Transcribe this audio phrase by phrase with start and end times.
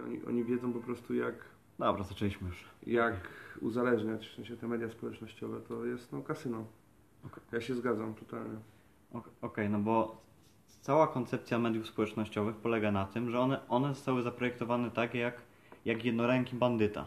[0.00, 1.34] Oni, oni wiedzą po prostu jak,
[1.78, 2.64] Dobra, zaczęliśmy już.
[2.86, 3.14] jak
[3.60, 6.64] uzależniać, w sensie te media społecznościowe to jest no kasyno.
[7.26, 7.42] Okej.
[7.52, 8.58] Ja się zgadzam totalnie.
[9.12, 10.22] Ok- Okej, no bo
[10.80, 15.42] cała koncepcja mediów społecznościowych polega na tym, że one, one zostały zaprojektowane tak jak,
[15.84, 17.06] jak jednoręki bandyta.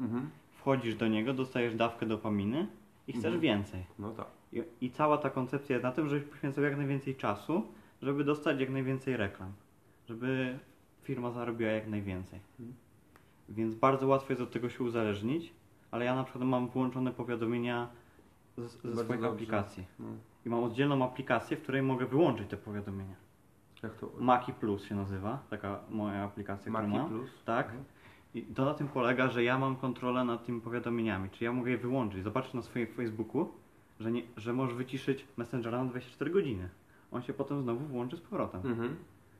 [0.00, 0.30] Mhm.
[0.52, 2.66] Wchodzisz do niego, dostajesz dawkę dopaminy
[3.06, 3.40] i chcesz Mhm.
[3.40, 3.84] więcej.
[3.98, 4.26] No tak.
[4.52, 7.62] I, I cała ta koncepcja jest na tym, żebyś poświęcał jak najwięcej czasu,
[8.02, 9.52] żeby dostać jak najwięcej reklam.
[10.08, 10.58] Żeby
[11.08, 12.40] firma zarobiła jak najwięcej.
[12.60, 12.76] Mhm.
[13.48, 15.52] Więc bardzo łatwo jest od tego się uzależnić,
[15.90, 17.88] ale ja na przykład mam włączone powiadomienia
[18.56, 19.28] ze, ze swoich dobrze.
[19.28, 19.84] aplikacji.
[19.98, 20.06] No.
[20.46, 23.14] I mam oddzielną aplikację, w której mogę wyłączyć te powiadomienia.
[23.82, 24.10] Jak to?
[24.18, 27.08] Maki Plus się nazywa, taka moja aplikacja, którą Maki mam.
[27.08, 27.30] Plus?
[27.44, 27.66] Tak.
[27.66, 27.84] Mhm.
[28.34, 31.30] I to na tym polega, że ja mam kontrolę nad tymi powiadomieniami.
[31.30, 32.22] Czy ja mogę je wyłączyć?
[32.24, 33.48] Zobaczysz na swoim Facebooku,
[34.00, 36.68] że, nie, że możesz wyciszyć Messengera na 24 godziny.
[37.10, 38.60] On się potem znowu włączy z powrotem.
[38.64, 38.96] Mhm.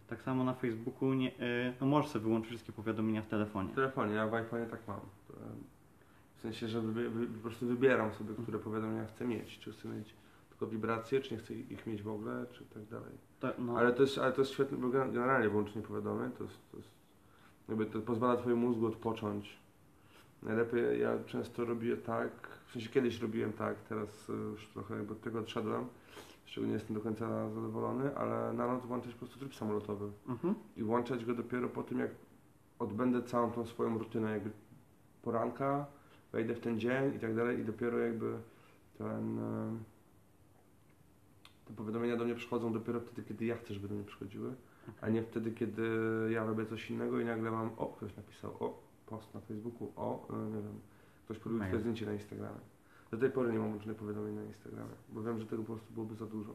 [0.09, 3.69] Tak samo na Facebooku nie, y, no możesz sobie wyłączyć wszystkie powiadomienia w telefonie.
[3.73, 5.01] W telefonie, ja w iPhone'ie tak mam.
[5.29, 5.35] To,
[6.37, 9.59] W sensie, że wy, wy, po prostu wybieram sobie, które powiadomienia chcę mieć.
[9.59, 10.15] Czy chcę mieć
[10.51, 13.13] tylko wibracje, czy nie chcę ich mieć w ogóle, czy tak dalej.
[13.41, 16.45] To, no, Ale to jest, ale to jest świetne, bo gen- generalnie włączenie powiadomień to
[16.45, 16.89] jest, to jest
[17.69, 19.59] jakby to pozwala twojemu mózgu odpocząć.
[20.43, 22.31] Najlepiej ja często robię tak,
[22.67, 25.87] w sensie kiedyś robiłem tak, teraz już trochę jakby od tego odszedłem,
[26.49, 30.11] z czego nie jestem do końca zadowolony, ale na noc włączać po prostu tryb samolotowy
[30.29, 30.55] mhm.
[30.77, 32.11] i włączać go dopiero po tym, jak
[32.79, 34.51] odbędę całą tą swoją rutynę jakby
[35.23, 35.87] poranka,
[36.33, 38.39] wejdę w ten dzień i tak dalej i dopiero jakby
[38.99, 39.79] ten e,
[41.65, 44.55] te powiadomienia do mnie przychodzą dopiero wtedy, kiedy ja chcę, żeby do mnie przychodziły,
[45.01, 45.83] a nie wtedy, kiedy
[46.31, 50.29] ja robię coś innego i nagle mam, o, ktoś napisał, o, post na Facebooku, o,
[50.31, 50.81] e, nie wiem,
[51.25, 51.69] ktoś Mail.
[51.69, 52.78] twoje zdjęcie na Instagramie.
[53.11, 55.93] Do tej pory nie mam włączonych powiadomień na Instagramie, bo wiem, że tego po prostu
[55.95, 56.53] byłoby za dużo.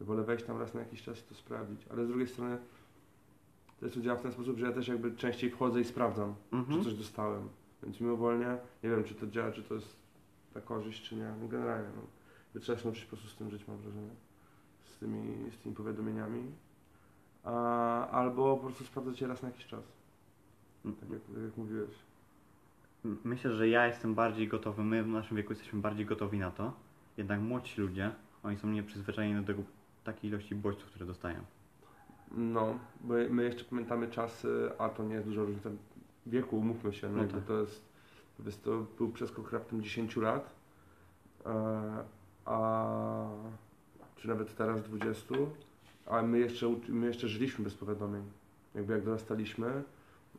[0.00, 2.58] Wolę wejść tam raz na jakiś czas i to sprawdzić, ale z drugiej strony
[3.80, 6.34] to jest to działa w ten sposób, że ja też jakby częściej wchodzę i sprawdzam,
[6.52, 6.78] Mhm.
[6.78, 7.48] czy coś dostałem.
[7.82, 9.96] Więc mimowolnie, nie wiem, czy to działa, czy to jest
[10.54, 11.34] na korzyść, czy nie.
[11.40, 12.60] No generalnie, no.
[12.60, 14.10] Trzeba się nauczyć po prostu z tym żyć, mam wrażenie.
[14.84, 16.42] Z tymi, z tymi powiadomieniami.
[17.44, 19.84] A, albo po prostu sprawdzać je raz na jakiś czas,
[20.82, 21.90] tak jak, tak jak mówiłeś.
[23.04, 26.72] Myślę, że ja jestem bardziej gotowy, my w naszym wieku jesteśmy bardziej gotowi na to.
[27.16, 28.10] Jednak młodsi ludzie,
[28.42, 29.62] oni są nieprzyzwyczajeni do tego,
[30.04, 31.38] takiej ilości bodźców, które dostają.
[32.36, 35.70] No, bo my jeszcze pamiętamy czasy, a to nie jest duża różnica
[36.26, 37.44] wieku, umówmy się, no, No tak.
[37.44, 40.54] to jest, to był przeskok raptem 10 lat,
[41.46, 42.04] e,
[42.44, 43.26] a
[44.16, 45.34] czy nawet teraz 20,
[46.06, 48.22] a my jeszcze, my jeszcze żyliśmy bez powiadomień.
[48.74, 49.82] Jakby jak dorastaliśmy,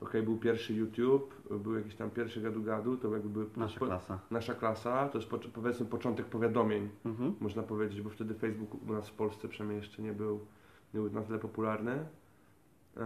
[0.01, 4.19] okej, był pierwszy YouTube, był jakiś tam pierwszy gadu-gadu, to jakby były Nasza po, klasa.
[4.31, 7.35] nasza klasa, to jest po, powiedzmy początek powiadomień Mhm.
[7.39, 10.39] można powiedzieć, bo wtedy Facebook u nas w Polsce przynajmniej jeszcze nie był,
[10.94, 12.06] nie był na tyle popularny.
[12.97, 13.03] Eee,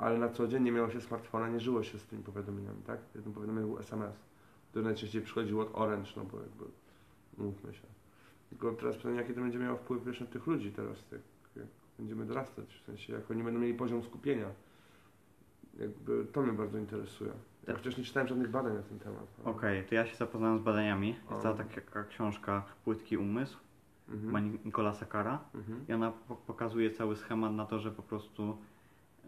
[0.00, 3.00] ale na co dzień nie miało się smartfona, nie żyło się z tymi powiadomieniami, tak?
[3.14, 4.14] Jednym powiadomieniem był SMS,
[4.70, 6.64] który najczęściej przychodził od Orange, no bo jakby,
[7.38, 7.86] mówmy się.
[8.50, 11.20] Tylko teraz pytanie, jaki to będzie miało wpływ wiesz, na tych ludzi teraz, jak,
[11.56, 11.66] jak
[11.98, 14.46] będziemy dorastać, w sensie, jak oni będą mieli poziom skupienia.
[15.80, 17.30] Jakby to mnie bardzo interesuje.
[17.30, 17.76] Ja Tak.
[17.76, 19.26] chociaż nie czytałem żadnych badań na ten temat.
[19.44, 21.08] ale- Okej, to ja się zapoznałem z badaniami.
[21.30, 23.58] Jest cała taka książka Płytki Umysł,
[24.08, 24.32] Mhm.
[24.32, 25.38] ma Nicolasa Cara.
[25.54, 25.84] Mhm.
[25.88, 28.56] I ona po- pokazuje cały schemat na to, że po prostu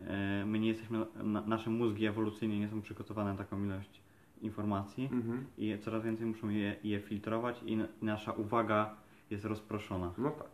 [0.07, 4.01] e, my nie jesteśmy, na, nasze mózgi ewolucyjnie nie są przygotowane na taką ilość
[4.41, 5.45] informacji Mhm.
[5.59, 8.95] i coraz więcej muszą je, je filtrować i, i nasza uwaga
[9.31, 10.13] jest rozproszona.
[10.19, 10.47] No tak.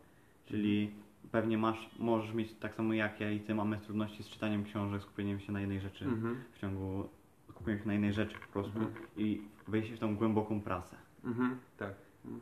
[0.47, 0.91] Czyli
[1.31, 5.03] pewnie masz, możesz mieć tak samo jak ja i ty mamy trudności z czytaniem książek,
[5.03, 6.45] skupieniem się na jednej rzeczy Mhm.
[6.53, 7.09] w ciągu,
[7.51, 9.07] skupieniem się na jednej rzeczy po prostu Mhm.
[9.17, 10.97] i wejść w tą głęboką pracę.
[11.25, 11.95] Mhm, tak.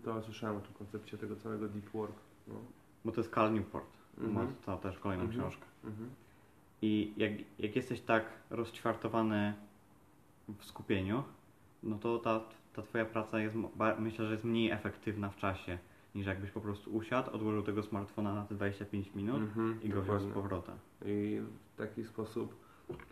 [0.04, 2.16] To słyszałem o tym koncepcie tego całego deep work.
[2.48, 2.54] No.
[3.04, 5.64] Bo to jest Cal Newport, ma to też kolejną książkę.
[6.82, 9.54] I jak, jak jesteś tak rozćwartowany
[10.58, 11.22] w skupieniu,
[11.82, 12.40] no to ta,
[12.72, 13.56] ta twoja praca jest,
[13.98, 15.78] myślę, że jest mniej efektywna w czasie,
[16.16, 20.02] niż jakbyś po prostu usiadł, odłożył tego smartfona na te 25 minut Mhm, i go
[20.02, 20.74] wziął z powrotem.
[21.04, 21.40] I
[21.74, 22.54] w taki sposób,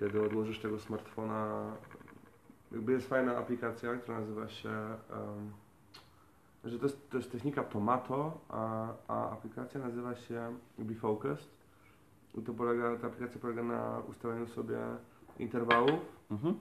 [0.00, 1.72] kiedy odłożysz tego smartfona,
[2.72, 5.52] jakby jest fajna aplikacja, która nazywa się, um,
[6.64, 11.54] że to jest, to jest technika Tomato, a, a aplikacja nazywa się Be Focused.
[12.38, 14.78] I to polega, ta aplikacja polega na ustaleniu sobie
[15.38, 16.54] interwałów Mhm.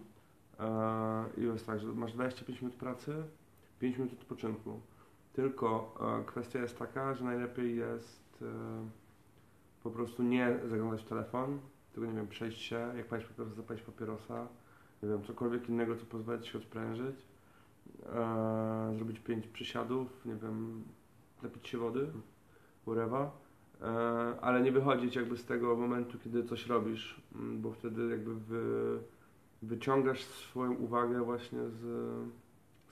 [0.59, 3.23] E, I jest tak, że masz 25 minut pracy,
[3.79, 4.79] 5 minut odpoczynku.
[5.33, 8.45] Tylko e, kwestia jest taka, że najlepiej jest e,
[9.83, 11.59] po prostu nie zaglądać w telefon,
[11.93, 14.47] tylko nie wiem, przejść się, jak palić papierosa, zapalić papierosa,
[15.03, 17.15] nie wiem, cokolwiek innego, co pozwala ci się odprężyć,
[18.05, 20.83] e, zrobić 5 przysiadów, nie wiem,
[21.43, 22.07] napić się wody,
[22.81, 23.21] whatever.
[23.21, 23.85] E,
[24.41, 28.99] ale nie wychodzić jakby z tego momentu, kiedy coś robisz, bo wtedy jakby wy,
[29.61, 31.81] wyciągasz swoją uwagę właśnie z,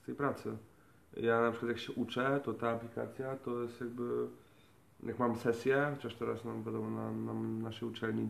[0.02, 0.58] z tej pracy.
[1.18, 4.28] Ja na przykład jak się uczę, to ta aplikacja to jest jakby,
[5.04, 8.30] jak mam sesję, chociaż teraz no, wiadomo na, na naszej uczelni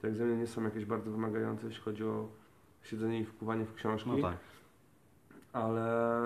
[0.00, 2.28] te egzaminy nie są jakieś bardzo wymagające, jeśli chodzi o
[2.82, 4.10] siedzenie i wpływanie w książki.
[4.10, 4.36] No tak.
[5.52, 6.20] Ale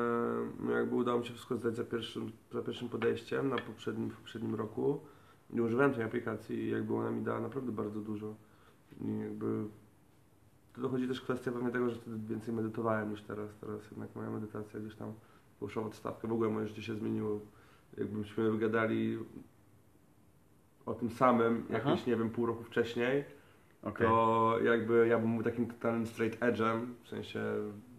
[0.60, 4.16] no jakby udało mi się wszystko zdać za pierwszym, za pierwszym podejściem na poprzednim, w
[4.16, 5.00] poprzednim roku.
[5.50, 8.34] Nie używałem tej aplikacji i jakby ona mi dała naprawdę bardzo dużo.
[9.00, 9.64] I jakby
[10.72, 13.50] to dochodzi też kwestia pewnie tego, że wtedy więcej medytowałem niż teraz.
[13.60, 15.12] Teraz jednak moja medytacja gdzieś tam
[15.60, 16.28] w odstawkę.
[16.28, 17.40] W ogóle moje życie się zmieniło.
[17.98, 19.18] Jakbyśmy wygadali
[20.86, 21.78] o tym samym Aha.
[21.78, 23.24] jakieś, nie wiem, pół roku wcześniej,
[23.82, 24.06] Okej.
[24.06, 27.40] to jakby ja bym był takim totalnym straight edge'em, w sensie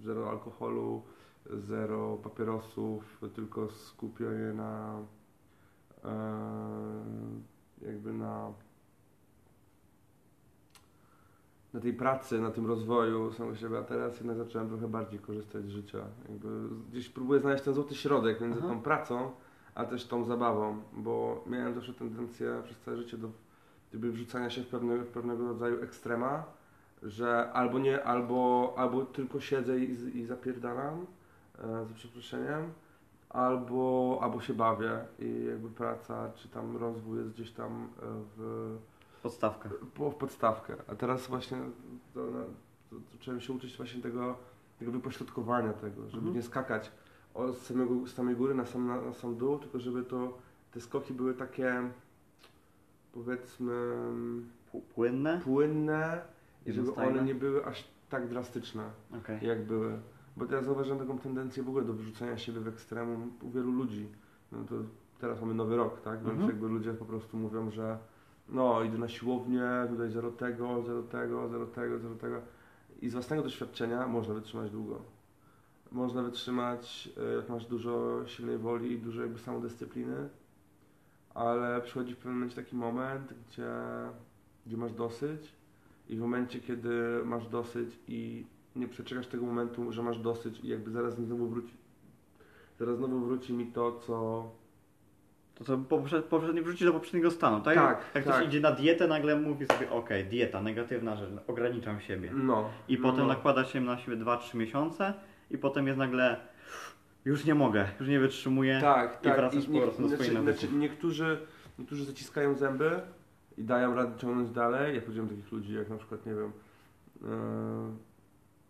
[0.04, 1.04] zero alkoholu,
[1.54, 5.00] zero papierosów, tylko skupienie na
[6.04, 6.12] e,
[7.81, 8.54] jakby na
[11.75, 15.66] na tej pracy, na tym rozwoju samego siebie, a teraz jednak zacząłem trochę bardziej korzystać
[15.66, 16.00] z życia.
[16.30, 16.48] Jakby
[16.92, 18.68] gdzieś próbuję znaleźć ten złoty środek między Aha.
[18.68, 19.31] tą pracą,
[19.75, 23.30] a też tą zabawą, bo miałem zawsze tendencję przez całe życie do
[23.89, 26.44] gdyby wrzucania się w, pewne, w pewnego rodzaju ekstrema,
[27.04, 31.06] że albo nie, albo, albo tylko siedzę i, i zapierdalam,
[31.60, 32.74] e, za przeproszeniem,
[33.30, 38.06] albo, albo się bawię i jakby praca czy tam rozwój jest gdzieś tam e,
[38.38, 38.77] w,
[39.30, 39.69] Podstawka.
[39.94, 40.75] po, w podstawkę.
[40.88, 41.57] A teraz właśnie
[42.13, 42.39] to, no,
[42.89, 44.36] to, to zacząłem się uczyć właśnie tego,
[44.80, 46.36] tego wypośrodkowania tego, żeby Mhm.
[46.36, 46.92] nie skakać
[47.33, 50.38] od samego, z samej góry na sam, na, na sam dół, tylko żeby to
[50.72, 51.89] te skoki były takie
[53.13, 53.95] powiedzmy
[54.95, 55.42] Płynne?
[55.44, 56.22] płynne
[56.66, 58.83] i żeby one nie były aż tak drastyczne,
[59.19, 59.48] Okej.
[59.48, 60.00] jak były.
[60.38, 64.07] Bo teraz zauważyłem taką tendencję w ogóle do wyrzucania siebie w ekstremum u wielu ludzi.
[64.51, 64.75] No to
[65.19, 66.19] teraz mamy nowy rok, tak?
[66.19, 66.50] Więc Mhm.
[66.50, 67.98] jakby ludzie po prostu mówią, że
[68.50, 72.42] no idę na siłownię, tutaj zero tego, zero tego, zero tego, zero tego.
[73.02, 75.02] I z własnego doświadczenia można wytrzymać długo.
[75.92, 80.30] Można wytrzymać, e, jak masz dużo silnej woli i dużo jakby samodyscypliny,
[81.34, 83.72] ale przychodzi w pewnym momencie taki moment, gdzie,
[84.66, 85.52] gdzie masz dosyć
[86.10, 88.46] i w momencie, kiedy masz dosyć i
[88.76, 91.74] nie przeczekasz tego momentu, że masz dosyć i jakby zaraz znowu wróci,
[92.80, 94.50] zaraz znowu wróci mi to, co...
[95.56, 97.75] To co poprze- poprzednio wróci do poprzedniego stanu, tak?
[97.75, 98.34] Tak, Jak tak.
[98.34, 102.31] ktoś idzie na dietę, nagle mówi sobie, okej, dieta, negatywna rzecz, ograniczam siebie.
[102.34, 102.69] No.
[102.88, 103.28] I no, potem no.
[103.28, 105.13] nakłada się na siebie 2-3 miesiące
[105.52, 106.38] i potem jest nagle
[107.25, 108.81] już nie mogę, już nie wytrzymuję.
[108.81, 109.38] Tak, i tak.
[109.38, 110.62] wracasz z powrotem do znaczy, swoich nawyków.
[110.62, 111.38] znaczy, niektórzy,
[111.80, 113.01] niektórzy zaciskają zęby
[113.58, 114.96] i dają radę ciągnąć dalej.
[114.96, 116.51] Ja powiedziałem takich ludzi, jak na przykład, nie wiem,
[117.24, 117.96] e,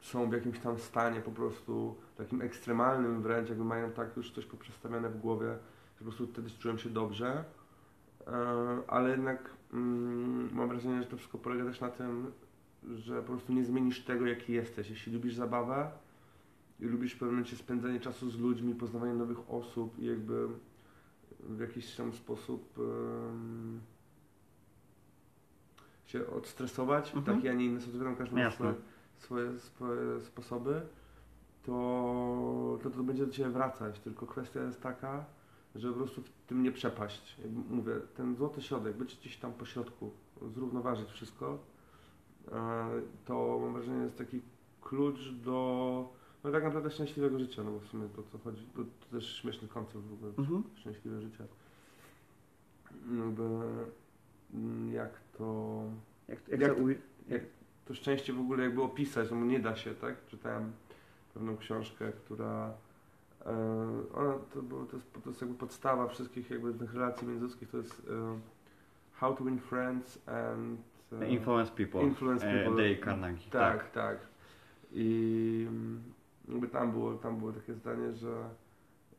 [0.01, 4.45] są w jakimś tam stanie po prostu takim ekstremalnym wręcz, jakby mają tak już coś
[4.45, 5.57] poprzestawione w głowie,
[5.97, 7.43] po prostu wtedy czułem się dobrze.
[8.27, 8.33] E,
[8.87, 12.31] ale jednak mm, mam wrażenie, że to wszystko polega też na tym,
[12.95, 14.89] że po prostu nie zmienisz tego, jaki jesteś.
[14.89, 15.91] Jeśli lubisz zabawę,
[16.79, 20.47] i lubisz w pewnym momencie spędzanie czasu z ludźmi, poznawanie nowych osób i jakby
[21.39, 22.79] w jakiś tam sposób
[26.05, 27.37] się odstresować w Mhm.
[27.37, 28.73] taki, a nie inny sposób, każdy ma swoje,
[29.17, 30.81] swoje, swoje sposoby,
[31.63, 33.99] to, to to będzie do Ciebie wracać.
[33.99, 35.25] Tylko kwestia jest taka,
[35.75, 37.35] że po prostu w tym nie przepaść.
[37.41, 40.11] Jakby mówię, ten złoty środek, być gdzieś tam po środku,
[40.53, 41.57] zrównoważyć wszystko,
[42.51, 42.87] e,
[43.25, 44.41] to mam wrażenie jest taki
[44.81, 46.09] klucz do
[46.43, 49.35] no tak naprawdę szczęśliwego życia, no bo w sumie to co chodzi, to, to też
[49.41, 50.63] śmieszny koncept w ogóle, Mhm.
[50.75, 51.45] szczęśliwe życie.
[53.05, 53.43] No bo
[54.53, 55.81] mm, jak to,
[56.27, 56.97] Jak, jak, Jak to uj-
[57.85, 60.25] to szczęście w ogóle jakby opisać, no nie da się, tak?
[60.27, 60.71] Czytałem
[61.33, 62.73] pewną książkę, która
[64.13, 67.77] ona, to, było, to, jest, to jest jakby podstawa wszystkich jakby tych relacji międzyludzkich, to
[67.77, 68.39] jest e,
[69.13, 70.79] How to Win Friends and
[71.21, 72.01] e, Influence people.
[72.01, 72.83] Influence E, people.
[72.83, 73.51] Dale Carnegie.
[73.51, 74.17] Tak, tak.
[74.91, 76.03] I mm,
[76.49, 78.49] jakby tam było, tam było takie zdanie, że,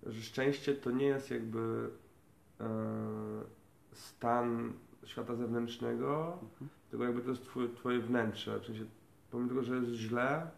[0.07, 1.91] że szczęście to nie jest jakby
[2.61, 2.67] e,
[3.93, 4.73] stan
[5.05, 6.69] świata zewnętrznego, Mhm.
[6.91, 8.61] tylko jakby to jest twoje, twoje wnętrze.
[8.61, 8.85] W sensie,
[9.31, 10.51] pomimo tego, że jest źle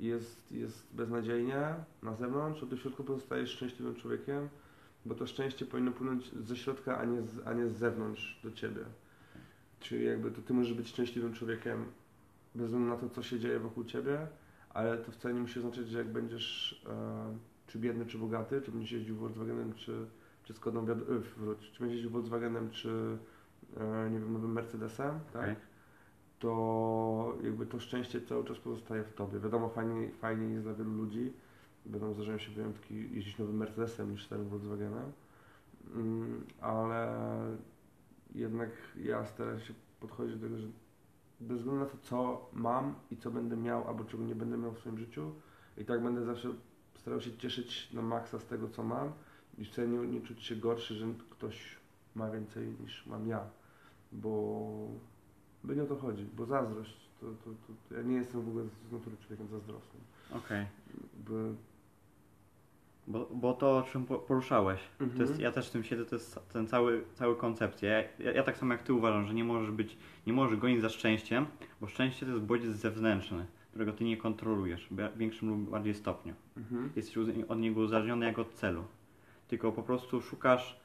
[0.00, 4.48] jest, jest beznadziejnie na zewnątrz, w środku pozostajesz szczęśliwym człowiekiem,
[5.06, 8.50] bo to szczęście powinno płynąć ze środka, a nie z, a nie z zewnątrz do
[8.50, 8.84] ciebie.
[9.80, 11.84] Czyli jakby to ty możesz być szczęśliwym człowiekiem
[12.54, 14.26] bez względu na to, co się dzieje wokół ciebie,
[14.70, 17.36] ale to wcale nie musi oznaczać, że jak będziesz e,
[17.66, 20.06] czy biedny, czy bogaty, czy będziesz jeździł Volkswagenem, czy,
[20.44, 20.84] czy Skodą,
[21.36, 23.18] wróć, czy będziesz jeździł Volkswagenem, czy
[23.76, 25.42] e, nie wiem, nowym Mercedesem, tak?
[25.42, 25.56] Okej.
[26.38, 29.40] To jakby to szczęście cały czas pozostaje w tobie.
[29.40, 31.32] Wiadomo, fajnie, fajnie jest dla wielu ludzi,
[31.86, 35.12] będą zdarzają się wyjątki jeździć nowym Mercedesem niż starym Volkswagenem,
[35.94, 37.16] mm, ale
[38.34, 40.66] jednak ja staram się podchodzić do tego, że
[41.40, 44.72] bez względu na to, co mam i co będę miał, albo czego nie będę miał
[44.72, 45.32] w swoim życiu,
[45.78, 46.48] i tak będę zawsze
[46.94, 49.12] starał się cieszyć na maksa z tego, co mam
[49.58, 51.76] i wcale nie, nie czuć się gorszy, że ktoś
[52.14, 53.40] ma więcej niż mam ja,
[54.12, 54.88] bo
[55.66, 57.50] by nie o to chodzi, bo zazdrość, to, to,
[57.88, 60.02] to, ja nie jestem w ogóle z natury człowiekiem zazdrosnym.
[60.32, 60.66] Okej.
[61.28, 61.54] By,
[63.08, 65.20] Bo, bo to, o czym po- poruszałeś, to Mhm.
[65.22, 67.90] jest, ja też w tym siedzę, to jest ten cały, cały koncepcja.
[67.90, 69.96] Ja, ja, ja tak samo jak ty uważam, że nie możesz być,
[70.26, 71.46] nie możesz gonić za szczęściem,
[71.80, 76.34] bo szczęście to jest bodziec zewnętrzny, którego ty nie kontrolujesz w większym lub bardziej stopniu.
[76.56, 76.90] mhm.
[76.96, 77.18] Jesteś
[77.48, 78.84] od niego uzależniony jak od celu.
[79.48, 80.80] Tylko po prostu szukasz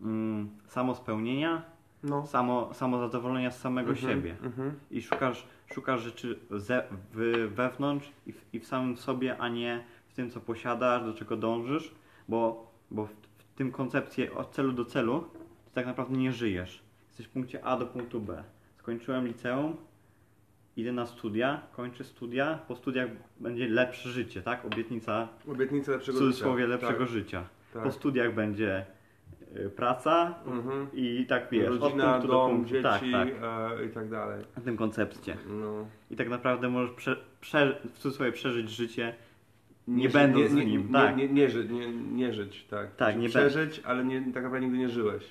[0.00, 1.62] mm, samospełnienia,
[2.02, 2.26] No.
[2.26, 4.36] samo, samozadowolenia z samego Mhm, siebie.
[4.42, 4.72] Mhm.
[4.90, 9.84] I szukasz, szukasz rzeczy ze, w, wewnątrz i w, i w samym sobie, a nie
[10.08, 11.94] w tym, co posiadasz, do czego dążysz,
[12.28, 15.20] bo, bo w, w tym koncepcji od celu do celu
[15.64, 16.82] ty tak naprawdę nie żyjesz.
[17.08, 18.44] Jesteś w punkcie A do punktu B.
[18.76, 19.76] Skończyłem liceum,
[20.76, 23.08] idę na studia, kończę studia, po studiach
[23.40, 24.64] będzie lepsze życie, tak?
[24.64, 26.72] Obietnica Obietnica w lepszego cudzysłowie życia.
[26.72, 27.44] lepszego tak, życia.
[27.74, 27.82] Tak.
[27.82, 28.86] Po studiach będzie
[29.76, 30.86] praca Mhm.
[30.92, 32.70] i tak wiesz, od Rodzina, punktu do dom, punktu.
[32.72, 33.28] dzieci tak, tak.
[33.80, 34.44] E, i tak dalej.
[34.56, 35.36] W tym koncepcie.
[35.48, 35.86] No.
[36.10, 39.14] I tak naprawdę możesz prze, prze, w cudzysłowie przeżyć życie,
[39.88, 40.86] nie, ży- będąc nie, nim.
[40.86, 41.16] Nie, tak.
[41.16, 42.96] nie, nie, ży, nie, nie żyć, tak.
[42.96, 45.24] Tak, nie Przeżyć, ale nie, tak naprawdę nigdy nie żyłeś.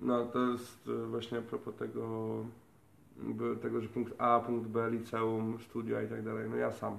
[0.00, 2.44] No to jest e, właśnie a propos tego,
[3.62, 6.50] tego, że punkt A, punkt B, liceum, studia i tak dalej.
[6.50, 6.98] No ja sam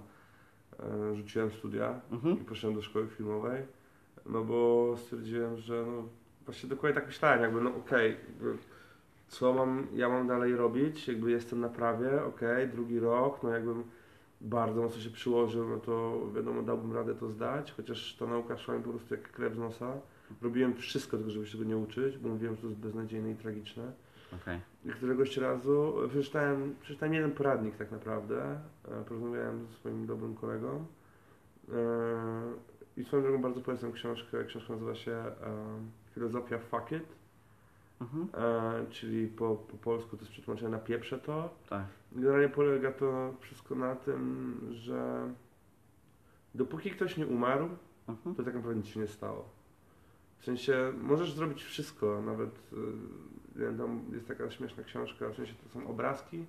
[0.80, 2.42] e, rzuciłem studia Mhm.
[2.42, 3.62] i poszedłem do szkoły filmowej,
[4.30, 6.04] no bo stwierdziłem, że no
[6.46, 8.58] właśnie dokładnie tak myślałem, jakby no okej, jakby
[9.28, 13.84] co mam, ja mam dalej robić, jakby jestem na prawie, okej, drugi rok, no jakbym
[14.42, 18.78] bardzo mocno się przyłożył, no to wiadomo, dałbym radę to zdać, chociaż ta nauka szła
[18.78, 19.94] mi po prostu jak krew z nosa.
[20.42, 23.36] Robiłem wszystko tylko, żeby się tego nie uczyć, bo mówiłem, że to jest beznadziejne i
[23.36, 23.92] tragiczne.
[24.42, 24.60] Okej.
[24.86, 30.86] I któregoś razu przeczytałem, przeczytałem jeden poradnik tak naprawdę, e, porozmawiałem ze swoim dobrym kolegą
[31.70, 31.74] e,
[32.98, 35.34] i swoją drogą bardzo polecam książkę, książka nazywa się e,
[36.14, 37.04] Filozofia Fuck It,
[38.02, 38.28] Mhm.
[38.34, 41.50] e, czyli po, po polsku to jest przetłumaczone na pieprze to.
[41.70, 41.86] Tak.
[42.12, 45.30] Generalnie polega to wszystko na tym, że
[46.56, 47.70] dopóki ktoś nie umarł,
[48.08, 48.36] Mhm.
[48.36, 49.50] to tak naprawdę nic się nie stało.
[50.40, 52.76] W sensie możesz zrobić wszystko, nawet y,
[53.60, 56.46] nie wiem, tam jest taka śmieszna książka, w sensie to są obrazki,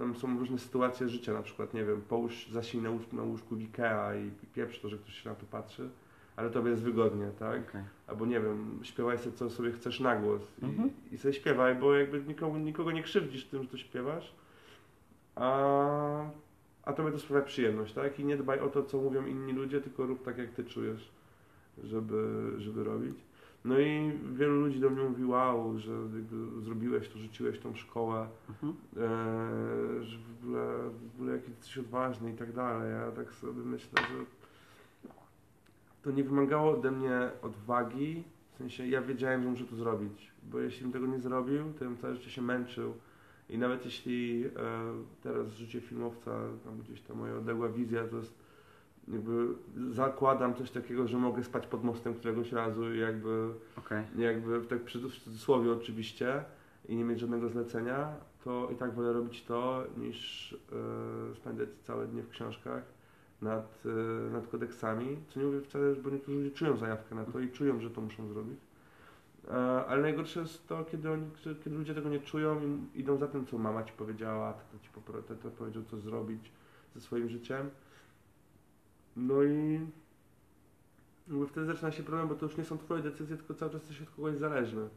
[0.00, 3.56] tam są różne sytuacje życia, na przykład, nie wiem, połóż zaśnij na łóżku, na łóżku
[3.56, 5.90] w Ikea i, pieprz to, że ktoś się na to patrzy,
[6.36, 7.68] ale tobie jest wygodnie, tak?
[7.68, 7.82] Okej.
[8.06, 10.90] Albo nie wiem, śpiewaj sobie co sobie chcesz na głos i, Mhm.
[11.12, 14.34] i sobie śpiewaj, bo jakby nikogo, nikogo nie krzywdzisz tym, że to śpiewasz,
[15.36, 16.30] a,
[16.84, 18.20] a tobie to sprawia przyjemność, tak?
[18.20, 21.10] I nie dbaj o to, co mówią inni ludzie, tylko rób tak, jak ty czujesz,
[21.84, 23.16] żeby, żeby robić.
[23.64, 25.92] No i wielu ludzi do mnie mówi, wow, że
[26.62, 28.72] zrobiłeś to, rzuciłeś tą szkołę, Mhm.
[28.96, 32.90] e, że w ogóle, w ogóle jaki jesteś odważny i tak dalej.
[32.92, 34.24] Ja tak sobie myślę, że
[36.02, 38.24] to nie wymagało ode mnie odwagi,
[38.54, 41.84] w sensie ja wiedziałem, że muszę to zrobić, bo jeśli bym tego nie zrobił, to
[41.84, 42.94] bym całe życie się męczył
[43.50, 44.50] i nawet jeśli e,
[45.22, 46.30] teraz życie filmowca,
[46.64, 48.34] tam gdzieś ta moja odległa wizja, to jest
[49.08, 49.46] jakby
[49.90, 54.04] zakładam coś takiego, że mogę spać pod mostem któregoś razu i jakby Okej.
[54.18, 56.44] jakby tak przy- cudzysłowie oczywiście
[56.88, 58.14] i nie mieć żadnego zlecenia,
[58.44, 60.52] to i tak wolę robić to, niż
[61.32, 62.82] e, spędzać całe dnie w książkach
[63.42, 67.40] nad, e, nad kodeksami, co nie mówię wcale, bo niektórzy ludzie czują zajawkę na to
[67.40, 68.58] i czują, że to muszą zrobić.
[69.48, 69.54] E,
[69.86, 71.26] ale najgorsze jest to, kiedy, oni,
[71.64, 72.60] kiedy ludzie tego nie czują
[72.94, 74.88] i idą za tym, co mama ci powiedziała, tata ci
[75.28, 76.52] tata powiedział, co zrobić
[76.94, 77.70] ze swoim życiem.
[79.20, 79.80] No i
[81.28, 83.80] jakby wtedy zaczyna się problem, bo to już nie są twoje decyzje, tylko cały czas
[83.80, 84.88] jesteś od kogoś zależny.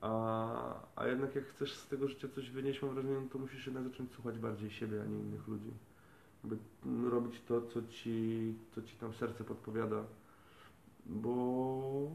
[0.00, 3.66] A, a jednak jak chcesz z tego życia coś wynieść, mam wrażenie, no to musisz
[3.66, 5.70] jednak zacząć słuchać bardziej siebie, a nie innych ludzi.
[6.44, 10.04] Jakby mm, robić to, co ci, co ci tam serce podpowiada.
[11.06, 12.10] Bo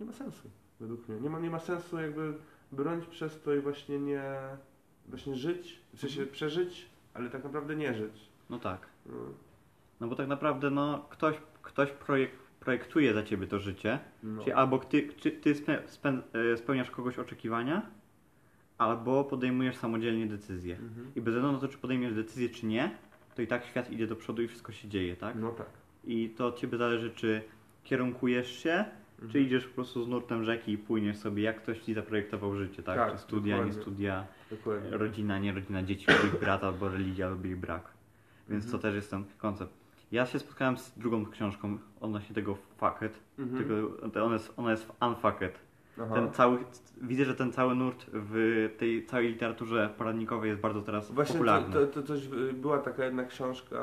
[0.00, 0.50] nie ma sensu,
[0.80, 1.20] według mnie.
[1.20, 2.34] Nie ma, nie ma sensu jakby
[2.72, 4.32] bronić przez to i właśnie nie
[5.08, 6.34] właśnie żyć, w sensie Mhm.
[6.34, 8.28] przeżyć, ale tak naprawdę nie żyć.
[8.50, 8.86] No tak.
[9.06, 9.14] No.
[10.00, 14.40] No bo tak naprawdę no, ktoś, ktoś projek, projektuje za ciebie to życie, No.
[14.42, 16.22] czyli albo ty, czy ty spe, spę,
[16.52, 17.82] e, spełniasz kogoś oczekiwania,
[18.78, 20.74] albo podejmujesz samodzielnie decyzje.
[20.76, 21.06] Mhm.
[21.16, 22.90] I bez względu na to, czy podejmiesz decyzję, czy nie,
[23.34, 25.36] to i tak świat idzie do przodu i wszystko się dzieje, tak?
[25.36, 25.66] No tak.
[26.04, 27.42] I to od ciebie zależy, czy
[27.84, 28.84] kierunkujesz się,
[29.14, 29.32] Mhm.
[29.32, 32.82] czy idziesz po prostu z nurtem rzeki i płyniesz sobie, jak ktoś ci zaprojektował życie,
[32.82, 32.96] tak?
[32.96, 33.82] Tak, czy studia, nie dokładnie.
[33.82, 34.90] studia, Dokładnie.
[34.90, 37.88] rodzina, nie rodzina, dzieci, ich brat, albo religia, albo ich brak.
[38.48, 38.72] Więc Mhm.
[38.82, 39.72] to też jest ten koncept.
[40.12, 44.10] Ja się spotkałem z drugą książką odnośnie tego fuck it, Mhm.
[44.12, 45.58] to ona jest, ona jest w unfuck it.
[46.02, 46.14] Aha.
[46.14, 46.58] ten cały,
[47.02, 51.38] widzę, że ten cały nurt w tej całej literaturze poradnikowej jest bardzo teraz Właśnie to,
[51.38, 51.72] popularny.
[51.74, 53.76] to, to coś, y, była taka jedna książka,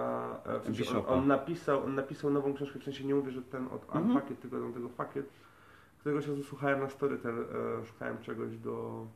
[0.45, 3.65] e, w on, on, napisał, on napisał nową książkę, w sensie nie mówię, że ten
[3.67, 4.05] od Mhm.
[4.07, 5.29] Unpacket, tylko ten tego Packet,
[5.99, 7.35] którego się słuchałem na Storytel,
[7.81, 9.07] e, szukałem czegoś do,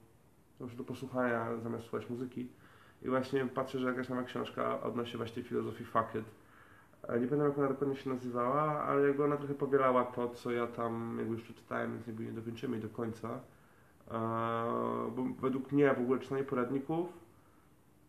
[0.59, 2.47] do, do posłuchania zamiast słuchać muzyki
[3.01, 6.25] i właśnie patrzę, że jakaś nowa książka odnosi właśnie filozofii Facket.
[7.09, 10.67] Nie pamiętam jak ona dokładnie się nazywała, ale jakby ona trochę powielała to, co ja
[10.67, 13.39] tam jakby już przeczytałem, więc jakby nie dokończymy jej do końca.
[15.15, 17.07] Bo według mnie w ogóle czytanie poradników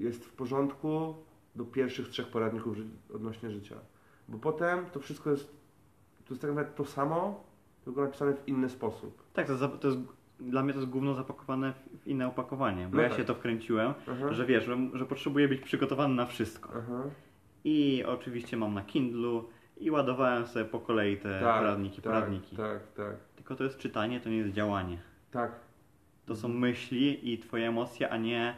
[0.01, 1.15] jest w porządku
[1.57, 2.77] do pierwszych trzech poradników
[3.15, 3.77] odnośnie życia.
[4.29, 5.47] Bo potem to wszystko jest,
[6.25, 7.45] to jest tak naprawdę to samo,
[7.85, 9.23] tylko napisane w inny sposób.
[9.33, 10.01] Tak, to, za- to jest,
[10.41, 13.19] dla mnie to jest gówno zapakowane w, inne opakowanie, bo No ja tak.
[13.19, 13.95] się to wkręciłem,
[14.31, 16.73] że wiesz, że, że potrzebuję być przygotowany na wszystko.
[17.71, 22.57] I oczywiście mam na Kindlu i ładowałem sobie po kolei te poradniki, tak, poradniki.
[22.57, 24.99] Tak, tak, Tylko to jest czytanie, to nie jest działanie.
[25.31, 25.53] tak.
[26.27, 28.55] To są myśli i twoje emocje, a nie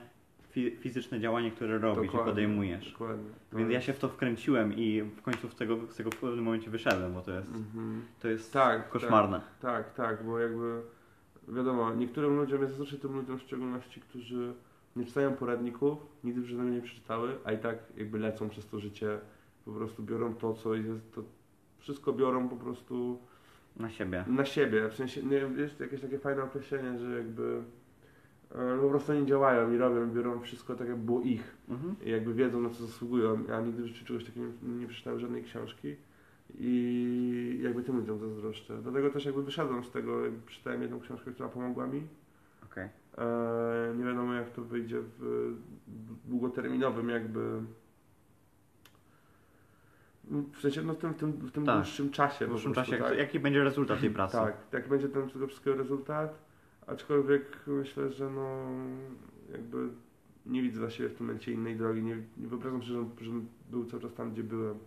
[0.56, 2.92] fi- fizyczne działanie, które robisz i Dokładnie, podejmujesz.
[2.92, 3.30] Dokładnie.
[3.52, 6.44] Więc ja się w to wkręciłem i w końcu z tego, z tego w pewnym
[6.44, 8.02] momencie wyszedłem, bo to jest, Mhm.
[8.20, 9.40] to jest Tak, koszmarne.
[9.60, 10.82] Tak, tak, bo jakby
[11.48, 14.52] wiadomo, niektórym ludziom, ja zazwyczaj tym ludziom w szczególności, którzy
[14.96, 18.78] nie czytają poradników, nigdy w życiu nie przeczytały, a i tak jakby lecą przez to
[18.80, 19.18] życie,
[19.64, 21.22] po prostu biorą to, co jest, to
[21.78, 23.18] wszystko biorą po prostu
[23.76, 24.24] Na siebie.
[24.28, 24.88] na siebie.
[24.88, 27.62] W sensie, nie wiem, jest jakieś takie fajne określenie, że jakby
[28.54, 31.56] e, po prostu nie działają i robią, biorą wszystko tak, jak było ich.
[31.68, 31.96] Mhm.
[32.04, 33.44] I jakby wiedzą, na co zasługują.
[33.48, 35.96] Ja nigdy w życiu czegoś takiego nie, nie przeczytałem żadnej książki
[36.58, 38.82] i jakby tym ludziom zazdroszczę.
[38.82, 42.02] Dlatego też jakby wyszedłem z tego, przeczytałem jedną książkę, która pomogła mi.
[42.64, 42.88] Okej.
[43.18, 45.52] E, nie wiadomo jak to wyjdzie w
[46.24, 47.62] długoterminowym jakby
[50.52, 51.76] w sensie no w tym, w tym, w tym Tak.
[51.76, 52.46] dłuższym czasie.
[52.46, 53.10] W dłuższym prostu, czasie, tak?
[53.10, 54.36] jak, jaki będzie rezultat tej pracy?
[54.36, 56.38] Tak, jak będzie ten tego wszystkiego rezultat,
[56.86, 58.66] aczkolwiek myślę, że no
[59.52, 59.88] jakby
[60.46, 63.48] nie widzę dla siebie w tym momencie innej drogi, nie, nie wyobrażam sobie, że, żebym
[63.70, 64.78] był cały czas tam, gdzie byłem,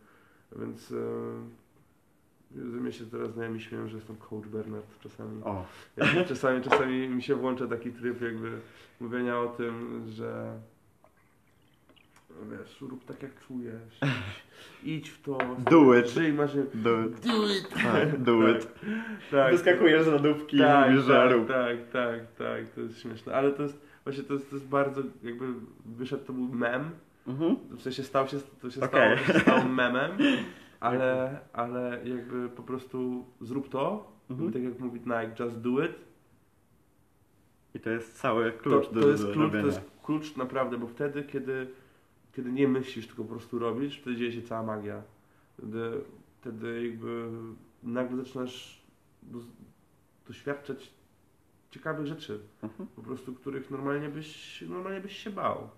[0.60, 0.96] więc e,
[2.56, 5.44] ze się teraz znajomi śmieją, że jestem coach Bernard czasami.
[5.44, 5.66] O,
[6.28, 8.52] czasami, czasami mi się włącza taki tryb jakby
[9.00, 10.60] mówienia o tym, że
[12.52, 14.00] wiesz, rób tak jak czujesz,
[14.84, 15.38] idź w to,
[15.72, 16.10] Do it.
[16.10, 17.20] żyj marzeń, do it.
[17.20, 18.68] do it, Tak, do it.
[19.32, 21.48] tak, Wyskakujesz z lodówki tak, i mówisz, tak, rób.
[21.48, 25.02] tak, tak, tak, to jest śmieszne, ale to jest, właśnie to jest, to jest bardzo,
[25.24, 25.46] jakby
[25.86, 26.90] wyszedł, to był mem,
[27.28, 27.56] Mhm.
[27.72, 29.18] w sensie stał się, to się Okej.
[29.18, 30.12] stało, to się stało memem,
[30.84, 34.54] ale, ale jakby po prostu zrób to, Mhm.
[34.54, 35.92] tak jak mówi Nike, just do it,
[37.76, 40.78] I to jest cały klucz to, do, to jest do klucz, to jest klucz naprawdę,
[40.78, 41.68] bo wtedy, kiedy,
[42.36, 45.02] kiedy nie myślisz, tylko po prostu robisz, wtedy dzieje się cała magia.
[45.58, 45.92] Wtedy,
[46.42, 47.30] wtedy jakby
[47.84, 48.82] nagle zaczynasz
[50.28, 50.94] doświadczać
[51.72, 52.90] ciekawych rzeczy, Mhm.
[52.96, 55.70] po prostu których normalnie byś, normalnie byś się bał.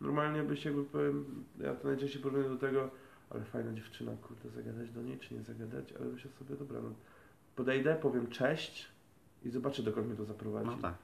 [0.00, 2.90] Normalnie byś jakby powiem, ja to najczęściej porównuję do tego,
[3.30, 6.90] ale fajna dziewczyna, kurde, zagadać do niej, czy nie zagadać, ale myślę sobie, dobra, no,
[7.56, 8.88] podejdę, powiem cześć
[9.44, 10.66] i zobaczę, dokąd mnie to zaprowadzi.
[10.66, 10.94] No tak.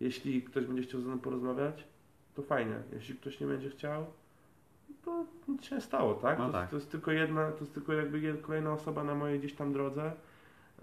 [0.00, 1.84] Jeśli ktoś będzie chciał ze mną porozmawiać,
[2.34, 2.76] to fajnie.
[2.92, 4.06] Jeśli ktoś nie będzie chciał,
[5.04, 6.38] to nic się nie stało, tak?
[6.38, 6.60] No to, tak.
[6.62, 9.72] Jest, to jest tylko jedna, to jest tylko jakby kolejna osoba na mojej gdzieś tam
[9.72, 10.12] drodze,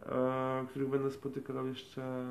[0.06, 2.26] e, których będę spotykał jeszcze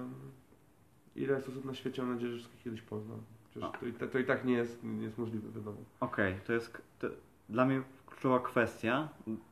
[1.17, 3.21] ile jest osób na świecie, mam nadzieję, że wszystkich kiedyś poznam.
[3.51, 3.73] Przecież No.
[3.81, 5.77] to, i to i tak nie jest, nie jest możliwe, wiadomo.
[6.01, 7.07] Okej, to jest to,
[7.49, 9.09] dla mnie kluczowa kwestia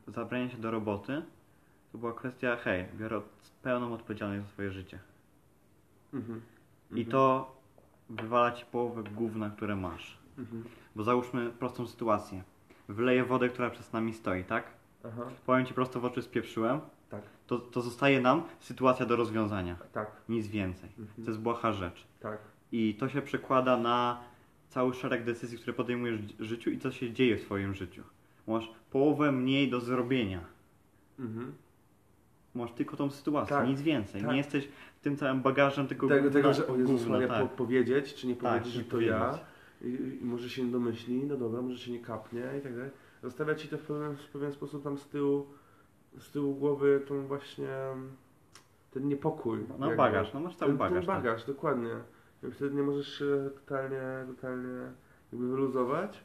[0.09, 1.23] zabrania się do roboty.
[1.92, 3.21] To była kwestia, hej, biorę
[3.62, 4.99] pełną odpowiedzialność za swoje życie.
[6.14, 6.40] Mhm.
[6.95, 7.55] I to
[8.11, 10.19] wywala ci połowę gówna, które masz.
[10.38, 10.64] Mhm.
[10.97, 12.42] Bo załóżmy prostą sytuację.
[12.88, 14.64] Wleję wodę, która przed nami stoi, tak?
[15.05, 16.81] Aha, Powiem ci prosto w oczy, spieprzyłem.
[17.11, 19.77] tak, To, to zostaje nam sytuacja do rozwiązania.
[19.92, 20.90] tak, Nic więcej.
[20.99, 21.25] Mhm.
[21.25, 22.07] To jest błaha rzecz.
[22.21, 22.38] tak.
[22.73, 24.21] I to się przekłada na
[24.69, 28.03] cały szereg decyzji, które podejmujesz w życiu i co się dzieje w twoim życiu.
[28.47, 30.41] Masz połowę mniej do zrobienia.
[31.19, 31.53] Mhm.
[32.55, 34.23] Masz tylko tą sytuację, Tak, nic więcej.
[34.23, 34.31] tak.
[34.31, 34.69] Nie jesteś
[35.03, 37.43] tym całym bagażem tego Tego, tego, że o Jezus gówna, tak.
[37.43, 39.39] po, powiedzieć, czy nie Tak, powiedzieć, że to ja.
[39.83, 42.91] I, I może się nie domyśli, no dobra, może się nie kapnie i tak dalej.
[43.23, 45.47] Zostawia ci to w pewien, w pewien sposób tam z tyłu,
[46.19, 47.69] z tyłu głowy tą właśnie
[48.91, 49.59] ten niepokój.
[49.79, 49.97] No jakby.
[49.97, 51.07] bagaż, no masz cały ten, bagaż.
[51.07, 51.91] Ten bagaż, dokładnie.
[52.49, 54.79] I wtedy nie możesz się totalnie, totalnie
[55.33, 56.21] jakby wyluzować.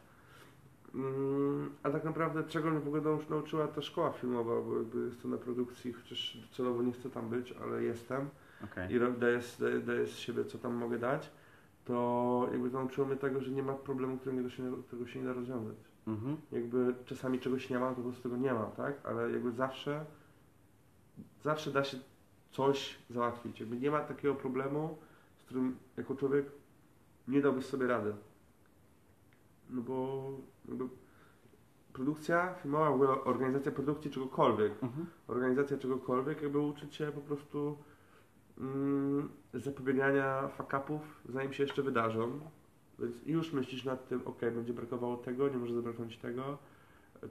[0.96, 5.06] Mm, A tak naprawdę czego mnie w ogóle nauczy- nauczyła ta szkoła filmowa, bo jakby
[5.06, 8.30] jestem na produkcji, chociaż celowo nie chcę tam być, ale jestem.
[8.64, 8.96] Okej.
[8.96, 11.32] i daję, z- daję, z siebie, co tam mogę dać,
[11.86, 15.26] to jakby nauczyło mnie tego, że nie ma problemu, którego się, nie- którego się nie
[15.26, 15.76] da rozwiązać.
[16.08, 16.38] Mhm.
[16.52, 18.94] Jakby czasami czegoś nie ma, to po prostu tego nie ma, tak?
[19.06, 20.06] Ale jakby zawsze,
[21.44, 21.98] zawsze da się
[22.52, 23.60] coś załatwić.
[23.60, 24.98] Jakby nie ma takiego problemu,
[25.38, 26.46] z którym jako człowiek
[27.28, 28.14] nie dałbyś sobie rady.
[29.72, 30.24] No bo
[30.68, 30.88] jakby
[31.94, 35.06] produkcja filmowa, w ogóle organizacja produkcji czegokolwiek, Mhm.
[35.28, 37.78] organizacja czegokolwiek, jakby uczy cię po prostu
[38.58, 42.40] mm, zapobiegania fuck-upów, zanim się jeszcze wydarzą.
[43.00, 46.58] Więc już myślisz nad tym, ok, będzie brakowało tego, nie może zabraknąć tego,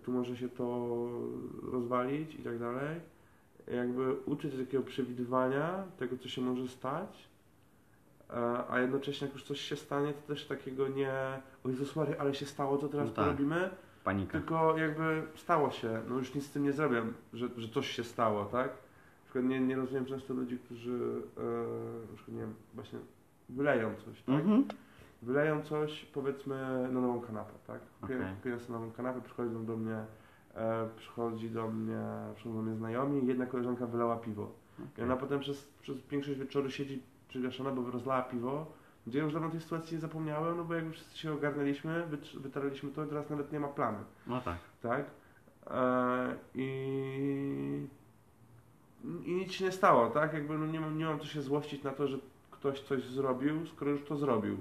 [0.02, 0.96] tu może się to
[1.62, 3.00] rozwalić i tak dalej.
[3.66, 7.28] Jakby uczyć się takiego przewidywania tego, co się może stać,
[8.68, 11.12] a jednocześnie jak już coś się stanie, to też takiego nie
[11.64, 13.24] o Jezus Maria, ale się stało, co teraz No tak.
[13.24, 13.70] porobimy?
[14.04, 14.32] Panika.
[14.38, 18.04] Tylko jakby stało się, no już nic z tym nie zrobię, że, że coś się
[18.04, 18.68] stało, tak?
[18.68, 21.22] Na przykład nie, nie rozumiem często ludzi, którzy
[22.28, 22.98] e, nie wiem, właśnie
[23.48, 24.34] wyleją coś, tak?
[24.34, 24.64] Mhm.
[25.22, 27.80] Wyleją coś, powiedzmy, na nową kanapę, tak?
[28.02, 28.16] Okej.
[28.36, 30.04] kupię sobie nową kanapę, przychodzą do mnie,
[30.54, 32.02] e, przychodzi do mnie,
[32.34, 34.52] przychodzą do mnie znajomi i jedna koleżanka wylała piwo.
[34.78, 35.04] I Okej.
[35.04, 38.72] ona potem przez, przez większość wieczoru siedzi przygaszona, bo rozlała piwo,
[39.06, 42.90] gdzie już dawno tej sytuacji nie zapomniałem, no bo jakby wszyscy się ogarnęliśmy, wyt- wytarliśmy
[42.90, 44.58] to i teraz nawet nie ma plamy No tak.
[44.82, 45.04] tak?
[45.66, 47.86] E, I,
[49.24, 50.32] I nic się nie stało, tak?
[50.34, 52.18] Jakby no nie, mam, nie mam co się złościć na to, że
[52.50, 54.56] ktoś coś zrobił, skoro już to zrobił.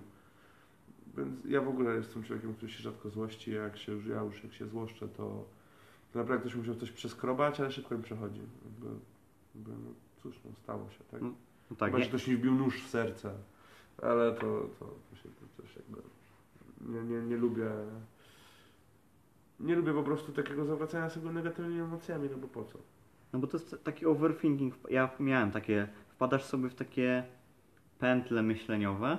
[1.18, 4.44] Więc ja w ogóle jestem człowiekiem, który się rzadko złości, jak się już, ja już
[4.44, 5.46] jak się złoszczę, to,
[6.14, 8.42] to naprawdę ktoś musiał coś przeskrobać, ale szybko mi przechodzi.
[8.66, 8.88] Jakby,
[9.56, 9.92] jakby, no
[10.24, 11.22] cóż, no stało się, tak?
[11.72, 11.92] No tak.
[11.92, 13.34] Chyba, że ktoś mi wbił nóż w serce,
[14.02, 16.02] ale to, to, to się to też jakby
[16.82, 17.70] nie, nie, nie lubię
[19.60, 22.80] nie lubię po prostu takiego zawracania sobie negatywnymi emocjami, no bo po co?
[23.34, 24.74] no bo to jest taki overthinking.
[24.90, 25.88] Ja miałem takie.
[26.10, 27.24] Wpadasz sobie w takie
[28.00, 29.18] pętle myśleniowe,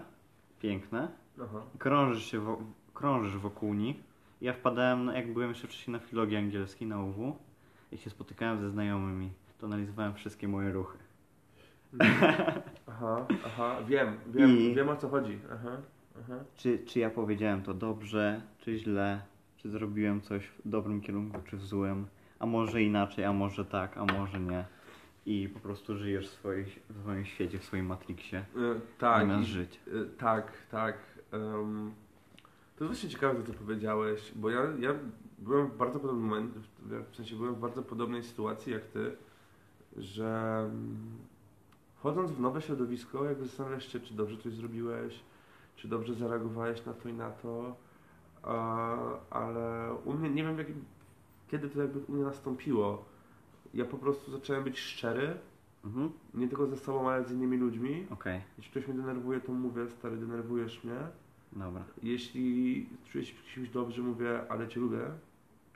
[0.60, 1.08] piękne,
[1.42, 1.62] Aha.
[1.78, 2.58] krążysz się wo,
[2.94, 3.96] krążysz wokół nich.
[4.40, 7.36] Ja wpadałem, na- jak byłem jeszcze wcześniej na filologii angielskiej na UW
[7.92, 10.98] i się spotykałem ze znajomymi, to analizowałem wszystkie moje ruchy.
[12.86, 15.38] Aha, aha, wiem, wiem, I- wiem o co chodzi.
[15.52, 15.76] Aha,
[16.20, 16.34] aha.
[16.56, 19.20] Czy, czy ja powiedziałem to dobrze, czy źle,
[19.56, 22.06] czy zrobiłem coś w dobrym kierunku, czy w złym,
[22.38, 24.64] a może inaczej, a może tak, a może nie.
[25.26, 28.44] I po prostu żyjesz w, swojej, w swoim świecie, w swoim Matrixie, E,
[28.98, 29.80] tak, zamiast żyć.
[29.88, 30.96] e, tak, tak.
[31.32, 31.92] em,
[32.76, 34.94] to jest właśnie ciekawe, co powiedziałeś, bo ja, ja
[35.38, 36.60] byłem w bardzo podobnym momencie,
[37.12, 39.16] w sensie byłem w bardzo podobnej sytuacji jak ty,
[39.96, 40.70] że
[42.00, 45.20] wchodząc w nowe środowisko, jakby zastanawiasz się, czy dobrze coś zrobiłeś,
[45.76, 47.76] czy dobrze zareagowałeś na to i na to,
[49.30, 50.84] ale u mnie, nie wiem jakim,
[51.48, 53.04] kiedy to jakby u mnie nastąpiło.
[53.74, 55.36] Ja po prostu zacząłem być szczery,
[55.84, 56.10] Mhm.
[56.34, 58.06] nie tylko ze sobą, ale z innymi ludźmi.
[58.10, 60.96] Okej, Jeśli ktoś mnie denerwuje, to mówię, stary, denerwujesz mnie.
[61.52, 61.84] dobra.
[62.02, 65.00] Jeśli czuję się kimś dobrze, mówię, ale cię lubię.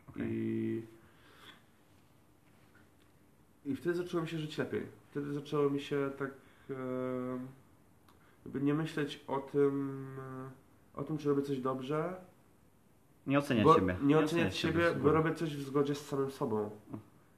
[0.08, 0.26] Okej.
[0.30, 0.82] I...
[3.66, 4.82] I wtedy zaczęło mi się żyć lepiej.
[5.14, 6.30] Wtedy zaczęło mi się tak
[6.70, 6.74] e,
[8.44, 10.06] jakby nie myśleć o tym,
[10.94, 12.16] e, o tym, czy robię coś dobrze.
[13.26, 13.96] Nie oceniać bo, siebie.
[14.02, 16.70] Nie oceniać siebie, z bo robię coś w zgodzie z samym sobą.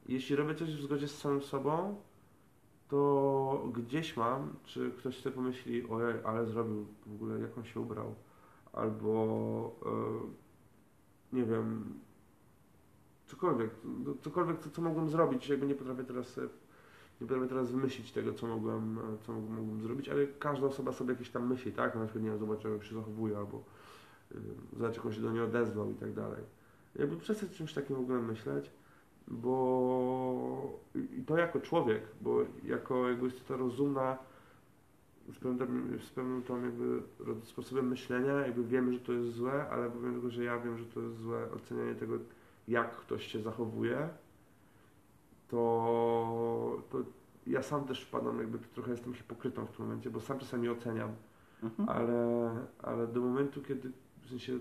[0.05, 2.01] Jeśli robię coś w zgodzie z samym sobą,
[2.87, 7.79] to gdzieś mam, czy ktoś sobie pomyśli, ojej, ale zrobił w ogóle, jak on się
[7.79, 8.15] ubrał,
[8.73, 11.99] albo e, nie wiem,
[13.25, 13.71] cokolwiek,
[14.21, 16.47] cokolwiek, co, co mogłem zrobić, jakby nie potrafię teraz sobie,
[17.21, 21.29] nie potrafię teraz wymyślić tego, co mogłem, co mogłem zrobić, ale każda osoba sobie jakieś
[21.29, 23.63] tam myśli, tak, na przykład, nie wiem, zobaczyłem, jak się zachowuje, albo
[24.31, 24.35] y,
[24.73, 26.43] zobacz, jak on się do niej odezwał i tak dalej.
[26.95, 28.71] Jakby przestać czymś takim w ogóle myśleć,
[29.27, 34.17] bo i to jako człowiek, bo jako jakby to rozumna,
[35.33, 37.01] z pewnym, z pewnym tą jakby
[37.43, 40.85] sposobem myślenia, jakby wiemy, że to jest złe, ale pomimo tego, że ja wiem, że
[40.85, 42.17] to jest złe, ocenianie tego,
[42.67, 44.09] jak ktoś się zachowuje,
[45.47, 46.97] to, to
[47.47, 51.11] ja sam też wpadam, jakby trochę jestem hipokrytą w tym momencie, bo sam czasami oceniam,
[51.63, 51.89] Mhm.
[51.89, 52.49] ale,
[52.83, 54.59] ale do momentu, kiedy w sensie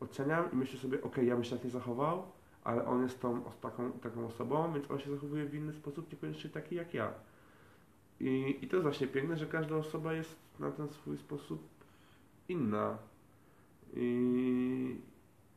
[0.00, 2.22] oceniam i myślę sobie, ok, ja bym się tak nie zachował,
[2.64, 6.50] ale on jest tą taką, taką osobą, więc on się zachowuje w inny sposób, niekoniecznie
[6.50, 7.12] taki jak ja.
[8.20, 11.68] I, I to jest właśnie piękne, że każda osoba jest na ten swój sposób
[12.48, 12.98] inna.
[13.96, 15.00] I,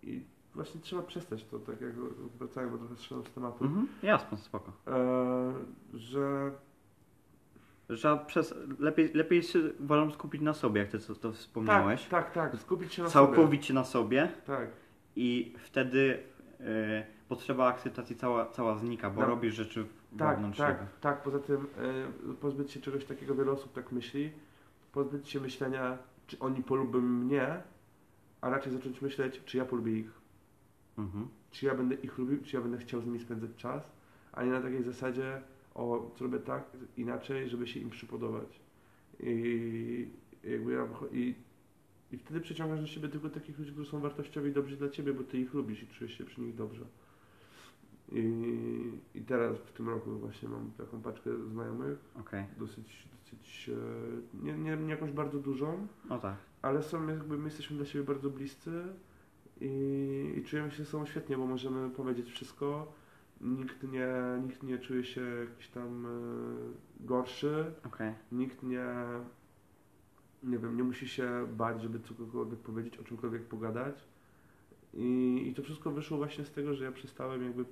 [0.03, 0.21] i
[0.55, 1.91] właśnie trzeba przestać to, tak jak
[2.39, 3.87] wracając, bo trochę zszedłem z tematu, Mhm.
[4.03, 4.71] Jasne, spoko.
[4.87, 5.53] e,
[5.93, 6.51] że
[7.97, 12.05] Trzeba przez, lepiej, lepiej się wolę skupić na sobie, jak ty to, to wspomniałeś.
[12.05, 13.25] tak, tak, tak, skupić się na sobie.
[13.35, 14.69] Całkowicie na sobie Tak.
[15.15, 16.19] i wtedy
[16.59, 19.27] e, potrzeba akceptacji cała, cała znika, bo No.
[19.27, 19.85] robisz rzeczy
[20.17, 20.89] Tak, wewnątrz tak, siebie.
[21.01, 21.23] tak.
[21.23, 21.67] Poza tym
[22.31, 24.31] y, pozbyć się czegoś takiego, wiele osób tak myśli,
[24.91, 27.61] pozbyć się myślenia, czy oni polubią mnie,
[28.41, 30.20] a raczej zacząć myśleć, czy ja polubię ich.
[31.01, 31.27] Mhm.
[31.51, 33.91] Czy ja będę ich lubił, czy ja będę chciał z nimi spędzać czas,
[34.33, 35.41] a nie na takiej zasadzie,
[35.75, 36.63] o, zrobię tak,
[36.97, 38.59] inaczej, żeby się im przypodobać.
[39.19, 40.07] I
[40.43, 41.35] jakby ja, i,
[42.11, 45.13] i wtedy przyciągasz do siebie tylko takich ludzi, którzy są wartościowi i dobrzy dla ciebie,
[45.13, 46.85] bo ty ich lubisz i czujesz się przy nich dobrze.
[48.11, 52.45] I, I teraz w tym roku właśnie mam taką paczkę znajomych, Okej.
[52.59, 56.35] dosyć, dosyć e, nie, nie, nie jakąś bardzo dużą, No tak.
[56.61, 58.83] ale są jakby my jesteśmy dla siebie bardzo bliscy
[59.61, 62.93] i, i czujemy się ze sobą świetnie, bo możemy powiedzieć wszystko.
[63.41, 64.07] Nikt nie,
[64.43, 66.09] nikt nie czuje się jakiś tam e,
[66.99, 68.13] gorszy, Okej.
[68.31, 68.85] nikt nie,
[70.43, 73.95] nie wiem, nie musi się bać, żeby cokolwiek powiedzieć, o czymkolwiek pogadać.
[74.93, 77.65] I, I to wszystko wyszło właśnie z tego, że ja przestałem jakby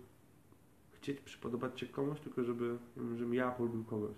[0.91, 4.17] chcieć przypodobać się komuś, tylko żeby, nie wiem, żebym ja polubił kogoś.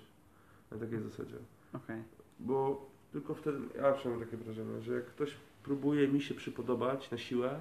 [0.71, 1.37] Na takiej zasadzie.
[1.73, 2.03] Okej.
[2.39, 7.17] Bo tylko wtedy, ja przynajmniej takie wrażenie, że jak ktoś próbuje mi się przypodobać na
[7.17, 7.59] siłę,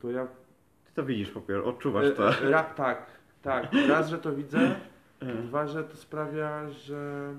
[0.00, 0.26] to ja...
[0.84, 2.30] Ty to widzisz po pierwsze, odczuwasz to.
[2.30, 3.06] E, e, Rap, tak,
[3.42, 3.72] tak.
[3.88, 4.76] Raz, że to widzę,
[5.20, 7.34] E, dwa, że to sprawia, że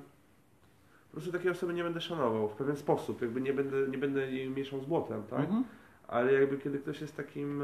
[1.07, 4.31] po prostu takiej osoby nie będę szanował w pewien sposób, jakby nie będę, nie będę
[4.31, 5.39] jej mieszał z błotem, tak?
[5.39, 5.63] mhm.
[6.07, 7.63] Ale jakby kiedy ktoś jest takim...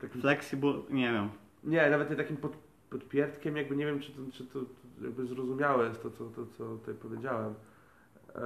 [0.00, 1.28] takim Flexible, nie wiem.
[1.64, 2.56] Nie, nawet nie takim pod,
[2.90, 6.46] podpierdkiem, jakby nie wiem, czy to, czy to, to jakby zrozumiałe jest to, co, to,
[6.46, 7.54] co tutaj powiedziałem.
[8.34, 8.42] Eee,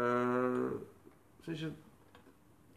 [1.41, 1.71] w sensie...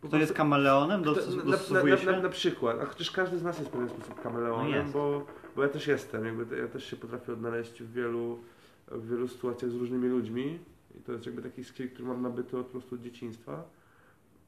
[0.02, 1.04] Kto jest kameleonem?
[1.04, 2.24] Dostosowuje na, na, na, się?
[2.24, 4.94] na przykład, a chociaż każdy z nas jest w pewien sposób No kameleonem, jest.
[4.94, 8.40] bo, bo ja też jestem, jakby ja też się potrafię odnaleźć w wielu,
[8.88, 10.60] w wielu sytuacjach z różnymi ludźmi
[11.00, 13.64] i to jest jakby taki skill, który mam nabyty od po prostu od dzieciństwa,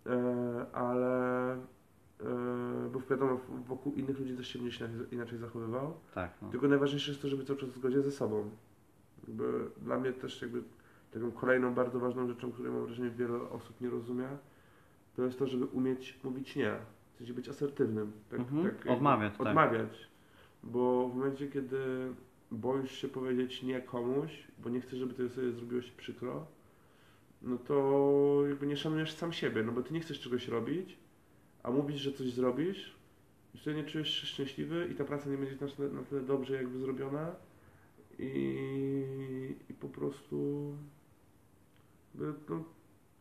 [0.05, 0.13] eee,
[0.73, 5.93] ale eee, bo wiadomo, wokół innych ludzi też się inaczej, inaczej zachowywał.
[6.15, 6.49] Tak, no.
[6.49, 8.49] Tylko najważniejsze jest to, żeby cały czas w zgodzie ze sobą.
[9.27, 9.43] Jakby
[9.81, 10.63] dla mnie też jakby
[11.11, 14.27] taką kolejną bardzo ważną rzeczą, której mam wrażenie wiele osób nie rozumie,
[15.15, 16.75] to jest to, żeby umieć mówić nie.
[17.13, 18.11] W sensie być asertywnym.
[18.29, 18.65] Tak, Mhm.
[18.65, 19.47] jakby Odmawiać, tak.
[19.47, 20.07] Odmawiać.
[20.63, 21.77] Bo w momencie, kiedy
[22.51, 26.45] boisz się powiedzieć nie komuś, bo nie chcesz, żeby tej osobie zrobiło się przykro,
[27.41, 30.97] no to jakby nie szanujesz sam siebie, no bo ty nie chcesz czegoś robić,
[31.63, 32.95] a mówisz, że coś zrobisz,
[33.55, 36.21] i wtedy nie czujesz się szczęśliwy i ta praca nie będzie na tyle, na tyle
[36.21, 37.35] dobrze jakby zrobiona
[38.19, 40.71] i, i po prostu
[42.49, 42.63] no,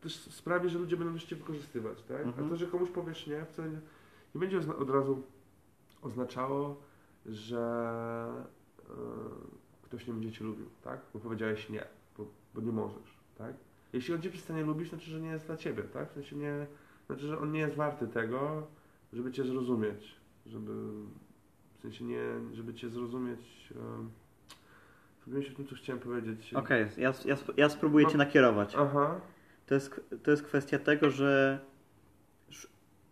[0.01, 2.25] też sprawi, że ludzie będą cię wykorzystywać, tak?
[2.25, 2.45] Mhm.
[2.47, 3.79] A to, że komuś powiesz nie, wcale nie,
[4.35, 5.23] nie będzie od razu
[6.01, 6.81] oznaczało,
[7.25, 7.63] że
[8.89, 8.93] e,
[9.81, 11.01] ktoś nie będzie cię lubił, tak?
[11.13, 13.53] Bo powiedziałeś nie, bo, bo nie możesz, tak?
[13.93, 16.09] Jeśli on cię przestanie lubić, znaczy, że nie jest dla ciebie, tak?
[16.09, 16.67] W sensie nie,
[17.07, 18.67] znaczy, że on nie jest warty tego,
[19.13, 20.71] żeby cię zrozumieć, żeby
[21.77, 22.21] w sensie nie,
[22.53, 23.73] żeby cię zrozumieć.
[23.75, 24.11] Um,
[25.41, 26.53] Się w tym, co chciałem powiedzieć.
[26.53, 28.11] Okej, ja, ja, sp- ja spróbuję No.
[28.11, 28.75] Cię nakierować.
[28.77, 29.21] Aha.
[29.65, 31.59] To jest, to jest kwestia tego, że
[32.49, 32.71] sz-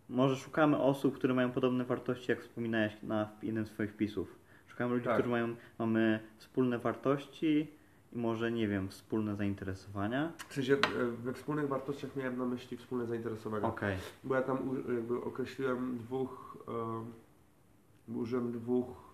[0.09, 4.35] może szukamy osób, które mają podobne wartości, jak wspominałeś na jednym z Twoich wpisów.
[4.67, 5.13] Szukamy ludzi, Tak.
[5.13, 7.67] którzy mają, mamy wspólne wartości
[8.13, 10.31] i może, nie wiem, wspólne zainteresowania.
[10.47, 13.67] W sensie e, we wspólnych wartościach miałem na myśli wspólne zainteresowania.
[13.67, 19.04] Okej, Bo ja tam jakby określiłem dwóch, um, użyłem dwóch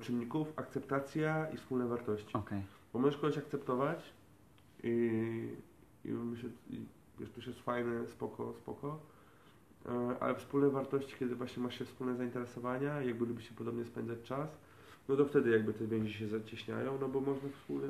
[0.00, 2.34] czynników, akceptacja i wspólne wartości.
[2.36, 2.62] okej.
[2.92, 3.98] Bo możesz kogoś akceptować
[4.82, 4.88] i,
[6.04, 6.80] i myślę, i
[7.20, 8.98] wiesz, to jest fajne, spoko, spoko,
[9.86, 14.22] e, ale wspólne wartości, kiedy właśnie masz się wspólne zainteresowania, jakby lubi się podobnie spędzać
[14.22, 14.48] czas,
[15.08, 17.88] no to wtedy jakby te więzi się zacieśniają, no bo można wspólnie,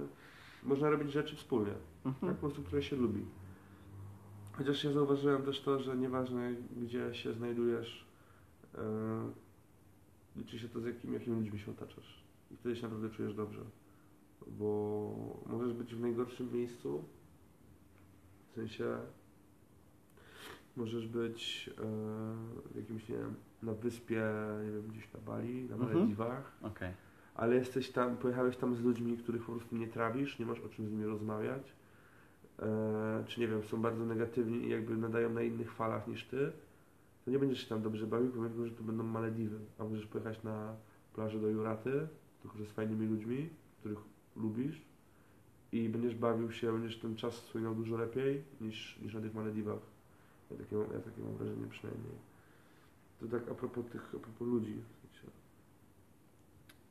[0.62, 2.34] można robić rzeczy wspólnie, tak, Mhm.
[2.34, 3.24] po prostu, które się lubi.
[4.52, 8.04] Chociaż ja zauważyłem też to, że nieważne gdzie się znajdujesz,
[8.74, 8.80] e,
[10.38, 13.60] liczy się to z jakim, jakimi ludźmi się otaczasz i wtedy się naprawdę czujesz dobrze
[14.46, 17.04] bo możesz być w najgorszym miejscu.
[18.50, 18.98] W sensie
[20.76, 21.82] możesz być e,
[22.72, 24.22] w jakimś, nie wiem, na wyspie,
[24.64, 25.94] nie wiem, gdzieś na Bali, na Mhm.
[25.94, 26.92] Malediwach, Okej.
[27.34, 30.68] ale jesteś tam, pojechałeś tam z ludźmi, których po prostu nie trawisz, nie masz o
[30.68, 31.72] czym z nimi rozmawiać,
[32.58, 36.52] e, czy nie wiem, są bardzo negatywni i jakby nadają na innych falach niż ty,
[37.28, 40.42] to nie będziesz się tam dobrze bawił, pomimo że to będą Malediwy, a możesz pojechać
[40.42, 40.74] na
[41.14, 42.08] plażę do Juraty,
[42.42, 43.48] tylko że z fajnymi ludźmi,
[43.80, 43.98] których
[44.36, 44.82] lubisz
[45.72, 49.78] i będziesz bawił się, będziesz ten czas wspominał dużo lepiej niż, niż na tych Malediwach.
[50.50, 52.12] Ja takie, mam, ja takie mam wrażenie przynajmniej.
[53.20, 54.74] To tak a propos tych, a propos ludzi.
[54.74, 55.28] w sensie.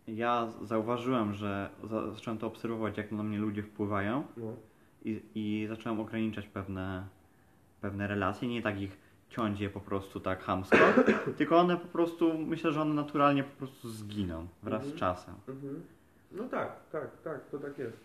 [0.07, 4.53] Ja zauważyłem, że za, zacząłem to obserwować, jak na mnie ludzie wpływają No.
[5.05, 7.07] i, i zacząłem ograniczać pewne,
[7.81, 10.77] pewne relacje, nie tak ich ciąć je po prostu tak chamsko,
[11.37, 14.99] tylko one po prostu, myślę, że one naturalnie po prostu zginą wraz z Mhm.
[14.99, 15.35] czasem.
[15.47, 15.83] Mhm.
[16.31, 17.97] No tak, tak, tak, to tak jest.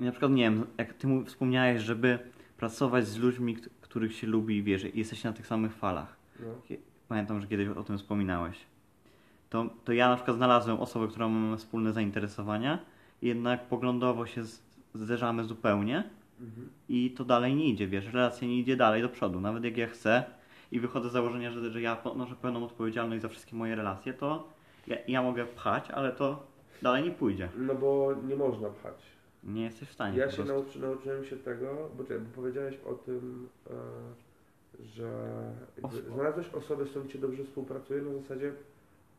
[0.00, 2.18] I na przykład, nie wiem, jak ty mu wspomniałeś, żeby
[2.56, 6.16] pracować z ludźmi, kt- których się lubi i wiesz, i jesteście na tych samych falach.
[6.40, 6.46] No.
[7.08, 8.58] Pamiętam, że kiedyś o tym wspominałeś.
[9.50, 12.78] to, to ja na przykład znalazłem osobę, która mamy wspólne zainteresowania,
[13.22, 14.42] jednak poglądowo się
[14.94, 16.04] zderzamy zupełnie
[16.40, 16.70] Mhm.
[16.88, 19.40] i to dalej nie idzie, wiesz, relacja nie idzie dalej do przodu.
[19.40, 20.24] Nawet jak ja chcę
[20.72, 24.48] i wychodzę z założenia, że, że ja ponoszę pełną odpowiedzialność za wszystkie moje relacje, to
[24.86, 26.46] ja, ja mogę pchać, ale to
[26.82, 27.48] dalej nie pójdzie.
[27.56, 28.94] No bo nie można pchać.
[29.44, 32.94] Nie jesteś w stanie Ja się nauczy, nauczyłem się tego, bo, czekaj, bo powiedziałeś o
[32.94, 33.74] tym, e,
[34.84, 35.10] że
[35.76, 38.52] jakby Os- znalazłeś osobę, z którą ci dobrze współpracuje na zasadzie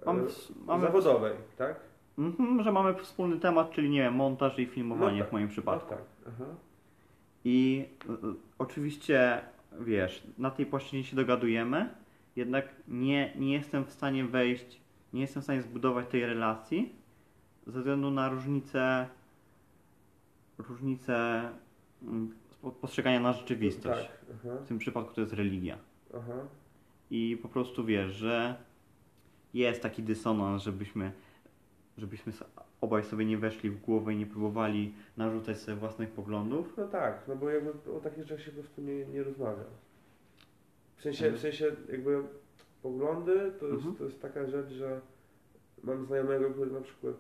[0.02, 0.24] e, Mamy,
[0.66, 1.80] mamy zawodowej, tak?
[2.18, 5.48] Mhm, że mamy wspólny temat, czyli nie wiem, montaż i filmowanie No tak, w moim
[5.48, 5.92] przypadku.
[5.92, 6.06] No tak.
[6.28, 6.46] Aha.
[7.46, 8.16] I y, y,
[8.60, 9.42] oczywiście,
[9.80, 11.90] wiesz, na tej płaszczyźnie się dogadujemy,
[12.36, 14.82] jednak nie, nie jestem w stanie wejść,
[15.14, 16.96] nie jestem w stanie zbudować tej relacji
[17.68, 19.08] ze względu na różnicę,
[20.58, 21.50] różnicę
[22.04, 22.36] mm,
[22.82, 24.08] postrzegania na rzeczywistość.
[24.08, 24.62] Tak.
[24.64, 25.78] W tym przypadku to jest religia.
[26.18, 26.48] Aha.
[27.12, 28.56] I po prostu wiesz, że
[29.54, 31.12] jest taki dysonans, żebyśmy,
[31.98, 32.34] żebyśmy
[32.82, 36.74] obaj sobie nie weszli w głowę i nie próbowali narzucać sobie własnych poglądów.
[36.78, 39.64] No tak, no bo jakby o takich rzeczach się po prostu nie, nie rozmawia.
[40.98, 41.38] W sensie, Mhm.
[41.38, 42.24] w sensie jakby
[42.84, 43.96] poglądy to jest, Mhm.
[43.96, 45.02] to jest taka rzecz, że
[45.84, 47.16] mam znajomego, który na przykład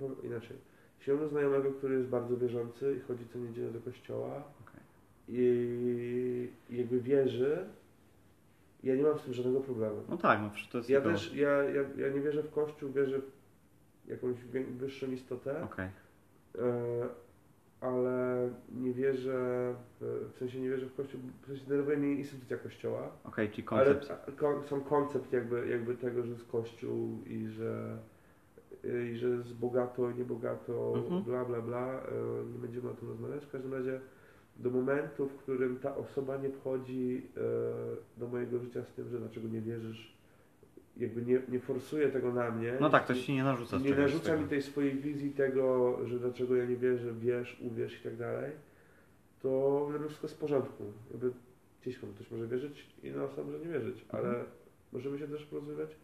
[0.00, 0.56] no inaczej.
[0.98, 4.80] Jeśli mam znajomego, który jest bardzo wierzący i chodzi co niedzielę do kościoła Okej.
[5.28, 7.66] i, i jakby wierzy,
[8.86, 10.02] ja nie mam z tym żadnego problemu.
[10.08, 12.92] No tak, no przecież to jest Ja też, ja, ja, ja nie wierzę w Kościół,
[12.92, 14.36] wierzę w jakąś
[14.78, 15.62] wyższą istotę.
[15.64, 15.88] Okej.
[16.58, 17.08] E,
[17.80, 22.56] ale nie wierzę, w, w sensie nie wierzę w Kościół, w sensie denerwuje mnie instytucja
[22.56, 24.28] Kościoła, Okej, czyli ale koncept.
[24.28, 27.98] a, kon, sam koncept jakby, jakby tego, że jest Kościół i że,
[28.84, 31.22] y, i że jest bogato, niebogato, Mhm.
[31.22, 32.02] bla bla bla, e,
[32.52, 34.00] nie będziemy o tym rozmawiać, w każdym razie
[34.58, 37.40] do momentu, w którym ta osoba nie wchodzi e,
[38.20, 40.16] do mojego życia z tym, że dlaczego nie wierzysz,
[40.96, 42.72] jakby nie, nie forsuje tego na mnie.
[42.80, 46.56] No tak, to się nie narzuca Nie narzuca mi tej swojej wizji tego, że dlaczego
[46.56, 48.52] ja nie wierzę, wiesz, uwierz i tak dalej,
[49.42, 50.84] to wszystko jest w porządku.
[51.10, 51.32] Jakby
[51.82, 54.24] gdzieś ktoś może wierzyć, inna osoba może nie wierzyć, Mhm.
[54.24, 54.44] ale
[54.92, 55.96] możemy się też porozmawiać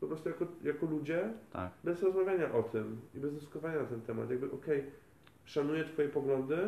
[0.00, 1.72] po prostu jako, jako ludzie, Tak.
[1.84, 4.30] bez rozmawiania o tym i bez dyskutowania na ten temat.
[4.30, 4.84] Jakby okej,
[5.44, 6.58] szanuję twoje poglądy,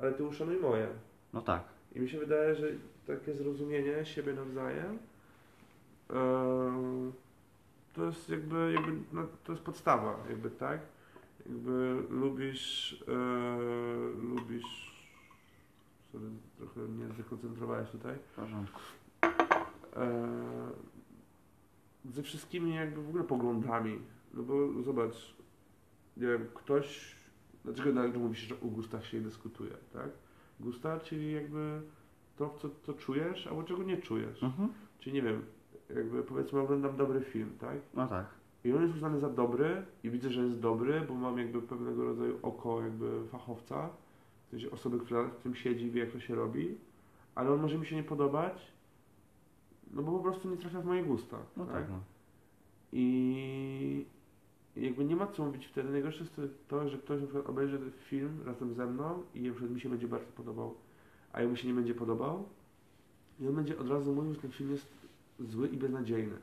[0.00, 0.88] ale ty uszanuj moje.
[1.32, 1.62] No tak.
[1.94, 2.66] I mi się wydaje, że
[3.06, 4.98] takie zrozumienie siebie nawzajem
[6.10, 7.12] em,
[7.94, 10.80] to jest jakby, jakby no, to jest podstawa, jakby tak.
[11.46, 13.12] Jakby lubisz, e,
[14.22, 14.96] lubisz,
[16.12, 16.24] sorry,
[16.58, 18.14] trochę mnie zdekoncentrowałeś tutaj.
[18.14, 18.80] W porządku.
[19.96, 20.10] E,
[22.04, 23.98] ze wszystkimi jakby w ogóle poglądami.
[24.34, 25.36] No bo zobacz,
[26.16, 27.15] nie wiem, ktoś,
[27.66, 30.10] dlaczego nagle mówisz, że o gustach się dyskutuje, tak?
[30.60, 31.80] Gusta, czyli jakby
[32.36, 34.42] to, co, co czujesz, albo czego nie czujesz.
[34.42, 34.68] Mhm.
[34.98, 35.42] Czyli nie wiem,
[35.94, 37.76] jakby powiedzmy oglądam dobry film, tak?
[37.94, 38.26] No tak.
[38.64, 42.04] I on jest uznany za dobry i widzę, że jest dobry, bo mam jakby pewnego
[42.04, 43.88] rodzaju oko jakby fachowca,
[44.46, 46.78] w sensie osoby, która w tym siedzi, wie jak to się robi,
[47.34, 48.72] ale on może mi się nie podobać,
[49.92, 51.36] no bo po prostu nie trafia w moje gusta.
[51.56, 52.00] No tak, no.
[52.92, 54.06] I
[54.76, 55.90] jakby nie ma co mówić wtedy.
[55.90, 59.50] Najgorsze jest to, że ktoś na przykład obejrzy ten film razem ze mną i na
[59.50, 60.74] przykład mi się będzie bardzo podobał,
[61.32, 62.48] a jemu się nie będzie podobał
[63.40, 65.06] i on będzie od razu mówił, że ten film jest
[65.40, 66.36] zły i beznadziejny.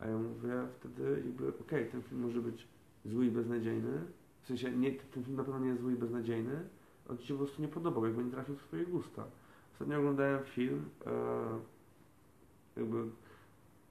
[0.00, 2.68] A ja mówię wtedy jakby, okej, ten film może być
[3.04, 4.00] zły i beznadziejny,
[4.42, 6.60] w sensie nie, ten film na pewno nie jest zły i beznadziejny,
[7.08, 9.24] on ci się po prostu nie podobał, jakby nie trafił w swoje gusta.
[9.72, 11.10] Ostatnio oglądałem film, e,
[12.76, 13.04] jakby,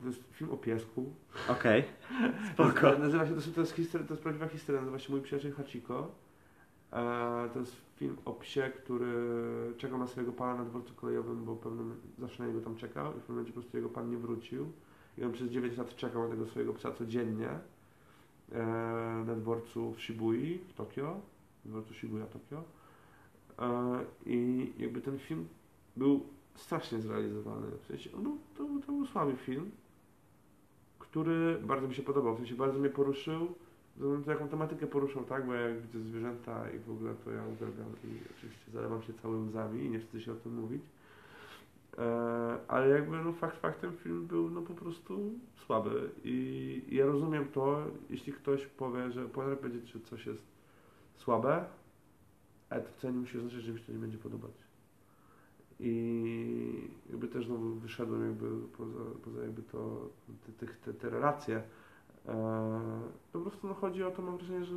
[0.02, 1.14] to jest film o piesku,
[1.50, 1.84] Okej.
[2.54, 2.98] Spoko.
[3.00, 5.54] Nazywa się, to, jest- to, jest historia, to jest prawdziwa historia, nazywa się Mój przyjaciel
[5.54, 6.12] Hachiko.
[6.94, 9.14] E, to jest film o psie, który
[9.78, 13.14] czekał na swojego pana na dworcu kolejowym, bo pewnym zawsze na niego tam czekał i
[13.14, 14.72] w pewnym momencie po prostu jego pan nie wrócił.
[15.18, 17.50] I on przez 9 lat czekał na tego swojego psa codziennie
[18.52, 18.64] e,
[19.28, 21.22] na dworcu w Shibui w Tokio,
[21.66, 22.64] dworcu Shibuya Tokio.
[23.60, 25.48] E, I jakby ten film
[25.98, 27.68] był strasznie zrealizowany.
[27.84, 29.72] W sensie, on był, to, to był słaby film,
[31.12, 33.56] który bardzo mi się podobał, w sensie bardzo mnie poruszył.
[34.26, 35.46] To jaką tematykę poruszał, tak?
[35.46, 39.14] Bo ja jak widzę zwierzęta i w ogóle to ja uwielbiam i oczywiście zalewam się
[39.14, 40.82] całymi łzami i nie wstydzę się o tym mówić.
[41.98, 45.32] E, ale jakby no fakt faktem film był no po prostu
[45.66, 50.44] słaby i ja rozumiem to, jeśli ktoś powie, że potrafi powiedzieć, że coś jest
[51.16, 51.66] słabe,
[52.70, 54.52] ale to wcale nie musi oznaczać, że mi się to nie będzie podobać.
[55.82, 60.10] I jakby też znowu wyszedłem jakby poza, poza jakby to,
[60.60, 61.64] te, te, te, relacje.
[62.28, 63.02] E,
[63.34, 64.76] po prostu no chodzi o to, mam wrażenie, że,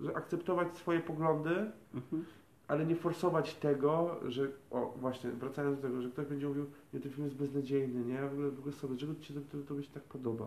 [0.00, 2.24] że akceptować swoje poglądy, Mhm.
[2.68, 7.00] ale nie forsować tego, że, o właśnie, wracając do tego, że ktoś będzie mówił, nie,
[7.00, 9.82] ten film jest beznadziejny, nie, w ogóle, w ogóle sobie, dlaczego ci to, to, to
[9.82, 10.46] się tak podoba?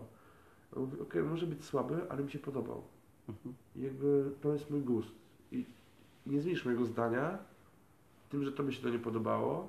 [0.76, 2.82] On mówi, okej, może być słaby, ale mi się podobał.
[3.28, 3.54] Mhm.
[3.76, 5.14] I jakby to jest mój gust.
[5.52, 5.64] I
[6.26, 7.38] i nie zmienisz mojego zdania
[8.28, 9.68] tym, że tobie się to nie podobało.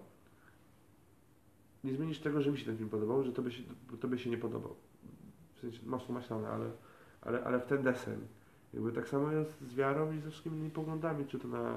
[1.83, 4.29] Nie zmienisz tego, że mi się ten film podobał, że tobie się, bo tobie się
[4.29, 4.75] nie podobał.
[5.55, 6.71] W sensie mocno maślane, ale,
[7.21, 8.19] ale, ale w ten deseń.
[8.73, 11.75] Jakby tak samo jest z wiarą i ze wszystkimi innymi poglądami, czy to na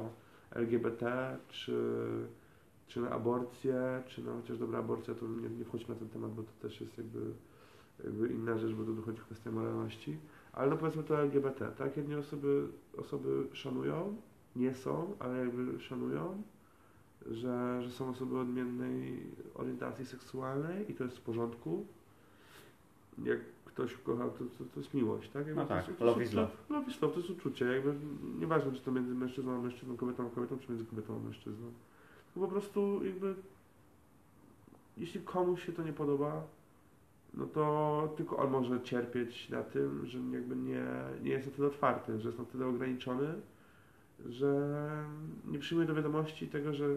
[0.50, 1.76] LGBT, czy,
[2.86, 6.32] czy na aborcję, czy na chociaż dobra aborcja, to nie, nie wchodźmy na ten temat,
[6.32, 7.20] bo to też jest jakby,
[8.04, 10.18] jakby inna rzecz, bo tu dochodzi kwestia moralności.
[10.52, 11.96] Ale no powiedzmy to LGBT, tak?
[11.96, 14.16] Jedne osoby, osoby szanują,
[14.56, 16.42] nie są, ale jakby szanują,
[17.30, 19.20] że, że są osoby odmiennej
[19.54, 21.86] orientacji seksualnej i to jest w porządku.
[23.24, 25.46] Jak ktoś kocha, to, to, to jest miłość, tak?
[25.46, 26.52] Jakby No to tak, jest- love is love.
[26.70, 27.94] Love is love, to jest uczucie, jakby
[28.38, 31.66] nieważne, czy to między mężczyzną a mężczyzną, kobietą a kobietą, czy między kobietą a mężczyzną.
[32.34, 33.34] To po prostu jakby
[34.96, 36.42] jeśli komuś się to nie podoba,
[37.34, 40.84] no to tylko on może cierpieć na tym, że jakby nie,
[41.22, 43.34] nie jest na tyle otwarty, że jest na tyle ograniczony,
[44.28, 44.78] że
[45.44, 46.88] nie przyjmuje do wiadomości tego, że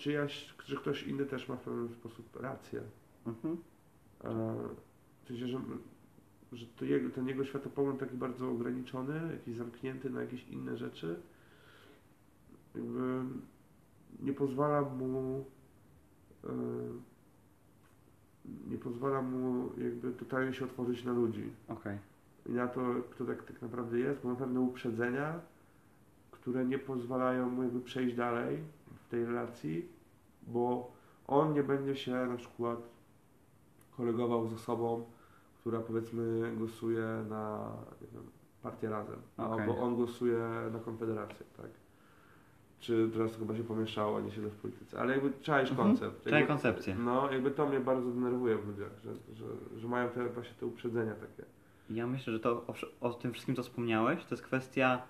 [0.00, 2.82] czyjaś, że ktoś inny też ma w pewien sposób rację.
[3.26, 3.56] Mhm.
[5.24, 5.60] W sensie, że,
[6.52, 11.20] że to jego, ten jego światopogląd taki bardzo ograniczony, jakiś zamknięty na jakieś inne rzeczy,
[12.74, 13.22] jakby
[14.20, 15.44] nie pozwala mu
[16.44, 16.48] e,
[18.70, 21.98] nie pozwala mu jakby totalnie się otworzyć na ludzi Okej.
[22.46, 22.80] i na to,
[23.10, 25.40] kto tak, tak naprawdę jest, bo ma pewne uprzedzenia,
[26.30, 28.58] które nie pozwalają mu jakby przejść dalej
[29.10, 29.88] tej relacji,
[30.42, 30.92] bo
[31.26, 32.78] on nie będzie się na przykład
[33.96, 35.04] kolegował z osobą,
[35.60, 37.72] która powiedzmy głosuje na
[38.12, 38.22] wiem,
[38.62, 39.60] partię razem, Okej.
[39.60, 40.38] albo on głosuje
[40.72, 41.66] na konfederację, tak?
[42.80, 45.88] Czy teraz to chyba się pomieszało, nie siedzę w polityce, ale jakby czaisz Mhm.
[45.88, 46.26] koncept.
[46.26, 46.94] Jakby- koncepcję.
[46.94, 49.44] No, jakby to mnie bardzo denerwuje w ludziach, że, że,
[49.76, 51.44] że mają te właśnie te uprzedzenia takie.
[51.90, 55.02] Ja myślę, że to o, o tym wszystkim, co wspomniałeś, to jest kwestia,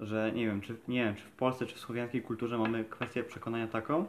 [0.00, 3.24] że nie wiem, czy, nie wiem, czy w Polsce, czy w słowiańskiej kulturze mamy kwestię
[3.24, 4.06] przekonania taką,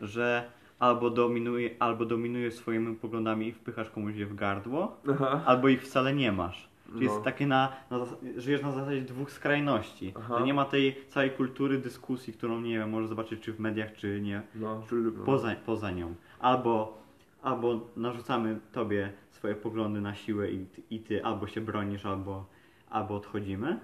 [0.00, 0.44] że
[0.78, 5.42] albo dominuje, albo dominujesz swoimi poglądami i wpychasz komuś je w gardło, Aha.
[5.46, 6.68] albo ich wcale nie masz.
[6.92, 7.12] Czyli No.
[7.12, 7.98] jest takie na, na,
[8.36, 10.12] żyjesz na zasadzie dwóch skrajności.
[10.16, 10.38] Aha.
[10.38, 13.92] Że nie ma tej całej kultury dyskusji, którą nie wiem, możesz zobaczyć czy w mediach,
[13.92, 14.82] czy nie, No,
[15.26, 16.14] poza, poza nią.
[16.40, 16.98] Albo,
[17.42, 22.46] albo narzucamy tobie swoje poglądy na siłę i, ty- i ty albo się bronisz, albo,
[22.90, 23.78] albo odchodzimy.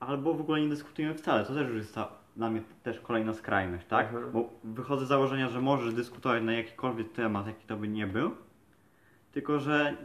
[0.00, 1.44] Albo w ogóle nie dyskutujemy wcale.
[1.44, 4.06] To też już jest ta, dla mnie też kolejna skrajność, tak?
[4.10, 4.18] Aha.
[4.32, 8.30] Bo wychodzę z założenia, że możesz dyskutować na jakikolwiek temat, jaki to by nie był.
[9.32, 9.96] Tylko, że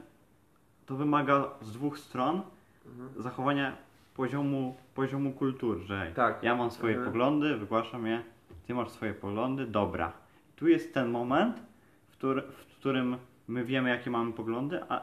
[0.85, 2.41] to wymaga z dwóch stron
[2.85, 3.21] Mhm.
[3.23, 3.75] zachowania
[4.15, 6.43] poziomu, poziomu kultury, że Tak.
[6.43, 7.11] ja mam swoje Mhm.
[7.11, 8.21] poglądy, wygłaszam je,
[8.67, 10.11] ty masz swoje poglądy, dobra.
[10.55, 11.61] Tu jest ten moment,
[12.09, 13.17] w, który, w którym
[13.47, 15.01] my wiemy, jakie mamy poglądy, a,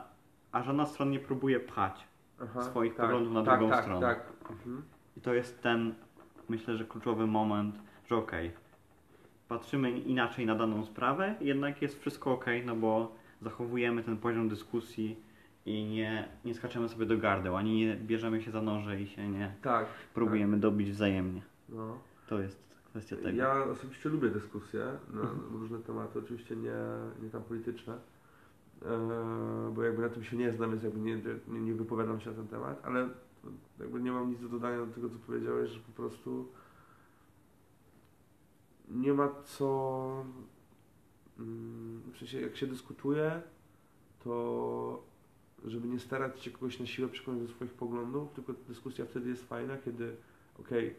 [0.52, 2.04] a żadna strona nie próbuje pchać.
[2.42, 4.00] Aha, swoich tak, poglądów na tak, drugą tak, stronę.
[4.00, 4.82] Tak, mhm.
[5.16, 5.94] I to jest ten,
[6.48, 8.52] myślę, że kluczowy moment, że okej,
[9.48, 13.12] patrzymy inaczej na daną sprawę, jednak jest wszystko okej, no bo
[13.42, 15.16] zachowujemy ten poziom dyskusji
[15.66, 19.28] i nie, nie skaczemy sobie do gardeł, ani nie bierzemy się za noże i się
[19.28, 19.86] nie tak.
[20.14, 21.42] próbujemy dobić wzajemnie.
[21.68, 21.98] No.
[22.28, 23.38] To jest kwestia tego.
[23.38, 25.22] Ja osobiście lubię dyskusje na
[25.52, 26.72] różne tematy, oczywiście nie,
[27.22, 27.98] nie tam polityczne,
[29.74, 32.36] bo jakby na tym się nie znam, więc jakby nie, nie, nie wypowiadam się na
[32.36, 33.08] ten temat, ale
[33.80, 36.48] jakby nie mam nic do dodania do tego, co powiedziałeś, że po prostu
[38.88, 40.24] nie ma co,
[41.38, 43.42] mm, w sensie jak się dyskutuje,
[44.24, 45.02] to
[45.64, 49.48] żeby nie starać się kogoś na siłę przekonać do swoich poglądów, tylko dyskusja wtedy jest
[49.48, 50.16] fajna, kiedy
[50.60, 50.94] okej,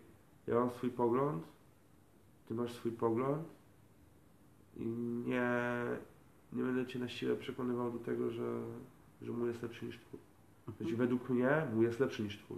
[0.47, 1.43] ja mam swój pogląd,
[2.47, 3.47] ty masz swój pogląd
[4.77, 4.85] i
[5.25, 5.51] nie,
[6.53, 8.61] nie będę cię na siłę przekonywał do tego, że,
[9.21, 10.19] że mój jest lepszy niż twój.
[10.77, 12.57] Znaczy, według mnie mój jest lepszy niż twój.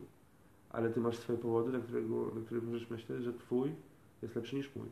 [0.70, 3.72] Ale ty masz swoje powody, dla, którego, dla których możesz myśleć, że twój
[4.22, 4.88] jest lepszy niż mój.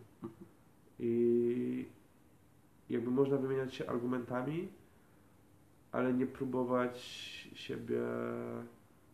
[1.00, 1.86] I
[2.90, 4.68] jakby można wymieniać się argumentami,
[5.92, 7.00] ale nie próbować
[7.54, 8.00] siebie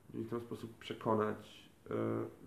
[0.09, 1.69] w jakiś tam sposób przekonać.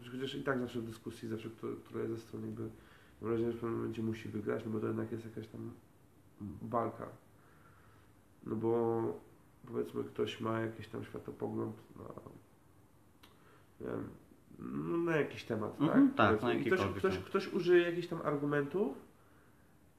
[0.03, 1.51] Yy, chociaż i tak zawsze w dyskusji, zawsze
[1.84, 4.80] która jest ze strony jakby mam wrażenie, że w pewnym momencie musi wygrać, no bo
[4.80, 5.70] to jednak jest jakaś tam
[6.62, 7.09] walka.
[8.49, 9.03] No bo
[9.66, 12.05] powiedzmy ktoś ma jakiś tam światopogląd na,
[13.80, 14.09] nie wiem,
[14.59, 16.16] no na jakiś temat, Mhm, tak?
[16.16, 16.55] tak, Powiedzmy.
[16.55, 18.96] na I ktoś, ktoś, ktoś użyje jakichś tam argumentów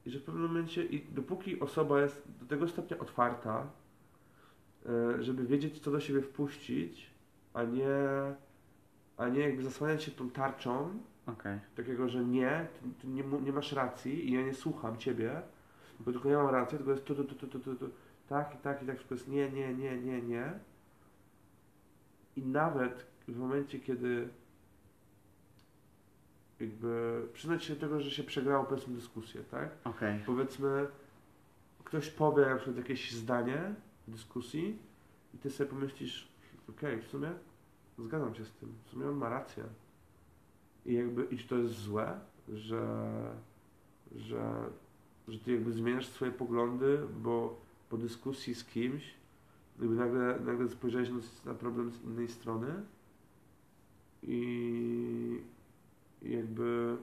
[0.06, 3.66] i że w pewnym momencie, i dopóki osoba jest do tego stopnia otwarta,
[4.86, 7.10] e, żeby wiedzieć, co do siebie wpuścić,
[7.54, 7.88] a nie,
[9.16, 11.58] a nie jakby zasłaniać się tą tarczą, Okej.
[11.76, 12.66] takiego, że nie,
[13.00, 15.42] ty, nie, nie masz racji i ja nie słucham ciebie,
[16.00, 17.90] bo tylko ja mam rację, tylko jest tu, tu, tu, tu, tu, tu
[18.30, 20.52] tak i tak i tak, wszystko jest nie, nie, nie, nie, nie,
[22.36, 24.28] i nawet w momencie, kiedy
[26.60, 29.70] jakby przyznać się do tego, że się przegrało powiedzmy dyskusję, tak?
[29.84, 30.20] Okej.
[30.26, 30.86] Powiedzmy,
[31.84, 33.74] ktoś powie na przykład jakieś zdanie
[34.08, 34.78] w dyskusji
[35.34, 36.28] i ty sobie pomyślisz,
[36.68, 37.32] okej, w sumie
[37.98, 39.64] zgadzam się z tym, w sumie on ma rację.
[40.86, 42.84] I jakby, i to jest złe, że,
[44.16, 44.70] że,
[45.28, 47.60] że ty jakby zmieniasz swoje poglądy, bo
[47.90, 49.02] po dyskusji z kimś
[49.80, 52.66] jakby nagle, nagle spojrzałeś na, na problem z innej strony
[54.22, 55.40] i,
[56.22, 56.96] jakby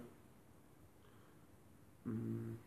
[2.06, 2.58] mm,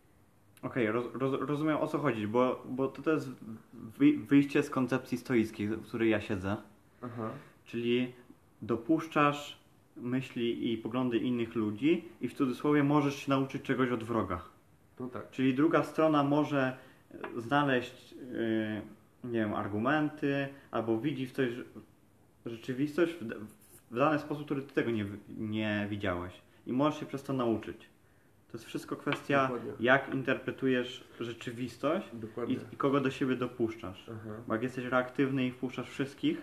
[0.63, 3.29] Okej, roz, roz, rozumiem o co chodzi, bo, bo to, to jest
[3.73, 6.57] wy, wyjście z koncepcji stoickiej, w której ja siedzę.
[7.03, 7.31] aha,
[7.65, 8.13] Czyli
[8.63, 9.61] dopuszczasz
[9.97, 14.43] myśli i poglądy innych ludzi i w cudzysłowie możesz się nauczyć czegoś od wroga.
[15.01, 16.77] no tak, Czyli druga strona może
[17.37, 21.49] znaleźć, yy, nie wiem, argumenty albo widzi w coś
[22.47, 23.25] rzeczywistość w,
[23.91, 25.07] w dany sposób, który ty tego nie,
[25.39, 26.41] nie widziałeś.
[26.67, 27.89] I możesz się przez to nauczyć.
[28.53, 32.07] To jest wszystko kwestia, dokładnie, jak interpretujesz rzeczywistość
[32.49, 34.11] i, i kogo do siebie dopuszczasz.
[34.11, 36.43] aha, Bo jak jesteś reaktywny i wpuszczasz wszystkich,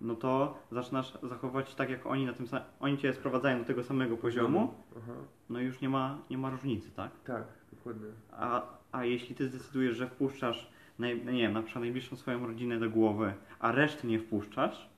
[0.00, 2.66] no to zaczynasz zachowywać się tak jak oni na tym samym.
[2.80, 5.12] Oni cię sprowadzają do tego samego poziomu, aha,
[5.50, 7.10] no i już nie ma, nie ma różnicy, tak?
[7.24, 12.16] tak, dokładnie, A, a jeśli ty zdecydujesz, że wpuszczasz, naj, nie wiem, na przykład najbliższą
[12.16, 14.88] swoją rodzinę do głowy, a reszty nie wpuszczasz,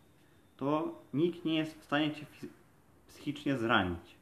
[0.57, 2.26] to nikt nie jest w stanie cię
[3.09, 4.16] psychicznie zranić.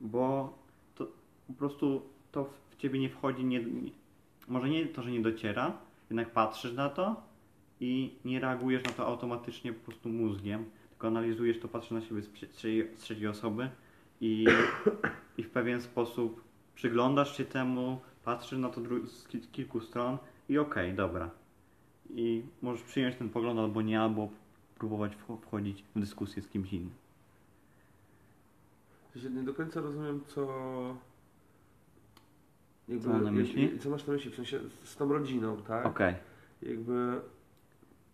[0.00, 0.58] Bo
[0.94, 1.06] to
[1.46, 3.90] po prostu to w ciebie nie wchodzi, nie, nie,
[4.48, 5.78] może nie to, że nie dociera,
[6.10, 7.22] jednak patrzysz na to
[7.80, 12.22] i nie reagujesz na to automatycznie po prostu mózgiem, tylko analizujesz to, patrzysz na siebie
[12.22, 12.28] z,
[12.96, 13.70] z trzeciej osoby
[14.20, 14.46] i,
[15.38, 20.18] i w pewien sposób przyglądasz się temu, patrzysz na to z ki- kilku stron
[20.48, 21.30] i okej, dobra.
[22.10, 24.28] I możesz przyjąć ten pogląd albo nie, albo
[24.78, 26.90] próbować wch- wchodzić w dyskusję z kimś innym.
[29.12, 30.46] Sensie nie do końca rozumiem, co.
[32.88, 33.78] Jakby, Co mam na myśli?
[33.78, 34.30] Co masz na myśli?
[34.30, 35.86] W sensie z, tą rodziną, tak?
[35.86, 36.14] Okej.
[36.62, 37.20] Jakby,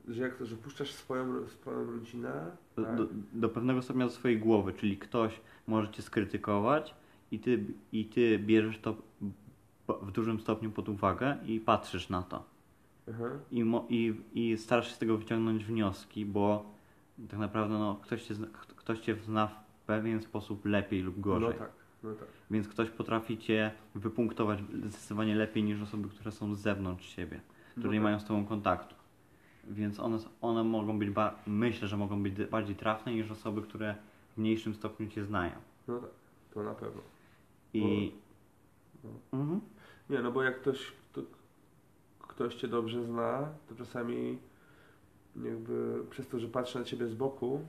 [0.09, 2.51] że jak to, że puszczasz swoją, swoją rodzinę.
[2.77, 2.97] Do, Tak?
[2.97, 6.95] do, do pewnego stopnia do swojej głowy, czyli ktoś może cię skrytykować
[7.33, 8.97] i ty, i ty bierzesz to
[9.93, 12.45] w dużym stopniu pod uwagę i patrzysz na to.
[13.11, 13.25] Aha.
[13.51, 16.65] I, mo, i, i starasz się z tego wyciągnąć wnioski, bo
[17.29, 19.55] tak naprawdę no, ktoś, cię, zna- ktoś cię zna w
[19.87, 21.49] pewien sposób lepiej lub gorzej.
[21.49, 21.73] No tak,
[22.03, 22.29] no tak.
[22.51, 27.87] Więc ktoś potrafi cię wypunktować zdecydowanie lepiej niż osoby, które są z zewnątrz siebie, które
[27.87, 28.05] no nie tak.
[28.05, 28.95] mają z tobą kontaktu.
[29.65, 31.09] Więc one, one mogą być,
[31.47, 33.95] myślę, że mogą być bardziej trafne niż osoby, które
[34.37, 35.53] w mniejszym stopniu cię znają.
[35.89, 36.11] No tak,
[36.55, 37.03] to na pewno.
[37.75, 38.13] I.
[39.05, 39.11] No.
[39.41, 39.61] Mhm.
[40.11, 41.23] Nie, no bo jak ktoś, kto,
[42.21, 44.39] ktoś cię dobrze zna, to czasami
[45.37, 47.61] jakby przez to, że patrzy na ciebie z boku,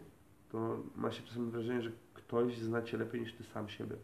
[0.52, 3.96] to ma się czasami wrażenie, że ktoś zna cię lepiej niż ty sam siebie.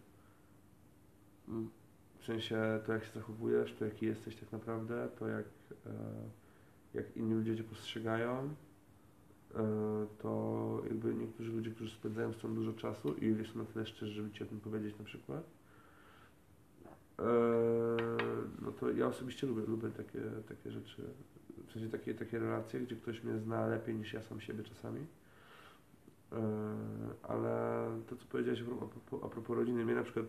[2.20, 5.46] W sensie to, jak się zachowujesz, to jaki jesteś tak naprawdę, to jak,
[5.86, 5.92] e,
[6.94, 8.50] jak inni ludzie cię postrzegają,
[9.56, 13.86] e, to jakby niektórzy ludzie, którzy spędzają z tą dużo czasu i są na tyle
[13.86, 15.57] szczerzy, żeby ci o tym powiedzieć na przykład,
[18.62, 21.04] no to ja osobiście lubię, lubię takie, takie rzeczy,
[21.68, 25.00] w sensie takie, takie relacje, gdzie ktoś mnie zna lepiej niż ja sam siebie czasami.
[26.32, 26.38] E,
[27.24, 30.26] ale to, co powiedziałeś a propos, a propos rodziny, mnie na przykład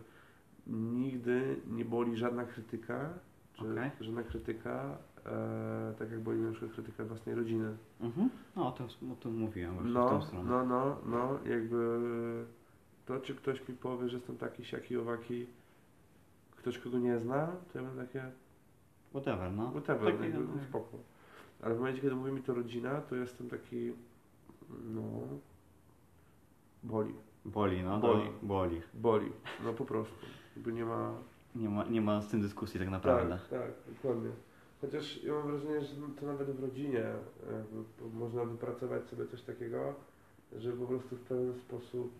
[0.67, 3.09] nigdy nie boli żadna krytyka,
[3.53, 3.91] czy Okej.
[3.99, 7.77] żadna krytyka, e, tak jak boli na przykład krytyka własnej rodziny.
[8.01, 8.29] Mhm.
[8.55, 10.49] No, o tym, o tym mówiłem właśnie w No, tą stronę.
[10.49, 11.99] no, no, no, jakby
[13.05, 15.45] to, czy ktoś mi powie, że jestem taki, siaki, owaki,
[16.59, 18.31] ktoś, kogo nie zna, to ja będę takie,
[19.11, 19.71] Whatever, no.
[19.71, 20.97] whatever, Taki, jakby, no, spoko.
[21.61, 23.93] Ale w momencie, kiedy mówi mi to rodzina, to jestem taki,
[24.69, 25.01] no,
[26.83, 27.13] boli,
[27.45, 27.99] Boli, no.
[27.99, 28.25] Boli.
[28.25, 28.81] To boli.
[28.93, 29.31] boli,
[29.63, 30.15] no po prostu,
[30.55, 31.13] jakby nie ma...
[31.55, 33.39] Nie ma, nie ma z tym dyskusji tak naprawdę.
[33.49, 34.29] Tak, tak, dokładnie.
[34.81, 37.03] Chociaż ja mam wrażenie, że to nawet w rodzinie
[37.53, 39.93] jakby, po- można wypracować sobie coś takiego,
[40.57, 42.11] że po prostu w pewien sposób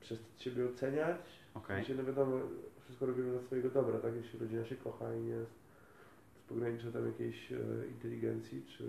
[0.00, 1.20] przestać siebie oceniać.
[1.54, 1.84] Okay.
[1.96, 2.40] no wiadomo,
[2.84, 4.12] wszystko robimy dla swojego dobra, tak?
[4.16, 5.52] Jeśli rodzina się kocha i nie jest
[6.38, 7.56] z pogranicza tam jakiejś e,
[7.88, 8.86] inteligencji, czy e,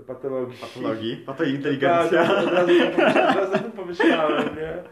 [0.00, 0.56] w- patologii.
[0.60, 4.82] Patologii, patologii Tak, od razu, od razu o tym pomyślałem, nie?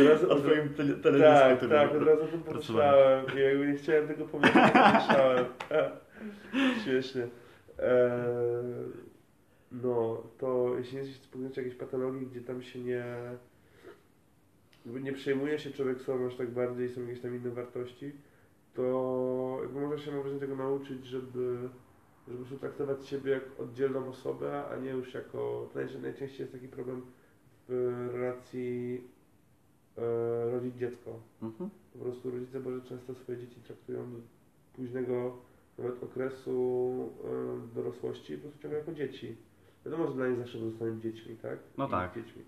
[0.00, 3.66] Od razu, O twoim tele- tak, który tak, od razu o tym pomyślałem i jakby
[3.66, 5.44] nie chciałem tego powiedzieć, pomyślałem.
[6.84, 7.22] Śmiesznie.
[7.78, 7.86] Eee,
[9.72, 13.04] no, to jeśli jest spółdzielcze jakiejś patologii, gdzie tam się nie
[14.86, 18.12] nie przejmuje się człowiek sobą aż tak bardziej, są jakieś tam inne wartości,
[18.74, 21.68] to jakby można się mam tego nauczyć, żeby
[22.28, 25.68] Że po traktować siebie jak oddzielną osobę, a nie już jako...
[25.74, 27.02] Najczę- Najczęściej jest taki problem
[27.68, 29.00] w relacji
[29.98, 31.20] e, rodzic-dziecko.
[31.42, 31.70] Mhm.
[31.92, 34.18] Po prostu rodzice bardzo często swoje dzieci traktują do
[34.72, 35.36] późnego
[35.78, 36.92] nawet okresu
[37.24, 39.36] e, dorosłości po prostu ciągle jako dzieci.
[39.84, 41.58] Wiadomo, że dla nich zawsze pozostaną dziećmi, tak?
[41.78, 42.14] No I tak.
[42.14, 42.42] Dziećmi.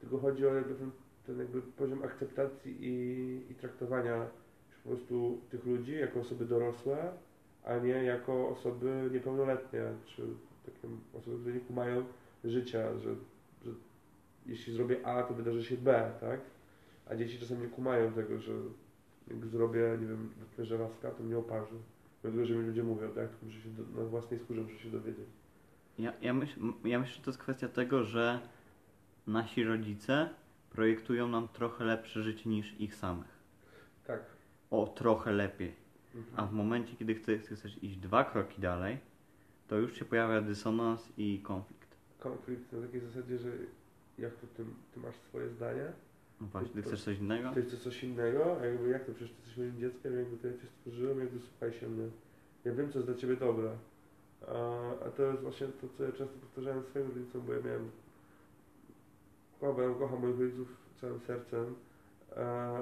[0.00, 0.90] Tylko chodzi o jakby ten,
[1.26, 4.26] ten jakby poziom akceptacji i, i traktowania
[4.82, 7.12] po prostu tych ludzi jako osoby dorosłe,
[7.64, 10.22] a nie jako osoby niepełnoletnie, czy
[10.66, 12.04] takie osoby, które nie kumają
[12.44, 13.14] życia, że,
[13.64, 13.70] że
[14.46, 16.40] jeśli zrobię A, to wydarzy się B, tak?
[17.10, 18.52] A dzieci czasem nie kumają tego, że
[19.28, 21.74] jak zrobię, nie wiem, dotknę żelazka, to mnie oparzy.
[22.22, 23.28] Dlatego, że mi ludzie mówią, tak?
[23.28, 25.26] To muszę się do, na własnej skórze muszę się dowiedzieć.
[25.98, 28.40] Ja, ja, myśl, ja myślę, że to jest kwestia tego, że
[29.26, 30.28] nasi rodzice
[30.72, 33.42] projektują nam trochę lepsze życie niż ich samych.
[34.06, 34.20] Tak.
[34.70, 35.72] O, trochę lepiej.
[36.14, 36.34] Mhm.
[36.40, 38.98] A w momencie, kiedy chcesz, chcesz iść dwa kroki dalej,
[39.68, 41.88] to już się pojawia dysonans i konflikt.
[42.18, 43.50] Konflikt na takiej zasadzie, że
[44.18, 44.64] jak to ty,
[44.94, 45.92] ty masz swoje zdanie,
[46.40, 47.50] No właśnie, ty chcesz coś innego?
[47.54, 50.46] ty chcesz coś innego, a jakby jak to, przecież ty jesteś moim dzieckiem, jakby to
[50.46, 52.08] ja cię stworzyłem, jakby słuchaj się mnie.
[52.64, 53.70] Ja wiem, co jest dla ciebie dobre.
[54.48, 54.54] A,
[55.06, 57.90] a to jest właśnie to, co ja często powtarzałem swoim rodzicom, bo ja miałem
[59.62, 60.68] kocham, kocham moich rodziców
[61.00, 61.74] całym sercem,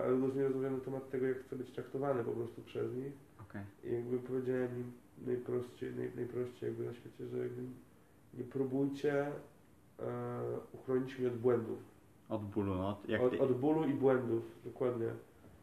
[0.04, 2.94] ale długo z nimi rozmawiałem na temat tego, jak chcę być traktowany po prostu przez
[2.94, 3.12] nich.
[3.40, 3.62] Okej.
[3.84, 4.92] I jakby powiedziałem im
[5.26, 7.62] najprościej, naj, najprościej jakby na świecie, że jakby
[8.34, 9.32] nie próbujcie e,
[10.72, 11.78] uchronić mnie od błędów.
[12.28, 12.88] Od bólu, no.
[12.88, 15.08] od- Jak Od, od bólu i błędów, dokładnie.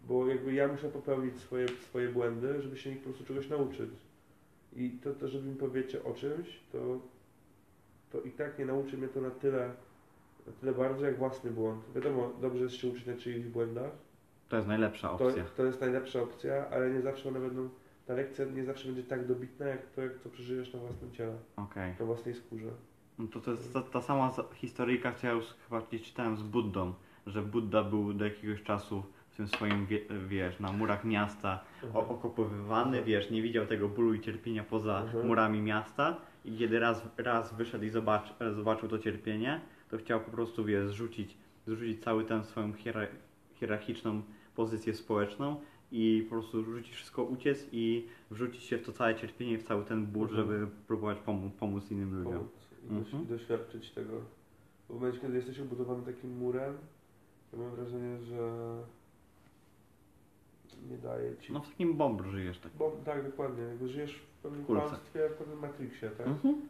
[0.07, 3.89] Bo jakby ja muszę popełnić swoje, swoje błędy, żeby się ich po prostu czegoś nauczyć.
[4.75, 6.99] I to, to żeby mi powiecie o czymś, to,
[8.11, 9.71] to i tak nie nauczy mnie to na tyle,
[10.47, 11.83] na tyle bardzo jak własny błąd.
[11.95, 13.91] Wiadomo, dobrze jest się uczyć na czyichś błędach,
[14.49, 15.43] to jest najlepsza to, opcja.
[15.57, 17.69] to jest najlepsza opcja, ale nie zawsze one będą,
[18.05, 21.33] ta lekcja nie zawsze będzie tak dobitna, jak to, jak co przeżyjesz na własnym ciele,
[21.55, 21.93] Okej.
[21.99, 22.69] na własnej skórze.
[23.19, 26.43] No to to jest ta, ta sama historyjka, co ja już chyba gdzieś czytałem z
[26.43, 26.93] Buddą,
[27.27, 32.07] że Budda był do jakiegoś czasu w tym swoim, wie, wiesz, na murach miasta o,
[32.07, 35.27] okopywany, wiesz, nie widział tego bólu i cierpienia poza Mhm.
[35.27, 40.31] murami miasta i kiedy raz, raz wyszedł i zobacz, zobaczył to cierpienie, to chciał po
[40.31, 43.07] prostu, wiesz, zrzucić, zrzucić cały ten swoją hierar-
[43.53, 44.21] hierarchiczną
[44.55, 45.61] pozycję społeczną
[45.91, 49.63] i po prostu rzucić wszystko, uciec i wrzucić się w to całe cierpienie i w
[49.63, 50.45] cały ten ból, Mhm.
[50.47, 52.33] żeby próbować pomóc, pomóc innym ludziom.
[52.33, 52.51] pomóc
[52.83, 53.23] i, doś- Mhm.
[53.23, 54.21] i doświadczyć tego.
[54.89, 56.77] Bo w momencie, kiedy jesteś obudowany takim murem,
[57.51, 58.51] to mam wrażenie, że
[60.89, 61.53] nie daje ci.
[61.53, 62.71] No w takim bombr żyjesz tak.
[63.05, 63.63] Tak, dokładnie.
[63.63, 64.81] Jakby żyjesz w pewnym Kulce.
[64.87, 66.27] kłamstwie, w pewnym Matrixie, tak?
[66.27, 66.61] Mhm.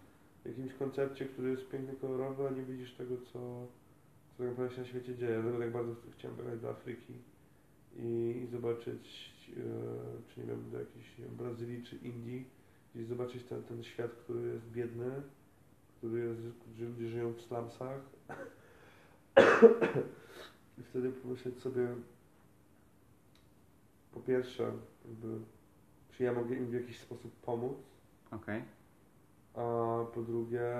[0.47, 4.81] Jakimś koncepcie, który jest piękny, kolorowy, a nie widzisz tego, co, co tak naprawdę się
[4.81, 5.41] na świecie dzieje.
[5.41, 7.13] Dlatego tak bardzo chciałem pojechać do Afryki
[7.95, 9.61] i, i zobaczyć, e,
[10.27, 12.45] czy nie wiem, do jakiejś wiem, Brazylii czy Indii,
[12.95, 15.11] gdzieś zobaczyć ten, ten świat, który jest biedny,
[15.97, 16.41] który jest,
[16.73, 18.01] gdzie ludzie żyją w slumsach.
[20.79, 21.87] I wtedy pomyśleć sobie,
[24.11, 24.71] po pierwsze,
[25.05, 25.39] jakby,
[26.11, 27.77] czy ja mogę im w jakiś sposób pomóc,
[28.31, 28.76] Okej.
[29.57, 30.73] A po drugie,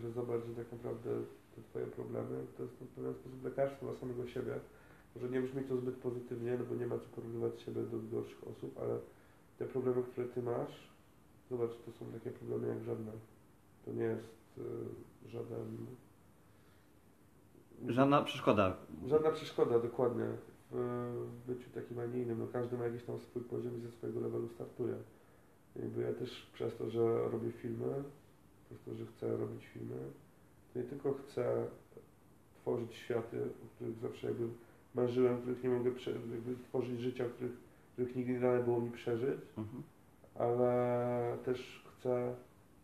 [0.00, 1.10] że zobacz, że tak naprawdę
[1.56, 4.60] te Twoje problemy to jest w pewien sposób lekarstwo dla samego siebie.
[5.14, 8.48] Może nie brzmi to zbyt pozytywnie, no bo nie ma co porównywać siebie do gorszych
[8.48, 8.98] osób, ale
[9.58, 10.92] te problemy, które Ty masz,
[11.50, 13.12] zobacz, to są takie problemy jak żadne.
[13.84, 15.86] To nie jest y, żaden...
[17.88, 18.76] Żadna przeszkoda.
[19.06, 20.24] Żadna przeszkoda, dokładnie,
[20.70, 20.76] w,
[21.44, 22.38] w byciu takim, a nie innym.
[22.38, 24.94] No każdy ma jakiś tam swój poziom i ze swojego levelu startuje.
[25.76, 28.04] Jakby ja też przez to, że robię filmy,
[28.94, 29.96] że chcę robić filmy,
[30.72, 31.66] to nie tylko chcę
[32.54, 34.48] tworzyć światy, o których zawsze jakby
[34.94, 37.52] marzyłem, których nie mogę jakby tworzyć życia, których,
[37.92, 39.82] których nigdy nie dane było mi przeżyć, Mhm.
[40.34, 42.34] ale też chcę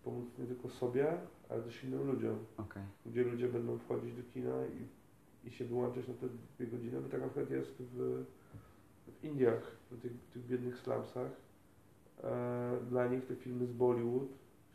[0.05, 1.19] pomóc nie tylko sobie,
[1.49, 2.83] ale też innym ludziom Okej.
[3.07, 6.27] gdzie ludzie będą wchodzić do kina i, i się wyłączać na te
[6.59, 8.25] dwie godziny, bo tak na przykład jest w,
[9.07, 11.31] w Indiach, w tych, tych biednych slumsach.
[12.25, 14.29] E, dla nich te filmy z Bollywood,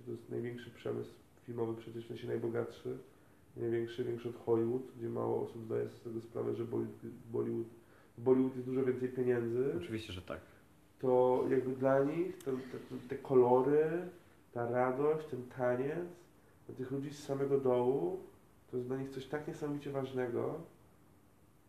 [0.05, 1.13] to jest największy przemysł
[1.45, 2.97] filmowy, przecież w sensie najbogatszy,
[3.57, 6.97] największy, większy od Hollywood, gdzie mało osób zdaje sobie z tego sprawę, że Bollywood,
[7.31, 7.67] Bollywood,
[8.17, 10.39] w Bollywood jest dużo więcej pieniędzy Oczywiście, że tak.
[10.99, 14.09] to jakby dla nich to, te, te kolory,
[14.53, 16.05] ta radość, ten taniec,
[16.67, 18.19] dla tych ludzi z samego dołu,
[18.71, 20.61] to jest dla nich coś tak niesamowicie ważnego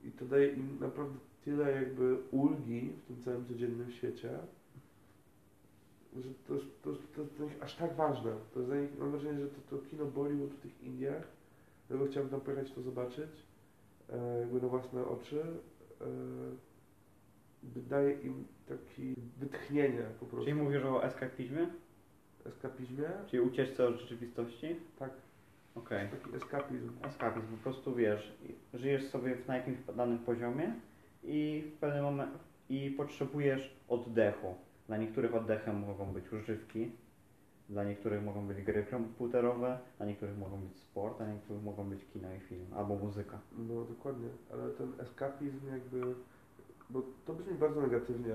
[0.05, 4.39] i to daje im naprawdę tyle jakby ulgi w tym całym codziennym świecie,
[6.23, 8.33] że to jest, to, jest- to jest aż tak ważne.
[8.55, 11.23] To jest dla nich, mam wrażenie, że to, to kino Bollywood w tych Indiach,
[11.89, 13.31] dlatego chciałbym tam pojechać to zobaczyć,
[14.13, 15.43] e, jakby na własne oczy,
[16.01, 16.05] e,
[17.89, 19.03] daje im takie
[19.39, 20.45] wytchnienie po prostu.
[20.45, 21.67] Czyli mówisz o eskapizmie?
[22.47, 24.77] eskapizmie, Czyli ucieczce od rzeczywistości?
[24.99, 25.11] tak,
[25.75, 26.09] Okej.
[26.09, 26.91] taki eskapizm.
[27.03, 28.33] Eskapizm, po prostu wiesz,
[28.75, 30.75] żyjesz sobie na jakimś danym poziomie
[31.23, 32.39] i w pewnym momencie
[32.69, 34.55] i potrzebujesz oddechu.
[34.87, 36.91] Dla niektórych oddechem mogą być używki,
[37.69, 42.05] dla niektórych mogą być gry komputerowe, dla niektórych mogą być sport, a niektórych mogą być
[42.13, 43.39] kino i film, albo muzyka.
[43.59, 46.15] No dokładnie, ale ten eskapizm jakby,
[46.91, 48.35] bo to brzmi bardzo negatywnie.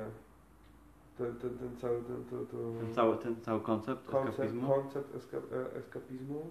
[1.18, 4.68] Ten, ten, ten cały, ten, to, to Ten cały, ten cały koncept, koncept, eskapizmu.
[4.70, 6.50] koncept eska, e, eskapizmu,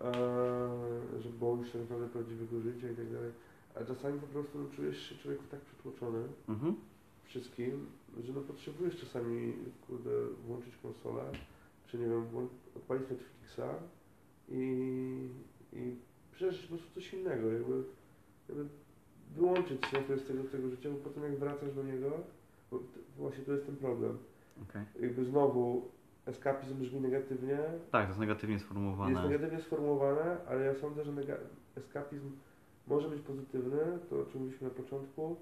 [0.00, 0.12] e,
[1.20, 3.30] że boisz się naprawdę prawdziwego życia i tak dalej.
[3.80, 6.76] A czasami po prostu czujesz się człowieku tak przytłoczony Mhm.
[7.24, 7.86] wszystkim,
[8.22, 9.52] że no potrzebujesz czasami,
[9.86, 10.10] kurde,
[10.46, 11.22] włączyć konsolę,
[11.86, 12.24] czy nie wiem,
[12.76, 13.60] odpalić Netflixa
[14.48, 15.28] i,
[15.72, 15.96] i
[16.32, 17.82] przeżyć po prostu coś innego, jakby,
[18.48, 18.66] jakby
[19.34, 22.10] wyłączyć się z tego, tego życia, bo potem jak wracasz do niego,
[22.70, 22.80] bo
[23.16, 24.18] właśnie to jest ten problem.
[24.62, 24.82] Okej.
[25.00, 25.90] Jakby znowu
[26.26, 27.58] eskapizm brzmi negatywnie,
[27.90, 29.12] Tak, to jest negatywnie sformułowane.
[29.12, 31.12] jest negatywnie sformułowane, ale ja sądzę, że
[31.76, 32.30] eskapizm
[32.86, 33.78] może być pozytywny,
[34.10, 35.36] to o czym mówiliśmy na początku,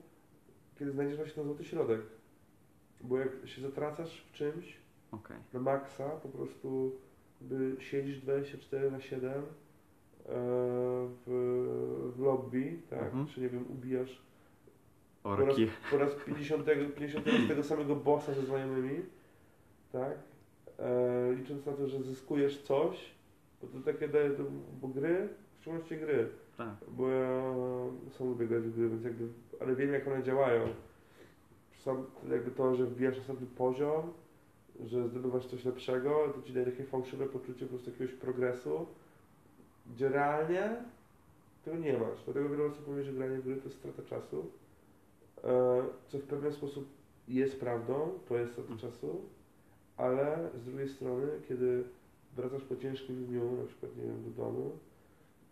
[0.79, 2.01] kiedy znajdziesz właśnie ten złoty środek.
[3.05, 4.77] Bo jak się zatracasz w czymś
[5.13, 5.37] Okej.
[5.53, 6.93] na maksa, po prostu
[7.41, 9.43] by siedzisz 24 na 7 e,
[11.27, 13.03] w, w lobby, tak?
[13.03, 13.27] Mhm.
[13.27, 14.23] Czy nie wiem, ubijasz
[15.25, 15.69] Orki.
[15.91, 16.65] po raz 50,
[16.97, 19.03] 50 tego samego bossa ze znajomymi,
[19.93, 20.19] tak?
[20.79, 23.11] E, licząc na to, że zyskujesz coś,
[23.63, 24.43] bo to takie daje, to,
[24.81, 25.29] bo gry,
[25.59, 26.75] w szczególności gry, Tak.
[26.89, 27.43] bo ja
[28.11, 29.29] sam lubię grać w gry, więc jakby,
[29.61, 30.69] ale wiem jak one działają.
[31.85, 34.13] Sam jakby to, że wbijasz następny poziom,
[34.81, 38.87] że zdobywasz coś lepszego, to ci daje takie fałszywe poczucie po prostu jakiegoś progresu,
[39.87, 40.77] gdzie realnie
[41.65, 42.25] tego nie masz.
[42.25, 44.47] Dlatego wiele osób mówi, że granie w gry to jest strata czasu,
[45.45, 46.89] e, co w pewien sposób
[47.29, 49.23] jest prawdą, to jest strata czasu,
[49.97, 51.85] ale z drugiej strony, kiedy
[52.37, 54.79] wracasz po ciężkim dniu, na przykład, nie wiem, do domu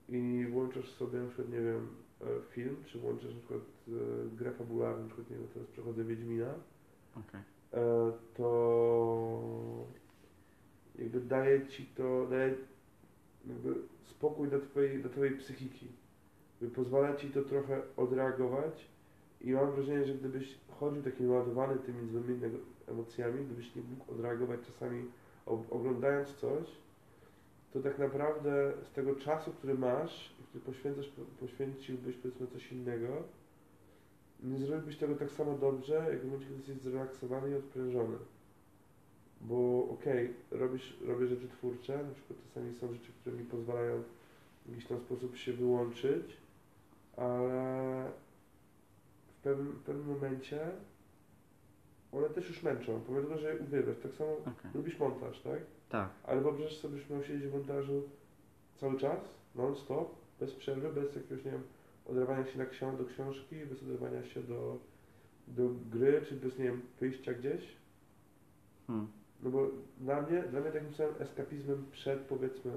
[0.09, 1.89] i włączasz sobie, na przykład, nie wiem,
[2.51, 6.55] film, czy włączasz na przykład e, grę fabularną, na przykład, nie wiem, teraz przechodzę Wiedźmina,
[7.17, 7.41] Okej.
[7.73, 9.87] e, to
[10.99, 12.55] jakby daje ci to, daje
[13.47, 15.89] jakby spokój do twojej, do twojej psychiki.
[16.61, 18.89] Jakby pozwala ci to trochę odreagować
[19.41, 22.41] i mam wrażenie, że gdybyś chodził taki naładowany tymi złymi
[22.89, 25.05] emocjami, gdybyś nie mógł odreagować czasami
[25.47, 26.67] oglądając coś,
[27.73, 33.23] to tak naprawdę z tego czasu, który masz który poświęcasz, po- poświęciłbyś powiedzmy coś innego,
[34.43, 38.17] nie zrobiłbyś tego tak samo dobrze, jak w momencie, kiedy jesteś zrelaksowany i odprężony.
[39.41, 44.03] Bo okej, robisz, robię rzeczy twórcze, na przykład czasami są rzeczy, które mi pozwalają
[44.67, 46.37] w jakiś tam sposób się wyłączyć,
[47.17, 48.11] ale
[49.27, 50.61] w pewnym, w pewnym momencie
[52.13, 53.97] one też już męczą, pomimo tego, że je uwielbiasz.
[54.03, 54.71] Tak samo Okej.
[54.75, 55.61] lubisz montaż, tak?
[55.89, 56.11] Tak.
[56.25, 58.03] Ale wyobraź sobie, że miał siedzieć w montażu
[58.81, 59.21] cały czas,
[59.55, 61.63] non-stop, bez przerwy, bez jakiegoś, nie wiem,
[62.07, 64.79] oderwania się na książ do książki, bez oderwania się do,
[65.49, 67.77] do gry, czy bez, nie wiem, wyjścia gdzieś.
[68.87, 69.07] Hmm.
[69.43, 69.71] No bo
[70.01, 72.73] dla mnie, dla mnie takim samym eskapizmem przed, powiedzmy,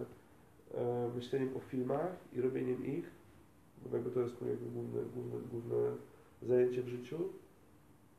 [0.73, 3.05] e, myśleniem o filmach i robieniem ich,
[3.85, 5.75] bo jakby to jest moje główne, główne, główne
[6.41, 7.17] zajęcie w życiu,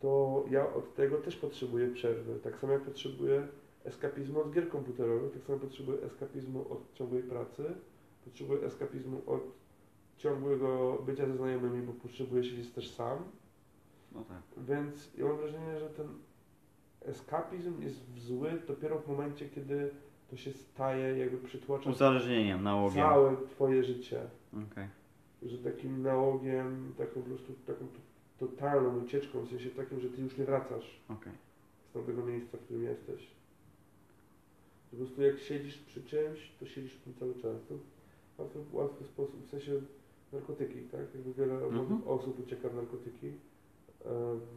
[0.00, 2.38] to ja od tego też potrzebuję przerwy.
[2.42, 3.48] Tak samo jak potrzebuję
[3.84, 7.74] eskapizmu od gier komputerowych, tak samo potrzebuję eskapizmu od ciągłej pracy,
[8.26, 9.42] potrzebuję eskapizmu od
[10.16, 13.18] ciągłego bycia ze znajomymi, bo potrzebuję siedzieć też sam.
[14.12, 14.42] No tak.
[14.68, 16.08] Więc ja mam wrażenie, że ten
[17.04, 19.90] eskapizm jest zły dopiero w momencie, kiedy
[20.30, 22.98] to się staje, jakby przytłacza Uzależnieniem, nałogiem.
[23.02, 24.20] całe twoje życie.
[24.72, 24.88] Okej.
[25.42, 30.22] Że takim nałogiem, taką po prostu taką to- totalną ucieczką, w sensie takim, że ty
[30.22, 31.32] już nie wracasz Okej.
[31.90, 33.26] z tamtego miejsca, w którym jesteś.
[34.90, 37.62] Po prostu jak siedzisz przy czymś, to siedzisz w tym cały czas.
[37.68, 37.74] To
[38.38, 39.80] łatwy, łatwy sposób, w sensie
[40.32, 41.00] narkotyki, tak?
[41.14, 42.02] Jakby wiele Mhm.
[42.08, 43.32] osób ucieka w narkotyki, e,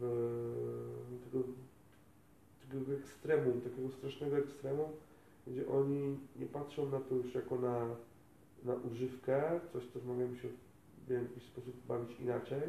[1.24, 1.44] tego,
[2.62, 4.90] takiego ekstremum, takiego strasznego ekstremum,
[5.46, 7.86] gdzie oni nie patrzą na to już jako na,
[8.64, 10.48] na używkę, coś, co mogą się
[11.06, 12.62] w jakiś sposób bawić inaczej,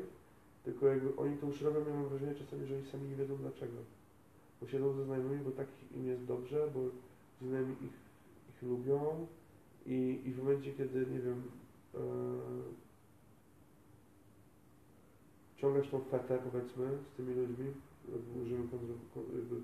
[0.64, 3.38] tylko jakby oni to już robią, ja mam wrażenie czasami, że oni sami nie wiedzą
[3.38, 3.78] dlaczego.
[4.62, 6.80] Bo siedzą ze znajomymi, bo tak im jest dobrze, bo
[7.48, 7.94] znajomi ich,
[8.50, 9.28] ich lubią
[9.86, 11.44] i, i w momencie, kiedy, nie wiem,
[11.96, 12.00] e,
[15.58, 17.66] ciągasz tą fetę, powiedzmy, z tymi ludźmi,
[18.14, 19.62] jakby,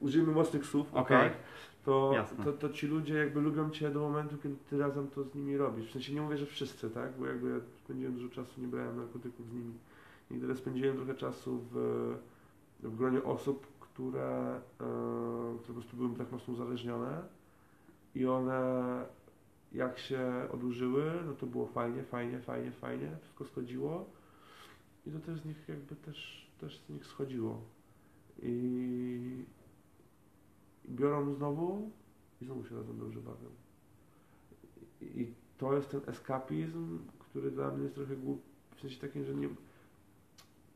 [0.00, 1.30] użyjmy mocnych słów, Okej.
[1.30, 1.38] tak,
[1.84, 2.14] to,
[2.44, 5.56] to, to ci ludzie jakby lubią Cię do momentu, kiedy Ty razem to z nimi
[5.56, 5.88] robisz.
[5.88, 8.96] W sensie nie mówię, że wszyscy, tak, bo jakby ja spędziłem dużo czasu, nie brałem
[8.96, 9.74] narkotyków z nimi.
[10.30, 11.76] Nigdy ale spędziłem trochę czasu w,
[12.82, 17.35] w gronie osób, które, e, które po prostu były tak mocno uzależnione
[18.16, 18.60] i one
[19.72, 24.10] jak się odłużyły, no to było fajnie, fajnie, fajnie, fajnie, wszystko schodziło
[25.06, 27.60] i to też z nich jakby też, też z nich schodziło.
[28.42, 29.44] I,
[30.88, 31.90] biorą znowu
[32.40, 33.48] i znowu się razem dobrze bawią.
[35.00, 38.42] I, to jest ten eskapizm, który dla mnie jest trochę głupi,
[38.76, 39.48] w sensie takim, że nie,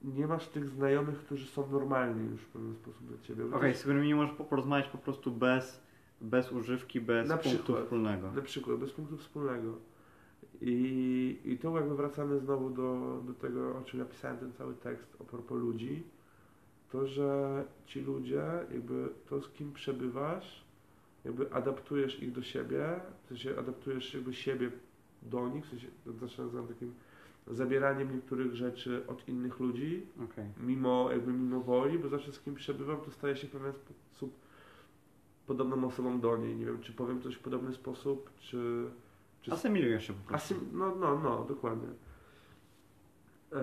[0.02, 3.44] nie masz tych znajomych, którzy są normalni już w pewien sposób dla ciebie.
[3.46, 5.82] Okej, też- z którymi nie możesz po- porozmawiać po prostu bez,
[6.20, 7.82] bez używki, bez Na punktu przykład.
[7.84, 8.32] wspólnego.
[8.32, 9.74] Na przykład, bez punktu wspólnego.
[10.62, 14.74] I, I tu jakby wracamy znowu do, do tego, o czym ja pisałem ten cały
[14.74, 16.02] tekst a propos ludzi,
[16.92, 18.42] to, że ci ludzie,
[18.72, 20.64] jakby to, z kim przebywasz,
[21.24, 24.70] jakby adaptujesz ich do siebie, w sensie adaptujesz jakby siebie
[25.22, 25.86] do nich, w sensie
[26.42, 26.94] nazywam takim
[27.46, 30.44] zabieraniem niektórych rzeczy od innych ludzi, Okej.
[30.60, 34.34] mimo jakby mimo woli, bo zawsze z kim przebywam, to staję się w pewien sposób
[35.50, 36.56] podobną osobą do niej.
[36.56, 38.90] Nie wiem, czy powiem coś w podobny sposób, czy...
[39.42, 40.54] czy Asymilujesz się po prostu.
[40.54, 41.88] Asym, no, no, no, dokładnie.
[43.52, 43.60] Eee,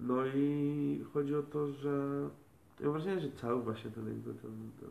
[0.00, 2.28] no i chodzi o to, że
[2.80, 4.90] ja mam wrażenie, że cały właśnie ten, jakby ten, ten,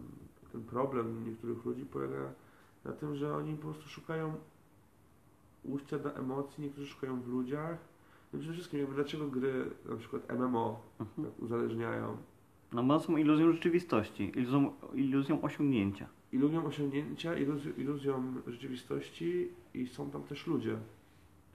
[0.51, 2.31] ten problem niektórych ludzi polega
[2.85, 4.33] na tym, że oni po prostu szukają
[5.63, 7.77] ujścia do emocji, niektórzy szukają w ludziach.
[8.33, 11.27] No przede wszystkim jakby dlaczego gry na przykład MMO Mhm.
[11.27, 12.17] tak uzależniają
[12.73, 16.07] No bo są iluzją rzeczywistości, iluzją, iluzją osiągnięcia.
[16.31, 20.77] iluzją osiągnięcia, iluzją, iluzją rzeczywistości i są tam też ludzie.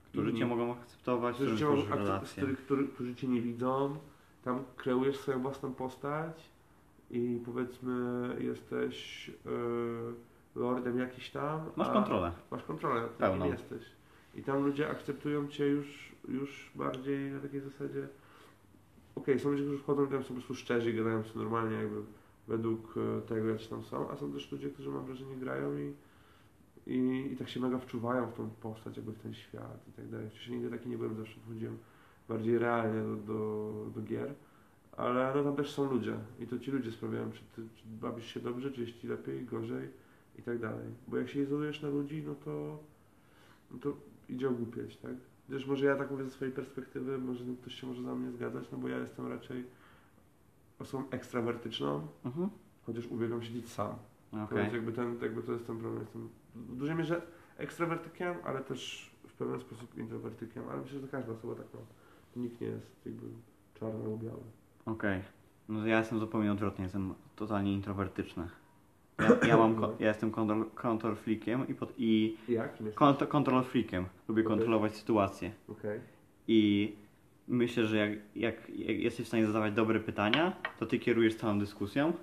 [0.03, 0.39] Którzy Inni.
[0.39, 3.95] cię mogą akceptować, którzy, którzy cię mogą, którzy, którzy cię nie widzą,
[4.43, 6.49] tam kreujesz swoją własną postać
[7.11, 10.13] i powiedzmy jesteś yy,
[10.55, 11.61] lordem jakiś tam.
[11.75, 12.31] Masz kontrolę.
[12.51, 13.45] Masz kontrolę tym, Pełną.
[13.45, 13.83] jesteś.
[14.35, 18.07] I tam ludzie akceptują cię już, już bardziej na takiej zasadzie.
[19.15, 22.01] Okej, są ludzie, którzy wchodzą i tam są po prostu szczerzy, gadają sobie normalnie jakby
[22.47, 25.93] według e, tego, jak tam są, a są też ludzie, którzy mam wrażenie grają i,
[26.87, 30.09] i, i tak się mega wczuwają w tą postać, jakby w ten świat i tak
[30.09, 30.29] dalej.
[30.29, 31.77] Wcześniej nigdy taki nie byłem, zawsze wchodziłem
[32.29, 34.33] bardziej realnie do, do, do gier,
[34.97, 38.33] ale no tam też są ludzie i to ci ludzie sprawiają, czy ty czy bawisz
[38.33, 39.89] się dobrze, czy jest ci lepiej, gorzej
[40.39, 40.87] i tak dalej.
[41.07, 42.79] Bo jak się izolujesz na ludzi, no to,
[43.71, 43.93] no to
[44.29, 45.15] idzie ogłupieć, tak?
[45.47, 48.71] Chociaż może ja tak mówię ze swojej perspektywy, może ktoś się może za mnie zgadzać,
[48.71, 49.63] no bo ja jestem raczej
[50.79, 52.49] osobą ekstrawertyczną, Mhm.
[52.85, 53.95] chociaż uwielbiam siedzieć sam.
[54.31, 54.57] To Okej.
[54.59, 56.01] jest jakby, ten, jakby to jest ten problem.
[56.01, 57.21] Jestem w dużej mierze
[57.57, 61.79] ekstrawertykiem, ale też w pewien sposób introwertykiem, ale myślę, że każda osoba tak ma.
[62.35, 63.27] Nikt nie jest jakby
[63.73, 64.41] czarny albo biały.
[64.85, 65.21] Okej.
[65.69, 68.49] No ja jestem zupełnie odwrotnie, jestem totalnie introwertyczny.
[69.21, 72.77] Ja, ja mam, ja jestem kontrol, control freakiem i, pod, i Jak?
[72.77, 72.99] Kim jesteś?
[72.99, 74.05] kont, control freakiem.
[74.27, 74.57] Lubię Okej.
[74.57, 75.51] kontrolować sytuację.
[75.67, 75.99] Okej.
[76.47, 76.93] I
[77.47, 81.59] myślę, że jak, jak, jak jesteś w stanie zadawać dobre pytania, to ty kierujesz całą
[81.59, 82.13] dyskusją.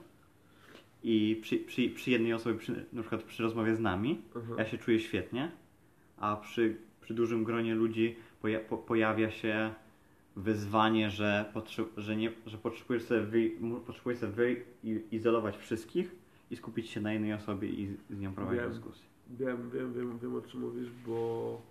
[1.03, 4.55] I przy, przy, przy jednej osobie, przy, na przykład przy rozmowie z nami, Aha.
[4.59, 5.51] ja się czuję świetnie,
[6.17, 9.75] a przy, przy dużym gronie ludzi poja, po, pojawia się
[10.37, 13.51] wyzwanie, że, potrze, że, nie, że potrzebujesz sobie, wy,
[13.87, 16.17] potrzebujesz sobie wyizolować wszystkich
[16.51, 18.71] i skupić się na jednej osobie i z, nią prowadzić Wiem.
[18.73, 19.05] dyskusję.
[19.31, 21.63] Wiem, wiem, wiem, wiem o czym mówisz, bo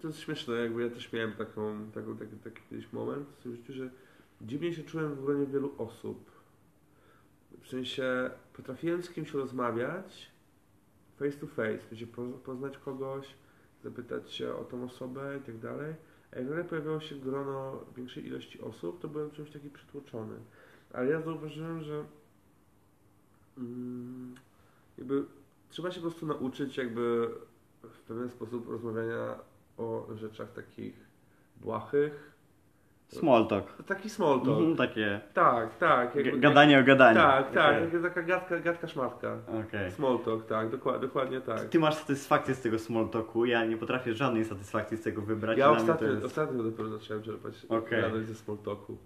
[0.00, 3.56] to jest śmieszne, jakby ja też miałem taką, taką taki, taki kiedyś moment w swoim
[3.56, 3.90] życiu, że
[4.40, 6.30] dziwnie się czułem w gronie wielu osób.
[7.62, 10.30] W sensie potrafiłem z kimś rozmawiać
[11.18, 13.34] face to face, w sensie poz- poznać kogoś,
[13.84, 15.94] zapytać się o tą osobę i tak dalej.
[16.32, 20.36] A jak nagle pojawiało się grono większej ilości osób, to byłem czymś taki przytłoczony.
[20.92, 22.04] Ale ja zauważyłem, że
[24.98, 25.24] jakby
[25.70, 27.28] trzeba się po prostu nauczyć jakby
[27.82, 29.34] w pewien sposób rozmawiania
[29.78, 31.06] o rzeczach takich
[31.56, 32.36] błahych.
[33.08, 33.82] Small talk.
[33.86, 34.58] Taki small talk.
[34.58, 36.14] Mhm, takie Tak, tak.
[36.14, 37.20] jakby- gadanie o gadaniu.
[37.20, 37.88] Tak, tak.
[37.88, 38.02] Okay.
[38.02, 39.38] Taka gadka, gadka szmatka.
[39.66, 39.90] Okej.
[39.90, 40.70] Small talk, tak.
[40.70, 41.64] Dokładnie, dokładnie tak.
[41.64, 45.58] Ty masz satysfakcję z tego small talku, ja nie potrafię żadnej satysfakcji z tego wybrać.
[45.58, 46.24] Ja ostatnio, jest...
[46.24, 48.00] ostatnio dopiero zacząłem czerpać Okej.
[48.00, 48.96] radość ze small talku.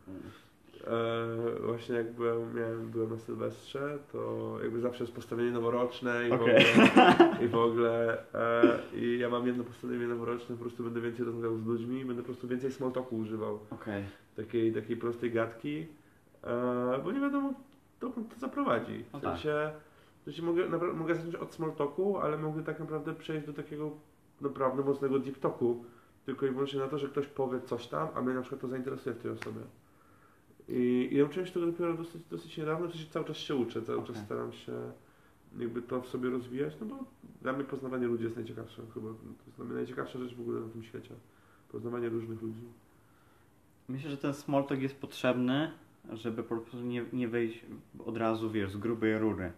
[0.86, 6.30] E, właśnie jak byłem, miałem, byłem na Sylwestrze, to jakby zawsze jest postawienie noworoczne i
[6.30, 6.56] w Okej.
[6.56, 11.24] ogóle, i, w ogóle e, i ja mam jedno postawienie noworoczne, po prostu będę więcej
[11.26, 14.04] rozmawiał z ludźmi, będę po prostu więcej small talku używał, Okej.
[14.36, 15.86] takiej, takiej prostej gadki,
[16.44, 17.52] e, bo nie wiadomo
[18.00, 19.04] dokąd to zaprowadzi.
[19.12, 19.32] No W tak.
[19.32, 19.70] sensie,
[20.20, 23.52] w sensie mogę, napra- mogę zacząć od small talku, ale mogę tak naprawdę przejść do
[23.52, 23.90] takiego
[24.40, 25.84] naprawdę mocnego deep talku,
[26.26, 28.68] tylko i wyłącznie na to, że ktoś powie coś tam, a mnie na przykład to
[28.68, 29.60] zainteresuje w tej osobie.
[30.70, 33.82] I, i nauczyłem się tego dopiero dosyć, dosyć niedawno, w sensie cały czas się uczę,
[33.82, 34.24] cały czas Okej.
[34.24, 34.72] staram się
[35.58, 37.04] jakby to w sobie rozwijać, no bo
[37.42, 40.60] dla mnie poznawanie ludzi jest najciekawsze chyba, to jest dla mnie najciekawsza rzecz w ogóle
[40.60, 41.14] na tym świecie.
[41.72, 42.64] Poznawanie różnych ludzi.
[43.88, 45.70] Myślę, że ten small talk jest potrzebny,
[46.12, 47.64] żeby po prostu nie, nie wejść
[48.06, 49.52] od razu, wiesz, z grubej rury.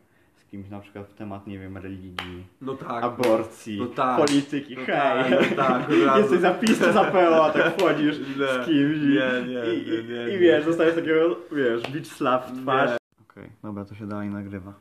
[0.52, 3.04] Kimś na przykład w temat, nie wiem, religii, No tak.
[3.04, 4.18] aborcji, No tak.
[4.18, 6.18] polityki, No hej, tak, no tak, razu.
[6.20, 10.14] jesteś zapisany za PO, a tak wchodzisz Nie, z kimś i, nie, nie, i, nie,
[10.28, 12.96] nie, i wiesz, dostajesz takiego, wiesz, bitch slap w twarz.
[13.30, 14.74] Okej, dobra, to się dalej nagrywa.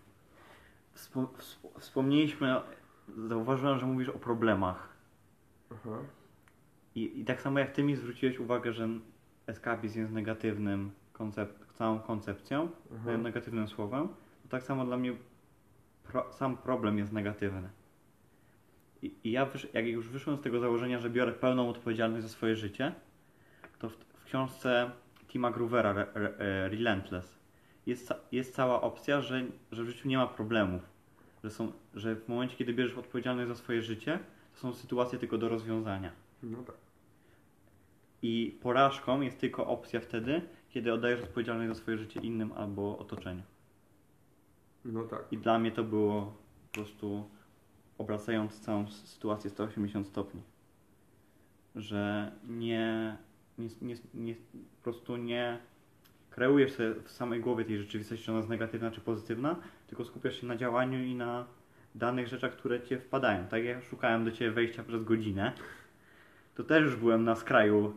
[0.96, 2.56] Wspo- wsp- wspomnieliśmy,
[3.28, 4.90] zauważyłem, że mówisz o problemach.
[5.72, 5.98] Aha.
[6.96, 8.88] I, I tak samo jak ty mi zwróciłeś uwagę, że
[9.48, 13.18] eskapizm jest negatywnym koncept, całą koncepcją, Aha.
[13.18, 14.08] negatywnym słowem,
[14.44, 15.14] to tak samo dla mnie
[16.12, 17.70] pro, sam problem jest negatywny.
[19.02, 22.30] I, i ja, wysz, jak już wyszłem z tego założenia, że biorę pełną odpowiedzialność za
[22.30, 22.94] swoje życie,
[23.80, 24.92] to w, w książce
[25.28, 27.42] Tima Groovera Re, Re, e, Relentless
[27.86, 30.82] jest, jest cała opcja, że, że w życiu nie ma problemów.
[31.44, 34.20] Że, są, że w momencie, kiedy bierzesz odpowiedzialność za swoje życie,
[34.54, 36.12] to są sytuacje tylko do rozwiązania.
[36.44, 36.76] No tak.
[38.22, 43.44] I porażką jest tylko opcja wtedy, kiedy oddajesz odpowiedzialność za swoje życie innym albo otoczeniu.
[44.86, 45.26] No tak.
[45.32, 46.34] I dla mnie to było
[46.72, 47.30] po prostu
[47.98, 50.42] obracając całą sytuację 180 stopni.
[51.76, 53.18] Że nie,
[53.58, 55.60] nie, nie, nie po prostu nie
[56.30, 59.56] kreujesz sobie w samej głowie tej rzeczywistości, czy ona jest negatywna czy pozytywna,
[59.88, 61.46] tylko skupiasz się na działaniu i na
[61.96, 63.48] danych rzeczach, które cię wpadają.
[63.48, 65.54] Tak jak szukałem do ciebie wejścia przez godzinę,
[66.56, 67.94] to też już byłem na skraju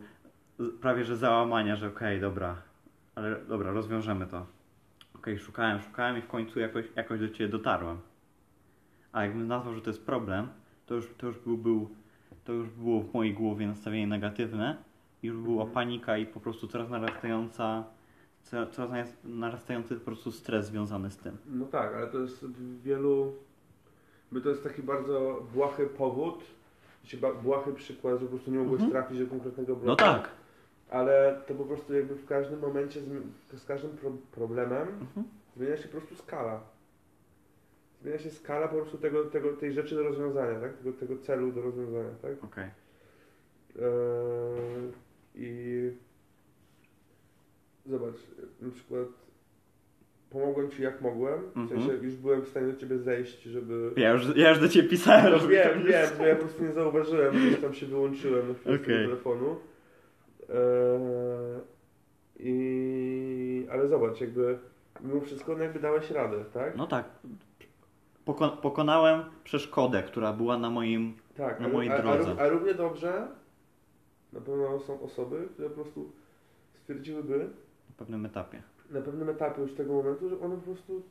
[0.81, 2.61] prawie że załamania, że okej, dobra,
[3.15, 4.54] ale dobra, rozwiążemy to.
[5.19, 7.97] Okej, szukałem, szukałem i w końcu jakoś, jakoś do Ciebie dotarłem.
[9.11, 10.47] A jakbym nazwał, że to jest problem,
[10.85, 11.89] to już, to już, był, był,
[12.43, 14.77] to już było w mojej głowie nastawienie negatywne
[15.23, 17.83] i już była panika i po prostu coraz narastająca,
[18.71, 21.37] coraz, narastający po prostu stres związany z tym.
[21.45, 23.33] No tak, ale to jest w wielu.
[24.31, 26.43] By to jest taki bardzo błahy powód,
[27.43, 28.91] błahy przykład, że po prostu nie mogłeś Mhm.
[28.91, 29.87] trafić do konkretnego bloku.
[29.87, 30.29] No tak.
[30.89, 35.25] Ale to po prostu jakby w każdym momencie, z, z każdym pro, problemem Mhm.
[35.57, 36.61] zmienia się po prostu skala.
[38.01, 40.73] Zmienia się skala po prostu tego, tego, tej rzeczy do rozwiązania, tak?
[40.77, 42.43] Tego, tego celu do rozwiązania, tak?
[42.43, 42.69] Okej.
[43.75, 44.91] Eee,
[45.35, 45.91] I
[47.85, 48.15] zobacz,
[48.61, 49.07] na przykład
[50.29, 51.81] pomogłem Ci jak mogłem, w Mhm.
[51.81, 53.91] sensie już byłem w stanie do Ciebie zejść, żeby...
[53.97, 56.71] Ja już, ja już do Ciebie pisałem, No wiem, wiem, bo ja po prostu nie
[56.71, 59.05] zauważyłem, gdzieś tam się wyłączyłem na chwilę z tego Okej.
[59.05, 59.55] telefonu.
[60.49, 61.61] Eee,
[62.39, 63.67] I...
[63.71, 64.59] Ale zobacz, jakby
[65.01, 66.77] mimo wszystko no jakby dałeś radę, tak?
[66.77, 67.05] No tak.
[68.25, 71.13] Poko- pokonałem przeszkodę, która była na moim...
[71.37, 72.31] tak, na a, mojej a, a, drodze.
[72.31, 73.27] ró- a równie dobrze
[74.33, 76.11] na pewno są osoby, które po prostu
[76.81, 77.37] stwierdziłyby,
[77.89, 78.61] na pewnym etapie.
[78.91, 81.01] na pewnym etapie już tego momentu, że one po prostu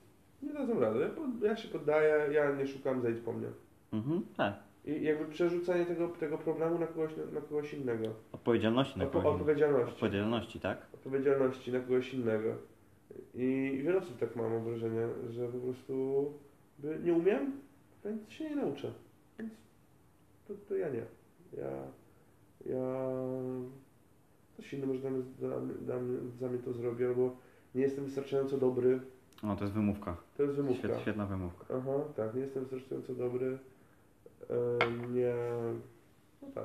[0.43, 1.11] nie dadzą rady.
[1.43, 3.49] Ja się poddaję, ja nie szukam, zejdź po mnie.
[3.93, 4.55] Mhm, tak.
[4.85, 8.09] I jakby przerzucenie tego, tego problemu na kogoś, na, na kogoś innego.
[8.33, 9.41] Odpowiedzialności na Odpo- kogoś.
[9.41, 9.93] odpowiedzialności.
[9.95, 10.87] Odpowiedzialności, tak?
[10.95, 12.55] Odpowiedzialności na kogoś innego.
[13.35, 16.25] I wiele osób tak ma, mam wrażenie, że po prostu
[16.79, 17.53] by nie umiem,
[18.05, 18.93] więc się nie nauczę.
[19.39, 19.53] Więc
[20.49, 21.03] to, to ja nie.
[21.53, 21.71] Ja,
[22.67, 22.85] ja
[24.55, 27.37] ktoś inny może dla mnie, dla, dla mnie, za mnie to zrobi, albo
[27.75, 29.01] nie jestem wystarczająco dobry.
[29.43, 30.17] No to jest wymówka.
[30.37, 30.89] To jest wymówka.
[30.89, 31.67] Świet, świetna wymówka.
[31.79, 33.59] Aha, tak, nie jestem wystarczająco dobry.
[35.11, 35.35] Nie.
[36.43, 36.65] No tak,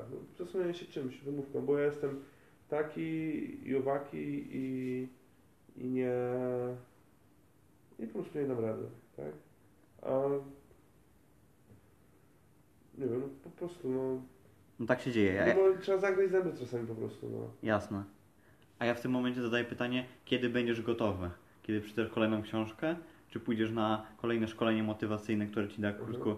[0.66, 2.22] no, się czymś, wymówką, bo ja jestem
[2.68, 3.10] taki
[3.68, 4.16] i owaki
[4.52, 5.08] i,
[5.76, 6.12] i nie.
[7.98, 8.82] I po prostu nie dam rady,
[9.16, 9.32] tak?
[10.02, 10.20] A.
[12.98, 14.22] Nie wiem, no, po prostu, no.
[14.80, 15.44] No tak się dzieje.
[15.48, 17.50] No bo trzeba zagryźć zęby czasami po prostu, no.
[17.62, 18.04] Jasne.
[18.78, 21.30] A ja w tym momencie zadaję pytanie, kiedy będziesz gotowy?
[21.62, 22.96] Kiedy przeczytasz kolejną książkę?
[23.28, 26.06] Czy pójdziesz na kolejne szkolenie motywacyjne, które ci da Mhm.
[26.06, 26.36] krótko,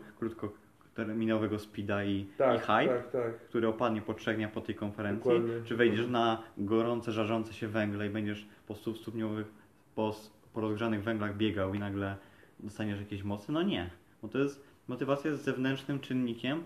[0.95, 3.39] krótkoterminowego speeda i, i Tak, hype, tak, tak.
[3.49, 5.31] który opadnie po trzech dniach po tej konferencji?
[5.31, 5.55] Dokładnie.
[5.65, 9.47] Czy wejdziesz na gorące, żarzące się węgle i będziesz po 100 stopniowych,
[9.95, 10.15] po,
[10.53, 12.17] po rozgrzanych węglach biegał i nagle
[12.61, 13.53] dostaniesz jakieś mocy?
[13.53, 13.91] No nie.
[14.23, 16.63] Bo to jest, motywacja jest zewnętrznym czynnikiem,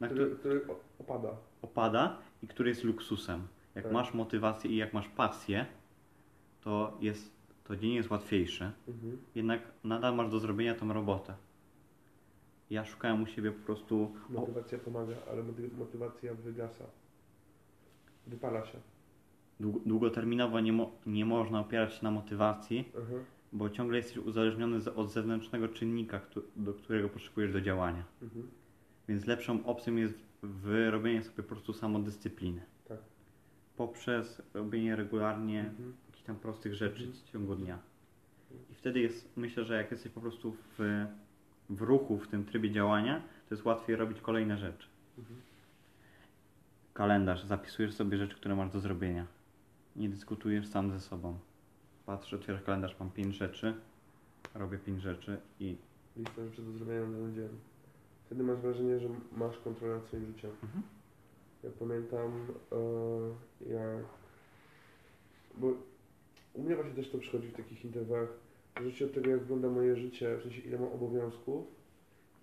[0.00, 0.60] na który Który,
[0.98, 1.28] opada.
[1.62, 3.42] opada i który jest luksusem.
[3.74, 3.92] Jak Tak.
[3.92, 5.66] masz motywację i jak masz pasję,
[6.60, 7.32] to jest,
[7.64, 9.18] to dzień jest łatwiejszy, Mhm.
[9.34, 11.34] jednak nadal masz do zrobienia tą robotę.
[12.70, 14.14] Ja szukałem u siebie po prostu.
[14.28, 16.84] Motywacja pomaga, ale moty- motywacja wygasa.
[18.26, 18.78] Wypala się.
[19.60, 23.14] dłu- długoterminowo nie, mo, nie można opierać się na motywacji, Aha.
[23.52, 26.20] bo ciągle jesteś uzależniony od zewnętrznego czynnika,
[26.56, 28.04] do którego potrzebujesz do działania.
[28.22, 28.48] Mhm.
[29.08, 32.60] Więc lepszą opcją jest wyrobienie sobie po prostu samodyscypliny.
[32.88, 32.98] Tak.
[33.76, 35.94] Poprzez robienie regularnie Mhm.
[36.06, 37.12] jakichś tam prostych rzeczy Mhm.
[37.12, 37.78] w ciągu dnia.
[38.70, 41.06] I wtedy jest, myślę, że jak jesteś po prostu w,
[41.70, 44.88] w ruchu, w tym trybie działania, to jest łatwiej robić kolejne rzeczy.
[45.18, 45.40] Mhm.
[46.94, 49.26] Kalendarz, zapisujesz sobie rzeczy, które masz do zrobienia.
[49.96, 51.38] Nie dyskutujesz sam ze sobą.
[52.06, 53.74] Patrzę, otwierasz kalendarz, mam pięć rzeczy,
[54.54, 55.76] robię pięć rzeczy i
[56.16, 57.48] listę rzeczy do zrobienia na dzień.
[58.26, 60.50] Wtedy masz wrażenie, że masz kontrolę nad swoim życiem.
[60.62, 60.82] Mhm.
[61.64, 64.04] Ja pamiętam, e, jak.
[65.54, 65.72] Bo
[66.54, 68.28] u mnie właśnie też to przychodzi w takich interwałach.
[68.78, 71.66] W zależności od tego, jak wygląda moje życie, w sensie ile mam obowiązków,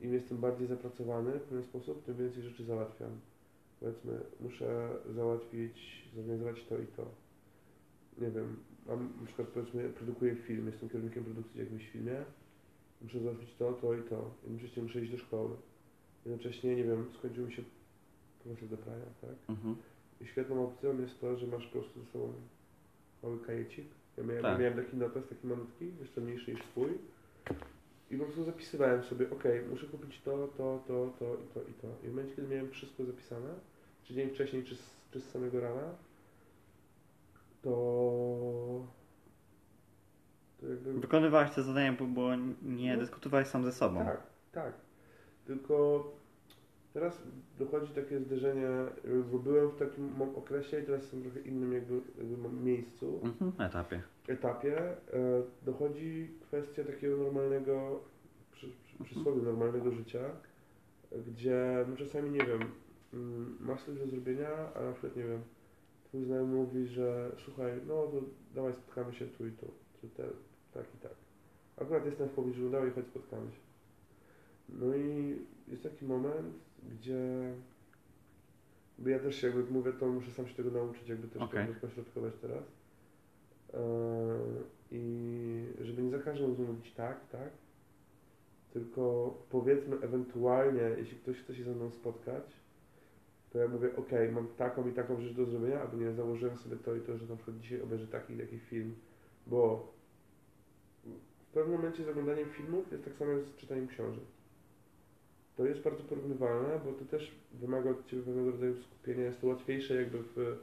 [0.02, 3.10] im jestem bardziej zapracowany w pewien sposób, tym więcej rzeczy załatwiam.
[3.80, 7.06] Powiedzmy, muszę załatwić, zorganizować to i to.
[8.18, 8.58] Nie wiem,
[8.88, 12.26] mam na przykład powiedzmy, produkuję film, jestem kierownikiem produkcji w jakimś filmie,
[13.02, 14.32] muszę załatwić to, to i to.
[14.44, 15.56] Jednocześnie muszę iść do szkoły.
[16.26, 17.64] Jednocześnie, nie wiem, skończył mi się
[18.44, 19.36] poszedł do praia, tak?
[19.50, 19.76] Mhm.
[20.22, 22.34] I świetną opcją jest to, że masz po prostu ze sobą
[23.24, 23.86] mały kajecik.
[24.18, 24.59] Ja miałem, Tak.
[24.59, 26.89] miałem taki notes, taki malutki, jeszcze mniejszy niż swój.
[28.11, 31.74] I po prostu zapisywałem sobie, ok, muszę kupić to, to, to, to i to i
[31.74, 31.88] to.
[32.03, 33.49] I w momencie, kiedy miałem wszystko zapisane,
[34.03, 35.95] czy dzień wcześniej, czy z, czy z samego rana,
[37.61, 37.72] to...
[40.59, 40.93] To jakby...
[40.93, 42.99] Wykonywałeś te zadania, bo, bo nie No.
[42.99, 44.05] dyskutowałeś sam ze sobą.
[44.05, 44.74] Tak, tak.
[45.45, 46.03] Tylko
[46.96, 47.24] teraz
[47.60, 48.68] dochodzi takie zderzenie,
[49.32, 52.02] bo byłem w takim okresie i teraz jestem w trochę innym jakby,
[52.64, 53.70] miejscu, Mhm.
[53.70, 54.02] Etapie.
[54.28, 54.78] etapie.
[54.80, 54.98] E,
[55.66, 58.00] dochodzi kwestia takiego normalnego,
[58.52, 60.20] przy, przy, przysłowie normalnego życia,
[61.28, 62.62] gdzie no czasami, nie wiem,
[63.14, 65.41] mm, masz coś do zrobienia, a na przykład, nie wiem,
[66.04, 68.22] twój znajomy mówi, że słuchaj, no to
[68.56, 69.72] dawaj spotkamy się tu i tu,
[70.02, 70.24] czy te,
[70.74, 71.16] tak i tak.
[71.78, 73.60] Akurat jestem w pobliżu, dawaj chodź spotkamy się.
[74.70, 76.56] No i jest taki moment,
[76.92, 77.54] gdzie
[79.00, 81.68] bo ja też jakby mówię, to muszę sam się tego nauczyć, jakby też Okej.
[81.68, 82.64] to pośrodkować teraz.
[83.74, 83.80] Eee,
[84.92, 87.50] I żeby nie za każdym razem mówić tak, tak,
[88.74, 92.44] tylko powiedzmy ewentualnie, jeśli ktoś chce się ze mną spotkać,
[93.50, 96.76] to ja mówię, ok, mam taką i taką rzecz do zrobienia, albo nie, założyłem sobie
[96.76, 98.96] to i to, że na przykład dzisiaj obejrzę taki i taki film,
[99.48, 99.94] bo
[101.38, 104.24] w pewnym momencie z oglądaniem filmów jest tak samo jak z czytaniem książek.
[105.58, 109.47] To jest bardzo porównywalne, bo to też wymaga od Ciebie pewnego rodzaju skupienia, jest to
[109.47, 110.58] łatwiejsze jakby w,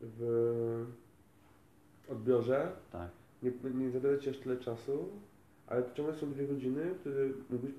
[0.00, 0.86] w
[2.08, 3.10] odbiorze, Tak.
[3.42, 5.08] nie, nie zabiera Ci aż tyle czasu,
[5.66, 7.70] ale to ciągle są dwie godziny, które mógłbyś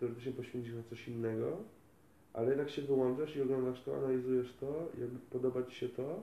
[0.00, 1.56] teoretycznie poświęcić na coś innego,
[2.32, 6.22] ale jednak się wyłączasz i oglądasz to, analizujesz to, jakby podoba Ci się to,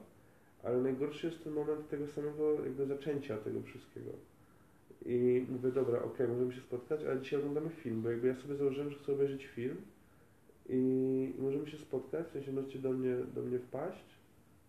[0.63, 4.09] ale najgorszy jest ten moment tego samego jakby zaczęcia tego wszystkiego.
[5.09, 8.55] I mówię, dobra, okej, możemy się spotkać, ale dzisiaj oglądamy film, bo jakby ja sobie
[8.55, 9.75] założyłem, że chcę obejrzeć film
[10.69, 14.03] i możemy się spotkać, w sensie możecie do mnie, do mnie wpaść,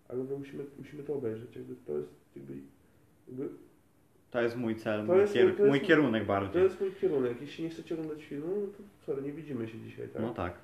[0.09, 1.57] ale my musimy, musimy to obejrzeć.
[1.57, 2.53] Jakby to jest jakby,
[3.29, 3.49] jakby
[4.31, 6.63] To jest mój cel, To mój, jest- kier- to jest- mój kierunek to bardziej.
[6.63, 7.41] jest mój kierunek.
[7.41, 10.23] Jeśli nie chcecie oglądać filmu, no to sorry, nie widzimy się dzisiaj, tak?
[10.23, 10.55] No tak.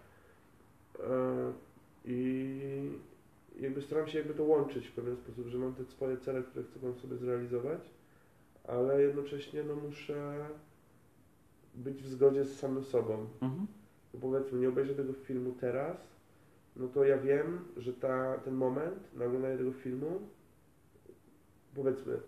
[1.00, 1.52] E,
[2.04, 2.90] I
[3.60, 6.64] jakby staram się jakby to łączyć w pewien sposób, że mam te swoje cele, które
[6.64, 7.80] chcę tam sobie zrealizować,
[8.64, 10.48] ale jednocześnie no muszę
[11.74, 13.26] być w zgodzie z samym sobą.
[13.40, 13.66] Mhm.
[14.14, 15.96] Bo powiedzmy, nie obejrzę tego filmu teraz,
[16.76, 20.20] no to ja wiem, że ta, ten moment na oglądanie tego filmu,
[21.74, 22.20] powiedzmy,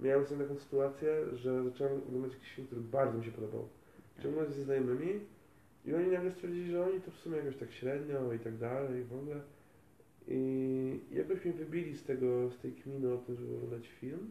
[0.00, 3.68] miałem sobie taką sytuację, że zacząłem oglądać jakiś film, który bardzo mi się podobał.
[4.16, 5.20] Zacząłem oglądać ze znajomymi
[5.84, 9.00] i oni nagle stwierdzili, że oni to w sumie jakoś tak średnio i tak dalej
[9.00, 9.40] i w ogóle.
[10.28, 14.30] I jakoś mnie wybili z tego, z tej kminy o tym, żeby oglądać film.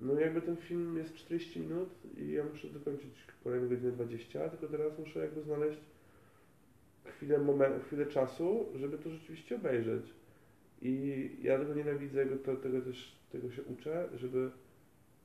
[0.00, 1.88] No jakby ten film jest 40 minut
[2.18, 3.10] i ja muszę dokończyć
[3.44, 5.78] kolejne godzinę 20, tylko teraz muszę jakby znaleźć
[7.04, 10.04] chwilę, moment, chwilę czasu, żeby to rzeczywiście obejrzeć.
[10.82, 14.50] I ja tego nienawidzę, jakby to, tego też tego się uczę, żeby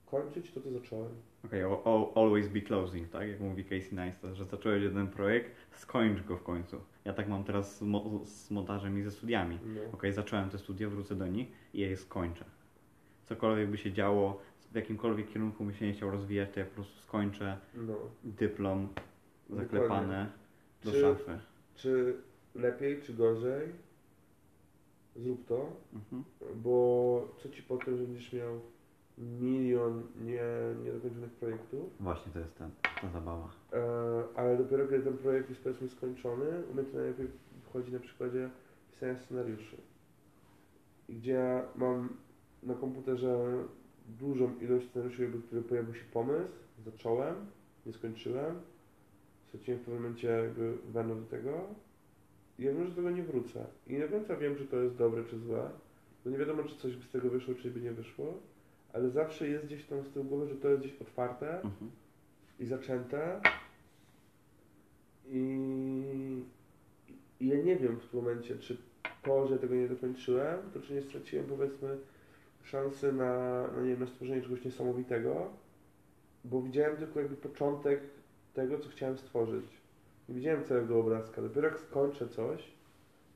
[0.05, 1.11] kończyć to, co zacząłem.
[1.45, 3.29] Okej, al- always be closing, tak?
[3.29, 6.77] Jak mówi Casey Neistat, że zacząłeś jeden projekt, skończ go w końcu.
[7.05, 9.59] Ja tak mam teraz z, mo- z montażem i ze studiami.
[9.65, 9.81] No.
[9.93, 12.45] Okej, zacząłem te studia, wrócę do nich i je skończę.
[13.23, 16.71] Cokolwiek by się działo, w jakimkolwiek kierunku bym się nie chciał rozwijać, to ja po
[16.75, 17.95] prostu skończę no.
[18.23, 18.87] dyplom
[19.49, 20.31] zaklepane
[20.83, 21.39] do Czy- szafy.
[21.75, 22.15] Czy
[22.55, 23.69] lepiej, czy gorzej?
[25.15, 26.23] Zrób to, Mhm.
[26.55, 28.59] bo co ci po tym, że będziesz miał
[29.17, 30.41] milion nie,
[30.83, 32.69] niedokończonych projektów, Właśnie to jest ta,
[33.01, 33.49] ta zabawa.
[33.73, 33.83] e,
[34.35, 37.27] ale dopiero kiedy ten projekt jest powiedzmy skończony, u mnie to najlepiej
[37.63, 38.49] wchodzi na przykładzie
[38.91, 39.77] pisania scenariuszy.
[41.09, 42.09] Gdzie mam
[42.63, 43.63] na komputerze
[44.07, 46.51] dużą ilość scenariuszy, który pojawił się pomysł,
[46.85, 47.35] zacząłem,
[47.85, 48.55] nie skończyłem,
[49.47, 51.61] straciłem w pewnym momencie jakby weną do tego
[52.59, 53.65] i ja wiem, że do tego nie wrócę.
[53.87, 55.69] I nie do końca wiem, czy to jest dobre, czy złe,
[56.25, 58.33] bo nie wiadomo, czy coś by z tego wyszło, czy by nie wyszło,
[58.93, 61.91] ale zawsze jest gdzieś tam z tyłu głowy, że to jest gdzieś otwarte, Mhm.
[62.59, 63.41] i zaczęte.
[65.27, 66.43] I,
[67.39, 68.77] I ja nie wiem w tym momencie, czy
[69.23, 71.97] to, że tego nie dokończyłem, to czy nie straciłem powiedzmy
[72.65, 75.49] szansy na, no nie wiem, na stworzenie czegoś niesamowitego,
[76.45, 78.01] bo widziałem tylko jakby początek
[78.53, 79.65] tego, co chciałem stworzyć.
[80.29, 81.41] Nie widziałem całego obrazka.
[81.41, 82.73] Dopiero jak skończę coś,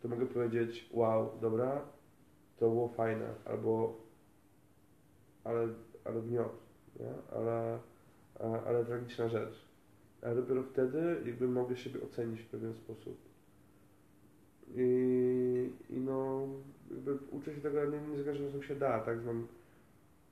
[0.01, 1.81] to mogę powiedzieć, wow, dobra,
[2.57, 3.97] to było fajne, albo
[5.43, 5.67] ale,
[6.05, 6.53] ale gniot,
[6.99, 7.13] nie?
[7.37, 7.79] Ale,
[8.39, 9.65] a- ale tragiczna rzecz.
[10.21, 13.17] A dopiero wtedy jakby mogę siebie ocenić w pewien sposób.
[14.75, 16.47] I, i no,
[17.31, 19.21] uczę się tego, nie, nie za każdym razem się da, tak?
[19.21, 19.47] Znam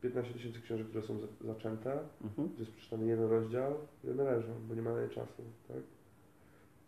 [0.02, 2.48] 15 tysięcy książek, które są za- zaczęte, Mhm.
[2.50, 5.78] gdzie jest przeczytany jeden rozdział i one leżą, bo nie ma na nie czasu, tak?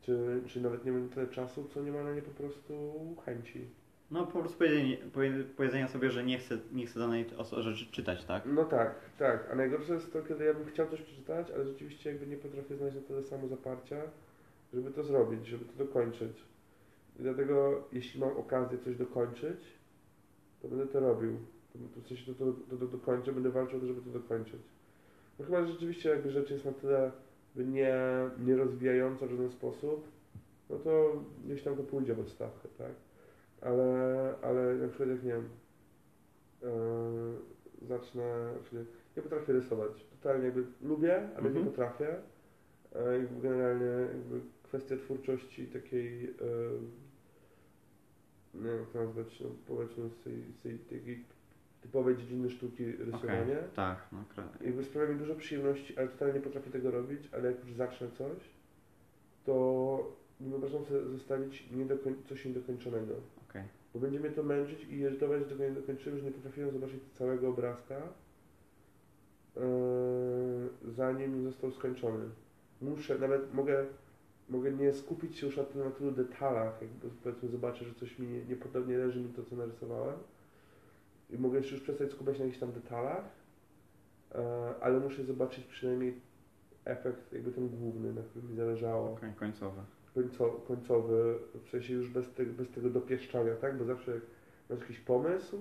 [0.01, 2.73] Czy, czy nawet nie ma tyle czasu, co nie ma na nie po prostu
[3.25, 3.65] chęci.
[4.11, 7.25] No po prostu powiedzenie, powie- powiedzenia sobie, że nie chcę, nie chcę danej
[7.57, 8.43] rzeczy czytać, tak?
[8.45, 9.49] No tak, tak.
[9.51, 12.75] A najgorsze jest to, kiedy ja bym chciał coś przeczytać, ale rzeczywiście jakby nie potrafię
[12.75, 14.01] znaleźć na tyle samo zaparcia,
[14.73, 16.37] żeby to zrobić, żeby to dokończyć.
[17.19, 19.59] I dlatego, jeśli mam okazję coś dokończyć,
[20.61, 21.37] to będę to robił.
[21.73, 24.61] To, to, coś, to, to, to, to dokończę, będę walczył o to, żeby to dokończyć.
[25.39, 27.11] No chyba, że rzeczywiście jakby rzecz jest na tyle
[27.55, 27.95] nie,
[28.39, 30.07] nie rozwijająca w żaden sposób,
[30.69, 32.91] no to gdzieś tam to pójdzie w odstawkę, tak?
[33.61, 35.49] Ale, ale na przykład jak nie wiem,
[36.61, 38.85] Yy, zacznę, czyli
[39.17, 40.05] nie potrafię rysować.
[40.11, 41.55] Totalnie jakby lubię, ale Mhm.
[41.55, 42.15] nie potrafię.
[42.95, 46.29] Yy, generalnie jakby kwestia twórczości takiej, yy,
[48.53, 51.25] nie jak to nazwać, no, powiedzmy z tej, z tej takiej
[51.81, 53.57] typowej dziedziny sztuki rysowanie.
[53.75, 57.51] Tak, no kra- Jakby sprawia mi dużo przyjemności, ale totalnie nie potrafię tego robić, ale
[57.51, 58.37] jak już zacznę coś,
[59.45, 63.13] to nie wyobrażam sobie zostawić niedokoń- coś niedokończonego.
[63.49, 63.63] okej.
[63.93, 66.99] Bo będzie mnie to męczyć i irytować, że tego nie dokończyłem, że nie potrafiłem zobaczyć
[67.17, 68.01] całego obrazka,
[69.55, 69.61] yy,
[70.95, 72.25] zanim został skończony.
[72.81, 73.85] Muszę, nawet mogę,
[74.49, 78.27] mogę nie skupić się już na, na tylu detalach, jakby powiedzmy zobaczę, że coś mi
[78.27, 80.19] nie, niepodobnie leży mi to, co narysowałem.
[81.29, 83.23] I mogę się już przestać skupiać na jakichś tam detalach,
[84.31, 84.39] yy,
[84.81, 86.21] ale muszę zobaczyć przynajmniej
[86.85, 89.81] efekt, jakby ten główny, na którym mi zależało Okej, końcowe.
[90.15, 91.35] końco, końcowy,
[91.65, 93.77] w sensie już bez, te, bez tego dopieszczania, tak?
[93.77, 94.21] Bo zawsze jak
[94.69, 95.57] masz jakiś pomysł,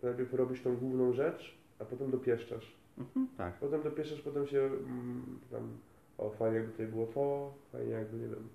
[0.00, 2.76] to najpierw robisz tą główną rzecz, a potem dopieszczasz.
[2.98, 3.54] Mhm, tak.
[3.54, 5.68] Potem dopieszczasz, potem się mm, tam,
[6.18, 8.48] o fajnie jakby tutaj było to, fajnie jakby, nie wiem,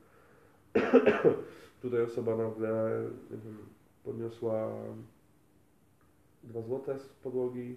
[1.82, 3.02] tutaj osoba nagle,
[3.32, 3.58] nie wiem,
[4.04, 4.72] podniosła
[6.44, 7.76] dwa złote z podłogi,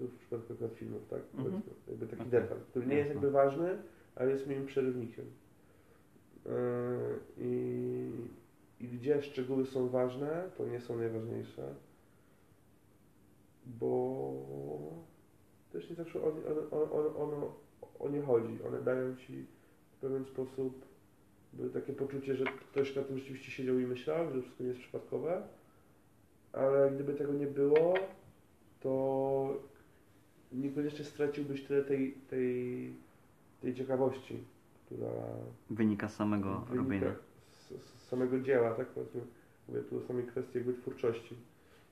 [0.00, 1.20] w przypadku akurat filmów, tak?
[1.34, 1.44] Mhm.
[1.44, 2.30] Powiedzmy, jakby taki Okej.
[2.30, 3.78] detal, który nie jest jakby ważny,
[4.16, 5.24] ale jest moim przerywnikiem.
[6.44, 6.52] Yy,
[7.38, 8.10] I,
[8.80, 11.74] I gdzie szczegóły są ważne, to nie są najważniejsze,
[13.66, 14.32] bo
[15.72, 16.20] też nie zawsze
[17.16, 17.54] ono,
[17.98, 18.58] o nie chodzi.
[18.68, 19.44] One dają ci
[19.96, 20.84] w pewien sposób
[21.72, 25.42] takie poczucie, że ktoś na tym rzeczywiście siedział i myślał, że wszystko nie jest przypadkowe,
[26.52, 27.94] ale gdyby tego nie było,
[28.80, 29.60] to
[30.52, 32.92] niekoniecznie straciłbyś tyle tej, tej,
[33.62, 34.44] tej ciekawości,
[34.86, 35.10] która
[35.70, 37.14] Wynika z samego wynika robienia.
[37.50, 39.20] z, z samego dzieła, tak powiedzmy.
[39.68, 41.36] Mówię tu o samej kwestii jakby twórczości.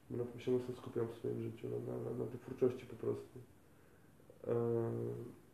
[0.09, 3.39] Tym się mocno skupiam w swoim życiu, na, na, na tej twórczości po prostu.
[4.47, 4.55] M-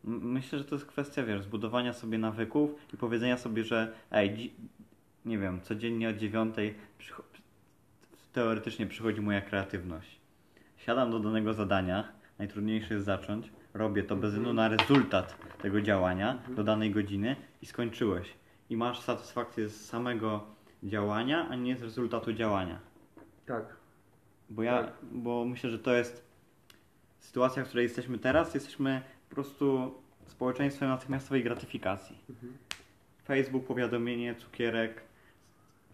[0.03, 4.53] Myślę, że to jest kwestia, wiesz, zbudowania sobie nawyków i powiedzenia sobie, że ej,
[5.25, 6.75] nie wiem, codziennie o dziewiątej
[8.33, 10.19] teoretycznie przychodzi moja kreatywność.
[10.77, 14.31] Siadam do danego zadania, najtrudniejsze jest zacząć, robię to bez Mhm.
[14.31, 16.55] względu na rezultat tego działania Mhm.
[16.55, 18.33] do danej godziny i skończyłeś.
[18.69, 20.45] I masz satysfakcję z samego
[20.83, 22.79] działania, a nie z rezultatu działania.
[23.45, 23.65] tak.
[24.49, 24.93] Bo ja, Tak.
[25.11, 26.23] bo myślę, że to jest
[27.19, 29.93] sytuacja, w której jesteśmy teraz, jesteśmy po prostu
[30.25, 32.17] społeczeństwem natychmiastowej gratyfikacji.
[32.29, 32.53] Mhm.
[33.25, 35.01] Facebook, powiadomienie, cukierek,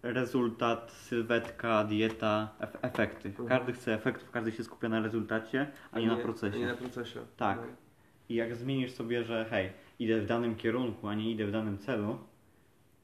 [0.02, 3.28] rezultat, sylwetka, dieta, ef- efekty.
[3.28, 3.48] Mhm.
[3.48, 6.56] Każdy chce efektów, każdy się skupia na rezultacie, a nie na procesie.
[6.56, 7.20] A nie na procesie.
[7.36, 7.58] Tak.
[7.58, 7.66] No.
[8.28, 11.78] I jak zmienisz sobie, że hej, idę w danym kierunku, a nie idę w danym
[11.78, 12.18] celu,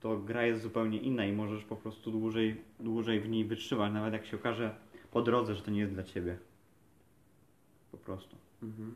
[0.01, 4.13] to gra jest zupełnie inna i możesz po prostu dłużej, dłużej w niej wytrzymać, nawet
[4.13, 4.75] jak się okaże
[5.11, 6.39] po drodze, że to nie jest dla ciebie.
[7.91, 8.37] Po prostu.
[8.63, 8.95] Mhm.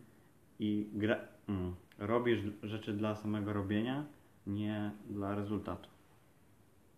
[0.58, 1.16] I gra,
[1.48, 4.04] mm, robisz rzeczy dla samego robienia,
[4.46, 5.88] nie dla rezultatu.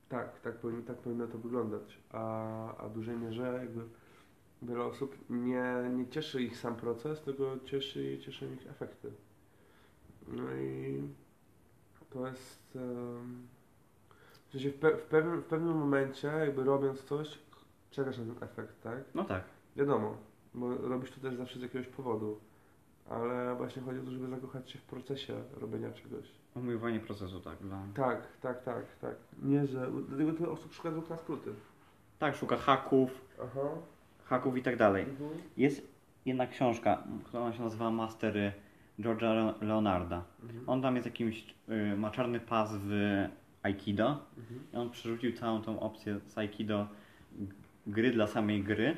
[0.09, 1.99] Tak, tak powinno, tak powinno to wyglądać.
[2.11, 3.81] A, a w dużej mierze jakby
[4.63, 9.13] wiele osób nie, nie cieszy ich sam proces, tylko cieszy, cieszą ich efekty.
[10.29, 11.03] No i
[12.11, 12.77] to jest...
[12.77, 13.49] em,
[14.49, 17.39] w, sensie w, pe, w, pewnym, w pewnym momencie jakby robiąc coś,
[17.91, 19.05] czekasz na ten efekt, tak?
[19.15, 19.45] No tak.
[19.77, 20.17] Wiadomo,
[20.55, 22.41] bo robisz to też zawsze z jakiegoś powodu.
[23.11, 26.25] Ale właśnie chodzi o to, żeby zakochać się w procesie robienia czegoś.
[26.57, 27.59] Omówienie procesu, tak.
[27.59, 27.83] Dla...
[27.95, 29.15] Tak, tak, tak, tak.
[29.43, 29.91] Nie, że...
[30.09, 31.51] Dlatego tyle osób szuka dwóch na skróty.
[32.19, 33.11] Tak, szuka haków,
[33.43, 33.69] Aha.
[34.25, 35.03] haków i tak dalej.
[35.05, 35.31] Mhm.
[35.57, 35.89] Jest
[36.27, 38.53] jedna książka, która się nazywa Mastery
[38.99, 40.25] George'a Le- Leonarda.
[40.43, 40.65] Mhm.
[40.67, 42.91] On tam jest jakimś, y, ma czarny pas w
[43.63, 44.61] Aikido Mhm.
[44.73, 46.87] i on przerzucił całą tą opcję z Aikido
[47.87, 48.97] gry dla samej gry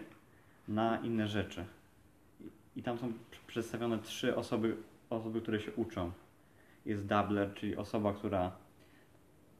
[0.68, 1.64] na inne rzeczy.
[2.76, 3.12] I, tam są
[3.50, 4.76] przedstawione trzy osoby,
[5.10, 6.12] osoby, które się uczą.
[6.86, 8.52] Jest Doubler, czyli osoba, która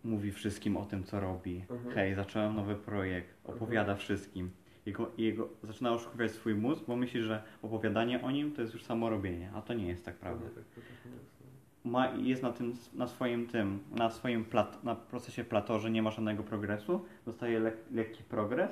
[0.04, 1.64] mówi wszystkim o tym, co robi.
[1.70, 1.94] Mhm.
[1.94, 4.50] Hej, zacząłem nowy projekt, opowiada wszystkim.
[4.86, 8.84] Jego, jego, zaczyna oszukiwać swój mózg, bo myśli, że opowiadanie o nim to jest już
[8.84, 10.88] samo robienie, a to nie jest tak prawda Nie, tak, jest.
[11.84, 16.10] ma, jest na tym, na swoim tym, na swoim plat, na procesie platorze nie ma
[16.10, 18.70] żadnego progresu, dostaje lek, lekki progres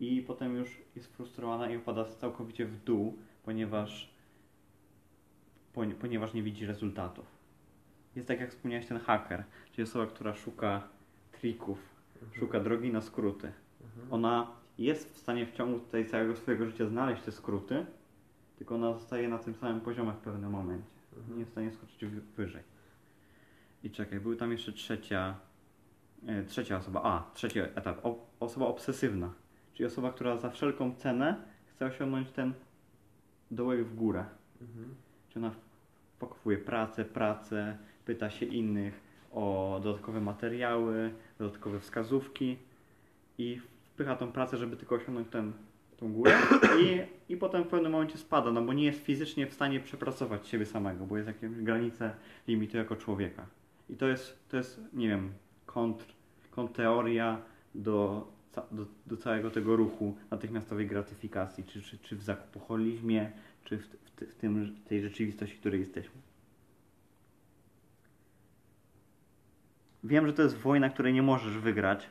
[0.00, 4.15] i potem już jest frustrowana i upada całkowicie w dół, ponieważ, ponie-
[6.00, 7.26] ponieważ nie widzi rezultatów.
[8.16, 10.88] Jest tak jak wspomniałeś ten haker, czyli osoba, która szuka
[11.32, 11.78] trików,
[12.22, 12.32] Mhm.
[12.40, 13.52] szuka drogi na skróty.
[13.84, 14.12] Mhm.
[14.12, 17.86] Ona jest w stanie w ciągu tutaj całego swojego życia znaleźć te skróty,
[18.58, 20.86] tylko ona zostaje na tym samym poziomie w pewnym momencie
[21.28, 22.62] nie jest w stanie skoczyć wy- wyżej.
[23.82, 25.34] I czekaj, był tam jeszcze trzecia,
[26.26, 29.32] e, trzecia osoba, a, trzeci etap, o, osoba obsesywna,
[29.74, 31.36] czyli osoba, która za wszelką cenę
[31.66, 32.52] chce osiągnąć ten
[33.50, 34.24] dołek w górę.
[34.60, 34.94] Mhm.
[35.28, 35.50] Czy ona
[36.18, 39.00] pokupuje pracę, pracę, pyta się innych
[39.32, 42.56] o dodatkowe materiały, dodatkowe wskazówki
[43.38, 43.60] i
[43.94, 45.52] wpycha tą pracę, żeby tylko osiągnąć ten,
[45.96, 46.32] tą górę
[46.82, 47.00] i,
[47.32, 50.66] i potem w pewnym momencie spada, no bo nie jest fizycznie w stanie przepracować siebie
[50.66, 52.14] samego, bo jest jakieś granice
[52.48, 53.46] limitu jako człowieka.
[53.90, 55.32] I to jest, to jest nie wiem,
[55.66, 56.04] kontr,
[56.50, 57.38] kontrteoria
[57.74, 58.28] do,
[58.72, 63.32] do, do całego tego ruchu natychmiastowej gratyfikacji, czy, czy, czy w zakupoholizmie,
[63.66, 66.20] czy w, w, w tym, tej rzeczywistości, w której jesteśmy.
[70.04, 72.08] Wiem, że to jest wojna, której nie możesz wygrać,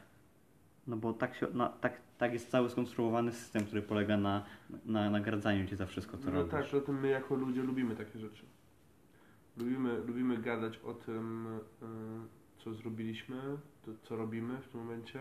[0.87, 4.45] no bo tak, się, na, tak, tak jest cały skonstruowany system, który polega na,
[4.85, 6.51] na nagradzaniu cię za wszystko, co No robisz.
[6.51, 8.45] tak, zatem my jako ludzie lubimy takie rzeczy.
[9.57, 11.47] Lubimy, lubimy gadać o tym,
[11.81, 13.37] y, co zrobiliśmy,
[13.85, 15.19] to, co robimy w tym momencie,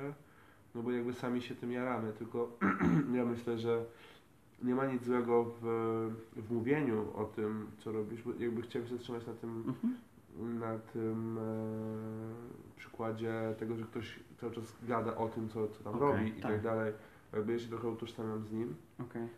[0.75, 2.59] no bo jakby sami się tym jaramy, tylko
[3.17, 3.85] ja myślę, że
[4.65, 5.65] nie ma nic złego w,
[6.37, 9.95] w mówieniu o tym, co robisz, bo jakby chciałem się zatrzymać na tym, Mhm.
[10.61, 11.43] na tym e,
[12.77, 16.43] przykładzie tego, że ktoś cały czas gada o tym, co, co tam Okej, robi i
[16.43, 16.53] tak.
[16.53, 16.93] tak dalej.
[17.33, 18.75] Jakby ja się trochę utożsamiam z nim.
[19.01, 19.29] Okej.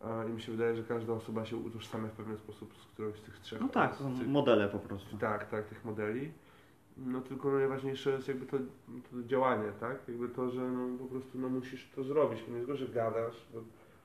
[0.00, 3.16] A, I mi się wydaje, że każda osoba się utożsamia w pewien sposób z którąś
[3.18, 3.60] z tych trzech.
[3.60, 5.16] No tak, są tych, modele po prostu.
[5.18, 6.30] tak, tak, tych modeli.
[6.96, 8.56] No tylko no, najważniejsze jest jakby to,
[9.10, 10.08] to działanie, tak?
[10.08, 12.48] Jakby to, że no, po prostu no, musisz to zrobić.
[12.48, 13.60] Nie tylko, że gadasz, bo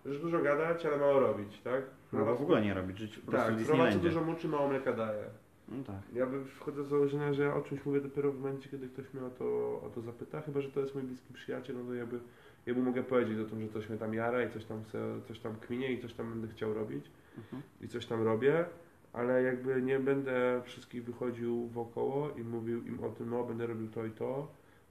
[0.06, 1.82] możesz dużo gadać, ale mało robić, tak?
[2.14, 4.00] No bo w ogóle nie robić, żyć po prostu Tak, co Disneylandzie.
[4.00, 5.24] dużo moczy, mało mleka daje.
[5.70, 5.96] No tak.
[6.14, 9.14] Ja bym wchodzę z założenia, że ja o czymś mówię dopiero w momencie, kiedy ktoś
[9.14, 9.46] mnie o to,
[9.86, 12.20] o to zapyta, chyba że to jest mój bliski przyjaciel, no to jakby,
[12.66, 15.00] ja mu mogę powiedzieć o tym, że coś mnie tam jara i coś tam chcę,
[15.28, 17.06] coś tam kminie i coś tam będę chciał robić
[17.38, 17.62] Mhm.
[17.82, 18.66] i coś tam robię,
[19.14, 23.88] ale jakby nie będę wszystkich wychodził wokoło i mówił im o tym, no będę robił
[23.88, 24.48] to i to,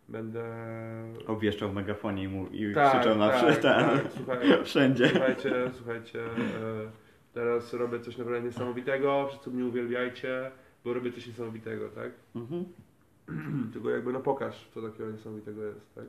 [0.08, 0.44] będę...
[1.26, 5.08] Obwieszczał w megafonie i, mu, i Tak, krzyczał na tak, wszy- ten, tak, słuchaj, wszędzie.
[5.08, 6.28] Słuchajcie, słuchajcie, e,
[7.34, 10.50] teraz robię coś naprawdę niesamowitego, wszyscy mnie uwielbiajcie,
[10.84, 12.12] bo robię coś niesamowitego, tak?
[12.36, 12.64] Mhm.
[13.72, 16.04] Tylko jakby no pokaż, co takiego niesamowitego jest, tak?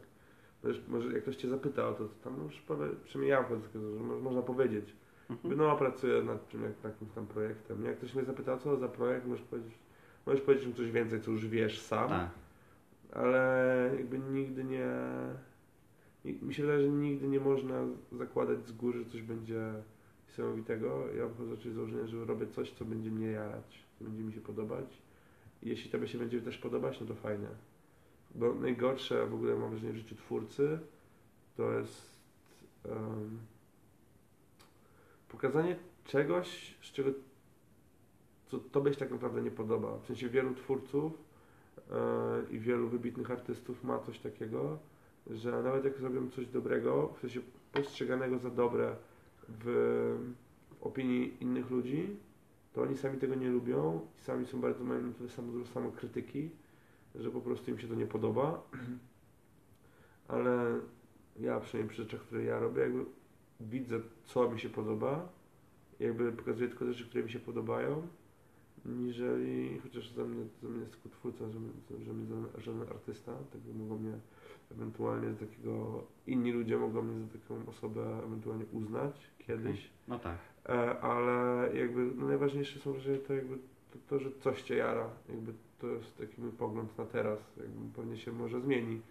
[0.63, 3.45] Możesz, może jak ktoś cię zapyta o to, to tam możesz powie, przynajmniej ja
[3.75, 4.93] że mo- można powiedzieć.
[5.29, 5.57] Mhm.
[5.57, 7.85] No pracuję nad czym, jak, jakimś tam projektem.
[7.85, 9.73] Jak ktoś mnie zapyta, co za projekt, możesz powiedzieć,
[10.25, 12.29] możesz powiedzieć coś więcej, co już wiesz sam, Tak.
[13.13, 14.87] Ale jakby nigdy nie...
[16.41, 19.73] wydaje, że nigdy nie można zakładać z góry, że coś będzie
[20.27, 21.13] niesamowitego.
[21.17, 24.33] Ja wchodzę raczej z założenia, że robię coś, co będzie mnie jarać, co będzie mi
[24.33, 25.01] się podobać.
[25.63, 27.47] I jeśli tobie się będzie też podobać, no to fajne.
[28.35, 30.79] Bo najgorsze w ogóle mam wrażenie w życiu twórcy
[31.57, 32.19] to jest
[32.85, 33.39] em,
[35.29, 35.75] pokazanie
[36.05, 37.09] czegoś, z czego
[38.47, 39.97] co tobie się tak naprawdę nie podoba.
[39.97, 41.28] W sensie wielu twórców
[42.51, 44.79] i wielu wybitnych artystów ma coś takiego,
[45.27, 47.41] że nawet jak zrobią coś dobrego, w sensie
[47.71, 48.95] postrzeganego za dobre
[49.49, 49.65] w,
[50.69, 52.17] w opinii innych ludzi,
[52.73, 56.49] to oni sami tego nie lubią i sami są bardzo mają samo dużo samokrytyki,
[57.15, 58.61] że po prostu im się to nie podoba.
[60.27, 60.79] Ale
[61.39, 63.05] ja przynajmniej przy rzeczach, które ja robię, jakby
[63.59, 65.29] widzę, co mi się podoba,
[65.99, 68.07] jakby pokazuję tylko rzeczy, które mi się podobają,
[68.85, 71.59] niżeli, chociaż za mnie, za mnie jest tylko twórca, że,
[71.99, 74.13] że, że mnie za- żaden artysta, tak mogą mnie
[74.71, 80.37] ewentualnie za takiego, inni ludzie mogą mnie za taką osobę ewentualnie uznać kiedyś, No tak.
[80.69, 83.55] E, ale jakby no najważniejsze są rzeczy to jakby
[83.91, 87.93] to, to, że coś cię jara, jakby to jest taki mój pogląd na teraz, jakby
[87.95, 89.01] pewnie się może zmieni,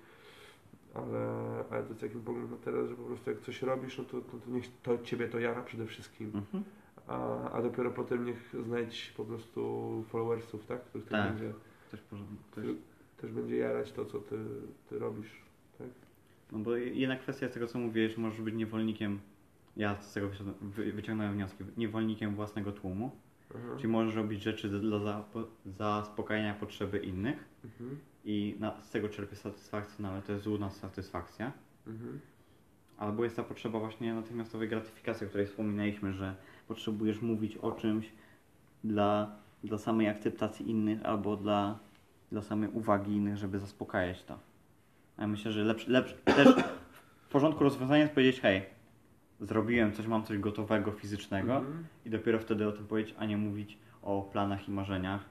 [0.94, 1.28] ale,
[1.70, 4.20] ale to jest taki pogląd na teraz, że po prostu jak coś robisz, no to,
[4.20, 6.64] to, to niech to ciebie to jara przede wszystkim, Mhm.
[7.08, 10.84] A, a dopiero potem niech znajdź po prostu followersów, tak?
[10.84, 11.22] Których tak.
[11.26, 11.32] Tak.
[11.36, 11.52] będzie,
[11.90, 12.00] Też,
[12.54, 12.64] też,
[13.20, 14.36] też będzie jarać to, co ty,
[14.88, 15.42] ty robisz.
[16.52, 19.18] no bo jedna kwestia z tego, co mówiłeś, możesz być niewolnikiem,
[19.76, 20.28] ja z tego
[20.94, 23.10] wyciągnąłem wnioski, niewolnikiem własnego tłumu,
[23.50, 23.74] Aha.
[23.76, 25.24] czyli możesz robić rzeczy dla
[25.66, 27.98] zaspokajania potrzeby innych Mhm.
[28.24, 31.52] i na, z tego czerpiesz satysfakcję, no ale to jest złudna satysfakcja.
[31.86, 32.20] Mhm.
[32.98, 36.34] Albo jest ta potrzeba właśnie natychmiastowej gratyfikacji, o której wspominaliśmy, że
[36.68, 38.12] potrzebujesz mówić o czymś
[38.84, 39.30] dla,
[39.64, 41.78] dla samej akceptacji innych albo dla,
[42.32, 44.38] dla samej uwagi innych, żeby zaspokajać to.
[45.16, 46.48] A ja myślę, że lepszy, lepszy, też
[47.22, 48.62] w porządku rozwiązanie jest powiedzieć, hej,
[49.40, 51.84] zrobiłem coś, mam coś gotowego, fizycznego Mhm.
[52.06, 55.24] i dopiero wtedy o tym powiedzieć, a nie mówić o planach i marzeniach,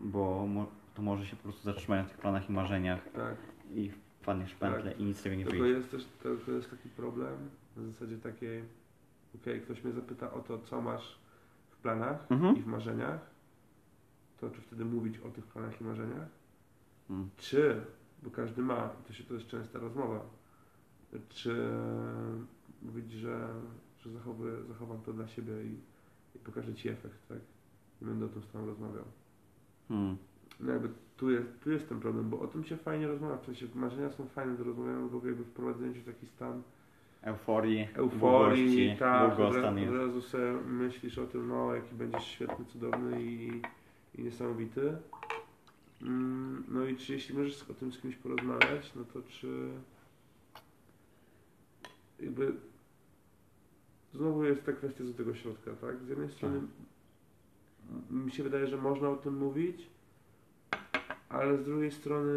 [0.00, 3.36] bo mo- to może się po prostu zatrzymać na tych planach i marzeniach Tak.
[3.74, 3.90] i
[4.22, 5.76] wpadniesz w pętlę i nic z tego nie Tylko wyjdzie.
[5.78, 7.34] jest też tylko jest taki problem
[7.76, 8.62] na zasadzie takiej,
[9.36, 11.18] okej, ktoś mnie zapyta o to, co masz
[11.70, 12.56] w planach Mhm.
[12.56, 13.20] i w marzeniach,
[14.40, 16.28] to czy wtedy mówić o tych planach i marzeniach?
[17.10, 17.30] Mm.
[17.36, 17.84] Czy,
[18.22, 20.20] bo każdy ma, to się to jest częsta rozmowa,
[21.28, 21.70] czy
[22.82, 23.48] mówić, że,
[23.98, 25.80] że zachowuję, zachowam to dla siebie i,
[26.36, 27.38] i pokażę Ci efekt, tak?
[28.00, 29.04] Nie będę o tym z Tobą rozmawiał.
[29.88, 30.16] Hmm.
[30.60, 33.44] No jakby tu jest, tu jest ten problem, bo o tym się fajnie rozmawia, w
[33.44, 36.62] sensie marzenia są fajne do rozmawiania, bo jakby wprowadzenie się w taki stan
[37.22, 39.92] Euforii, euforii, tak, od, długostan ra- od jest.
[39.94, 43.62] razu sobie myślisz o tym, no jaki będziesz świetny, cudowny i,
[44.14, 44.96] i niesamowity.
[46.02, 49.68] Mm, No i czy jeśli możesz o tym z kimś porozmawiać, no to czy
[52.20, 52.52] jakby
[54.14, 56.02] znowu jest ta kwestia z tego środka, tak?
[56.02, 59.86] Z jednej strony m- mi się wydaje, że można o tym mówić,
[61.28, 62.32] ale z drugiej strony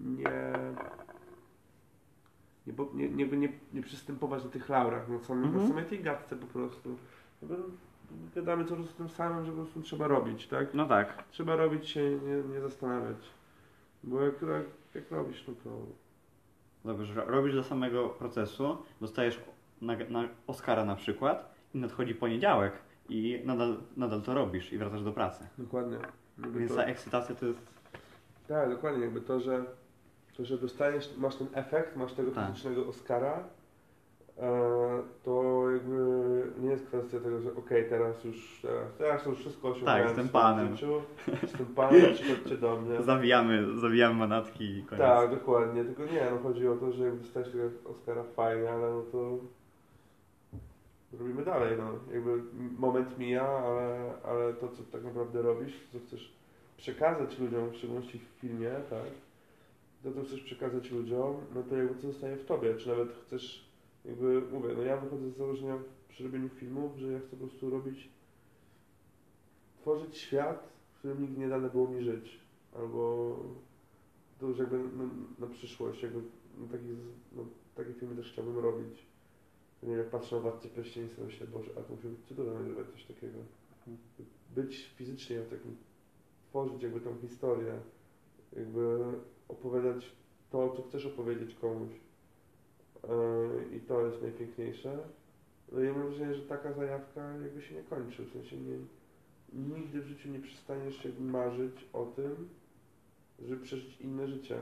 [0.00, 0.42] nie
[2.66, 5.62] nie, nie, nie, nie, nie przystępować na tych laurach, na samej, Mhm.
[5.62, 6.96] na samej tej gadce po prostu.
[7.42, 7.56] Jakby
[8.34, 10.74] Gadamy cały czas o tym samym, że po prostu trzeba robić, tak?
[10.74, 11.24] No tak.
[11.30, 13.16] Trzeba robić się, nie, nie zastanawiać.
[14.04, 14.64] Bo jak, jak,
[14.94, 15.70] jak robisz, no to...
[16.84, 19.40] Dobrze, robisz dla samego procesu, dostajesz
[19.82, 22.72] na, na Oscara na przykład i nadchodzi poniedziałek
[23.08, 25.46] i nadal, nadal to robisz i wracasz do pracy.
[25.58, 25.98] Dokładnie.
[26.38, 27.60] Jakby Więc to, ta ekscytacja to jest...
[28.48, 29.04] tak, dokładnie.
[29.04, 29.64] Jakby to, że,
[30.36, 32.46] to, że dostajesz, masz ten efekt, masz tego Tak.
[32.48, 33.44] fizycznego Oscara,
[34.38, 35.96] e, to jakby
[36.60, 40.28] nie jest kwestia tego, że okej, teraz już teraz, teraz już wszystko osiągnąłem Tak, jestem
[40.28, 40.76] panem.
[40.76, 41.02] Życiu,
[41.42, 43.02] jestem panem, przychodźcie do mnie.
[43.02, 45.04] Zawijamy, zawijamy manatki i koniec.
[45.04, 45.84] Tak, dokładnie.
[45.84, 49.38] Tylko nie, no chodzi o to, że jak dostajesz tego Oscara fajnie, ale no to
[51.18, 52.14] robimy dalej, no.
[52.14, 52.42] Jakby
[52.78, 56.32] moment mija, ale, ale to, co tak naprawdę robisz, co chcesz
[56.76, 59.02] przekazać ludziom, w szczególności w filmie, tak,
[60.06, 63.70] to, co chcesz przekazać ludziom, no to jakby co zostaje w tobie, czy nawet chcesz,
[64.04, 65.78] jakby, mówię, no ja wychodzę z założenia
[66.08, 68.10] przy robieniu filmów, że ja chcę po prostu robić,
[69.80, 72.40] tworzyć świat, w którym nigdy nie dane było mi żyć,
[72.74, 73.36] albo
[74.38, 75.08] to już jakby na,
[75.38, 76.22] na przyszłość, jakby
[76.58, 76.84] no, taki,
[77.32, 79.06] no, takie filmy też chciałbym robić.
[79.82, 82.86] Nie wiem, jak patrzę na Władcę Pierścieni, sobie myślę, Boże, a to film cudownie nagrywać
[82.92, 83.38] coś takiego.
[84.54, 85.76] Być fizycznie w takim,
[86.48, 87.80] tworzyć jakby tą historię,
[88.56, 88.98] jakby
[89.48, 90.12] opowiadać
[90.50, 91.90] to, co chcesz opowiedzieć komuś.
[93.70, 94.98] Yy, I to jest najpiękniejsze.
[95.72, 98.76] No i mam wrażenie, że taka zajawka jakby się nie kończy, w sensie nie,
[99.52, 102.48] nigdy w życiu nie przestaniesz jakby marzyć o tym,
[103.46, 104.58] żeby przeżyć inne życie,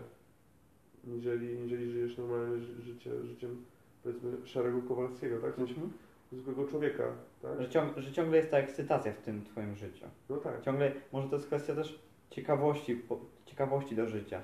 [1.04, 3.64] niżeli, niżeli żyjesz normalne ży- życie, życiem
[4.02, 5.52] powiedzmy szarego Kowalskiego, tak?
[5.52, 5.92] W sensie Mhm.
[6.32, 7.12] zwykłego człowieka,
[7.42, 7.62] tak?
[7.62, 10.06] Że, ciąg, że ciągle jest ta ekscytacja w tym twoim życiu.
[10.30, 10.62] No tak.
[10.62, 11.98] Ciągle, może to jest kwestia też
[12.30, 13.02] ciekawości,
[13.46, 14.42] ciekawości do życia.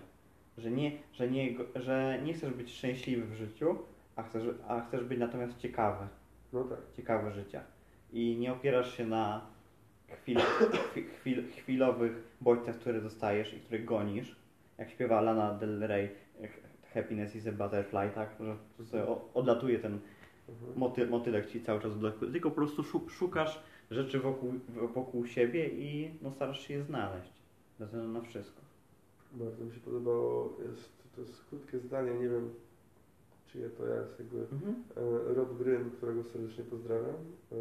[0.61, 3.79] Że nie, że, nie, że nie chcesz być szczęśliwy w życiu,
[4.17, 6.07] a chcesz, a chcesz być natomiast ciekawy.
[6.53, 6.79] No tak.
[6.97, 7.63] ciekawe życia.
[8.13, 9.47] I nie opierasz się na
[10.09, 14.37] chwil, chwi- chwil, chwilowych bodźcach, które dostajesz i których gonisz.
[14.79, 16.09] Jak śpiewa Lana Del Rey,
[16.95, 18.31] Happiness is a Butterfly, tak?
[18.79, 19.05] Że sobie
[19.35, 19.99] odlatuje ten
[20.49, 20.79] Mhm.
[20.79, 22.33] moty, motylek ci cały czas odlatuje.
[22.33, 23.61] Tylko po prostu szu- szukasz
[23.91, 24.53] rzeczy wokół,
[24.95, 27.33] wokół siebie i no, starasz się je znaleźć.
[27.79, 28.61] Bez względu na wszystko.
[29.33, 32.51] Bardzo mi się podobało, jest, to jest krótkie zdanie, nie wiem
[33.53, 37.15] czyje to jest, jakby e, Rob Gryn, którego serdecznie pozdrawiam.
[37.53, 37.57] E,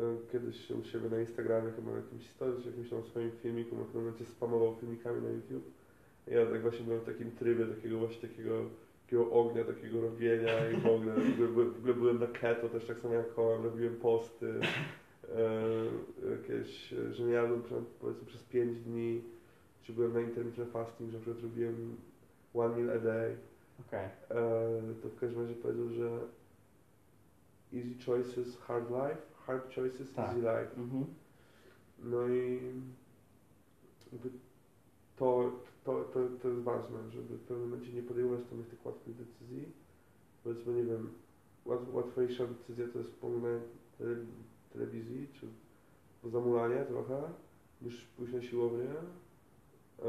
[0.00, 3.76] e, kiedyś u siebie na Instagramie chyba na jakimś stories, czy jakimś tam swoim filmiku,
[3.76, 5.70] na pewnym momencie spamował filmikami na YouTube.
[6.26, 8.64] Ja tak właśnie byłem w takim trybie takiego właśnie takiego,
[9.04, 13.00] takiego ognia, takiego robienia i w ogóle, w ogóle, byłem- w na keto też tak
[13.00, 14.54] samo jak kołem, robiłem posty.
[15.34, 15.62] E,
[16.30, 17.62] jakieś, że nie jadłem
[18.00, 19.22] powiedzmy przez 5 dni,
[19.84, 21.96] czy byłem na intermittent fasting, że na przykład robiłem
[22.54, 23.36] one meal a day.
[23.80, 24.04] Okej.
[24.04, 26.20] E, to w każdym razie powiedział, że
[27.74, 30.26] easy choices, hard life, hard choices, Tak.
[30.26, 30.76] easy life.
[30.76, 31.04] Mhm.
[31.98, 32.60] No i
[34.12, 34.30] jakby
[35.16, 35.52] to,
[35.84, 39.72] to, to, to jest ważne, żeby w pewnym momencie nie podejmować samych tych łatwych decyzji.
[40.44, 41.10] Powiedzmy, nie wiem,
[41.64, 43.60] łat, łatwiejsza decyzja to jest poglądanie
[43.98, 44.16] tele,
[44.72, 45.46] telewizji, czy
[46.30, 47.22] zamulanie trochę,
[47.82, 48.88] niż pójść na siłownię.
[49.98, 50.04] Eee,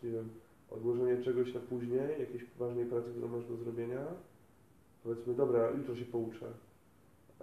[0.00, 0.28] czy nie wiem,
[0.70, 4.06] odłożenie czegoś na później, jakiejś ważnej pracy, którą masz do zrobienia.
[5.02, 6.46] Powiedzmy, dobra, jutro się pouczę.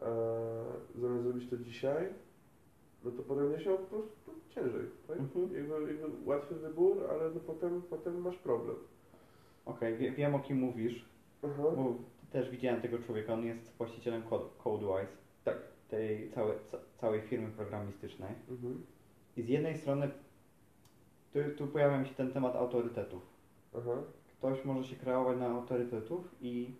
[0.01, 0.05] Eee,
[1.01, 2.09] zamiast zrobić to dzisiaj,
[3.03, 4.85] no to podejmie się po prostu ciężej.
[5.07, 5.19] Tak?
[5.19, 5.53] Mhm.
[5.55, 8.75] Jakby, jakby łatwy wybór, ale no potem, potem masz problem.
[9.65, 11.05] Okej, wie, wiem o kim mówisz,
[11.43, 11.63] Aha.
[11.75, 11.95] bo
[12.31, 15.57] też widziałem tego człowieka, on jest właścicielem Code- CodeWise, Tak.
[15.89, 18.31] tej całej, ca, całej firmy programistycznej.
[18.49, 18.83] Mhm.
[19.37, 20.09] I z jednej strony
[21.33, 23.21] tu, tu pojawia mi się ten temat autorytetów.
[23.77, 23.91] Aha.
[24.37, 26.73] Ktoś może się kreować na autorytetów i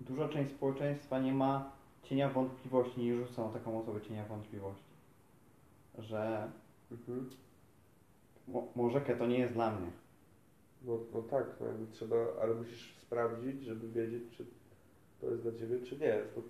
[0.00, 1.70] duża część społeczeństwa nie ma
[2.02, 4.96] cienia wątpliwości, nie rzuca na taką osobę cienia wątpliwości.
[5.98, 6.50] Że
[6.90, 7.30] Mhm.
[8.48, 9.90] mo, może to nie jest dla mnie.
[10.82, 14.46] No, no tak, no trzeba, ale musisz sprawdzić, żeby wiedzieć, czy
[15.20, 16.20] to jest dla Ciebie, czy nie.
[16.34, 16.42] To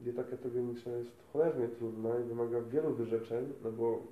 [0.00, 4.02] dieta ketogeniczna jest cholernie trudna i wymaga wielu wyrzeczeń, no bo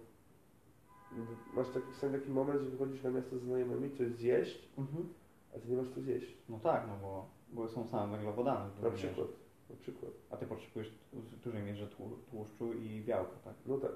[1.55, 5.09] masz taki, czasami taki moment, że wychodzisz na miasto z znajomymi, coś zjeść, Mhm.
[5.57, 6.35] a Ty nie masz co zjeść.
[6.49, 8.71] No tak, no bo, bo są same węglowodany.
[8.83, 9.29] Na przykład.
[9.71, 10.13] Na przykład.
[10.31, 13.55] A ty potrzebujesz w dużej mierze tłu- tłuszczu i białka, tak?
[13.67, 13.91] No tak,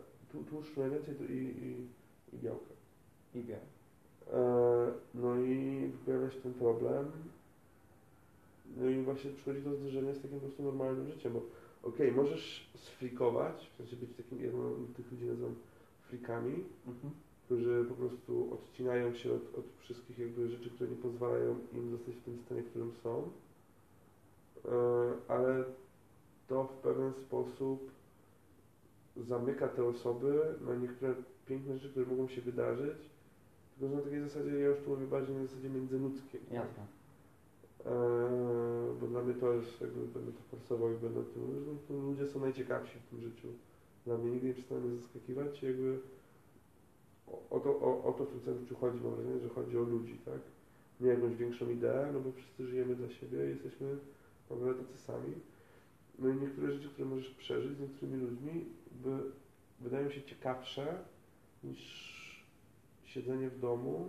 [0.51, 1.87] tłuszczu najwięcej i, i,
[2.37, 2.71] i białka.
[3.35, 3.67] I białka.
[4.33, 7.11] E, No i pojawia się ten problem.
[8.77, 11.43] No i właśnie przychodzi do zderzenia z takim po prostu normalnym życiem, bo
[11.89, 15.55] okej, możesz sfrikować, w sensie być takim jednym z tych ludzi nazywam
[16.13, 17.13] frikami, Mhm.
[17.45, 22.15] którzy po prostu odcinają się od, od wszystkich jakby rzeczy, które nie pozwalają im zostać
[22.15, 23.31] w tym stanie, w którym są.
[24.65, 24.71] E,
[25.29, 25.65] Ale
[26.49, 27.91] to w pewien sposób
[29.17, 31.15] zamyka te osoby na niektóre
[31.47, 32.99] piękne rzeczy, które mogą się wydarzyć,
[33.79, 36.41] tylko że na takiej zasadzie, ja już tu mówię bardziej na zasadzie międzyludzkiej.
[36.51, 36.87] Jasne.
[37.87, 41.43] Eee, bo dla mnie to jest, jakby będę to forsował i będę tym
[41.89, 43.49] że ludzie są najciekawsi w tym życiu.
[44.07, 45.99] Dla mnie nigdy nie przestaną mnie zaskakiwać, jakby
[47.27, 49.83] o, o, to, o, o to w tym życiu chodzi, mam wrażenie, że chodzi o
[49.83, 50.41] ludzi, tak?
[51.01, 53.97] Nie jakąś większą ideę, no bo wszyscy żyjemy dla siebie i jesteśmy
[54.51, 55.33] naprawdę tacy sami.
[56.19, 58.65] No i niektóre rzeczy, które możesz przeżyć z niektórymi ludźmi,
[59.05, 59.19] by,
[59.81, 61.05] wydają się ciekawsze
[61.65, 62.13] niż
[63.05, 64.09] siedzenie w domu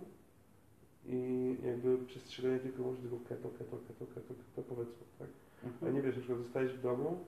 [1.06, 5.28] i jakby przestrzeganie tylko może tego keto, keto, keto, keto, keto, powiedzmy, tak?
[5.62, 5.94] A Mhm.
[5.94, 7.24] nie wiesz, na przykład zostajesz w domu,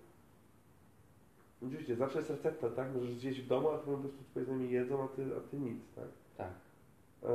[1.62, 2.94] oczywiście zawsze jest recepta, tak?
[2.94, 5.58] Możesz zjeść w domu, a potem po prostu twoi znajomi jedzą, a ty, a ty
[5.58, 6.08] nic, tak?
[6.36, 6.52] Tak.
[7.22, 7.28] Eee,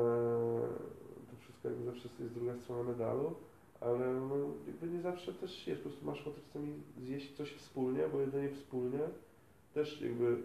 [1.31, 3.35] to wszystko jakby zawsze jest druga strona medalu,
[3.79, 4.35] ale no,
[4.67, 8.49] jakby nie zawsze też jest, po prostu masz ochotę czasami zjeść coś wspólnie, bo jedzenie
[8.49, 8.99] wspólnie
[9.73, 10.37] też jakby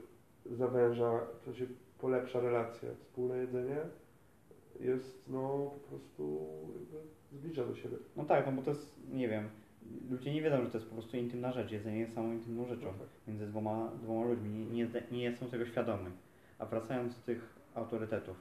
[0.50, 1.66] zawęża, to się
[1.98, 2.88] polepsza relacja.
[3.00, 3.78] Wspólne jedzenie
[4.80, 7.96] jest no po prostu jakby zbliża do siebie.
[8.16, 9.48] No tak, no bo to jest, nie wiem,
[10.10, 11.70] ludzie nie wiedzą, że to jest po prostu intymna rzecz.
[11.72, 13.08] Jedzenie jest samą intymną rzeczą No tak.
[13.28, 14.48] między dwoma, dwoma ludźmi.
[14.50, 16.10] Nie, nie, nie są tego świadomi.
[16.58, 18.36] A wracając do tych autorytetów,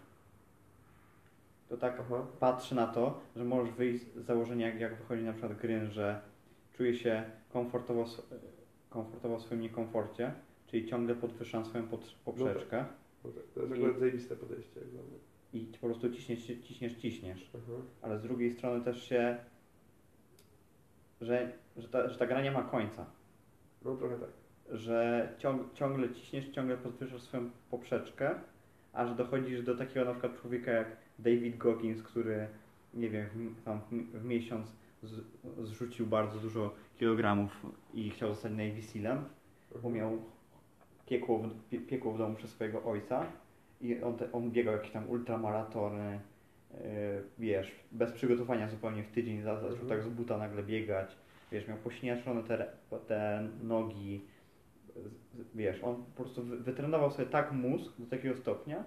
[1.69, 2.25] to tak Aha.
[2.39, 6.21] patrzy na to, że możesz wyjść z założenia, jak, jak wychodzi na przykład Gryn, że
[6.73, 7.23] czuje się
[7.53, 8.05] komfortowo,
[8.89, 10.33] komfortowo w swoim niekomforcie,
[10.67, 11.83] czyli ciągle podwyższam swoją
[12.25, 12.85] poprzeczkę
[13.25, 13.43] No tak.
[13.53, 14.79] To jest I- akurat zajebiste podejście
[15.53, 17.49] i po prostu ciśniesz, ciśniesz, ciśniesz.
[17.55, 17.81] Aha.
[18.01, 19.37] Ale z drugiej strony też się,
[21.21, 23.05] że, że, ta, że ta gra nie ma końca.
[23.85, 24.29] No trochę tak.
[24.71, 28.35] Że ciąg, ciągle ciśniesz, ciągle podwyższasz swoją poprzeczkę,
[28.93, 30.87] aż dochodzisz do takiego na przykład człowieka jak
[31.19, 32.47] David Goggins, który
[32.93, 33.81] nie wiem, w, tam
[34.13, 35.23] w, miesiąc z,
[35.63, 39.25] zrzucił bardzo dużo kilogramów i chciał zostać Navy Sealem,
[39.83, 40.21] bo miał
[41.05, 43.25] piekło w, pie, piekło w domu przez swojego ojca
[43.81, 46.19] i on, te, on biegał jakieś tam ultramaratony,
[47.39, 49.87] wiesz, bez przygotowania zupełnie w tydzień, za- zaczął Mhm.
[49.89, 51.17] tak z buta nagle biegać,
[51.51, 52.67] wiesz, miał pośniaszone te,
[53.07, 54.21] te nogi,
[55.55, 58.83] wiesz, on po prostu wy- wytrenował sobie tak mózg do takiego stopnia,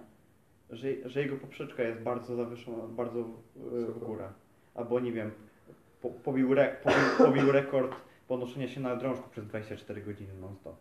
[0.69, 4.29] że, że jego poprzeczka jest bardzo zawyżona, bardzo yy, w górę.
[4.75, 5.31] Albo nie wiem,
[6.01, 6.97] po, pobił, re, pobił,
[7.27, 7.95] pobił rekord
[8.27, 10.75] podnoszenia się na drążku przez 24 godziny non-stop.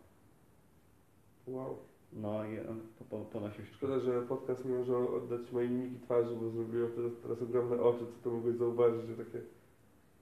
[1.46, 1.78] Wow.
[2.12, 3.74] No i on po, po, ponosił się.
[3.74, 7.98] Szkoda, że podcast nie może oddać mojej mimiki twarzy, bo zrobiłem teraz, teraz ogromne oczy,
[8.06, 9.38] co to mogłeś zauważyć, że takie...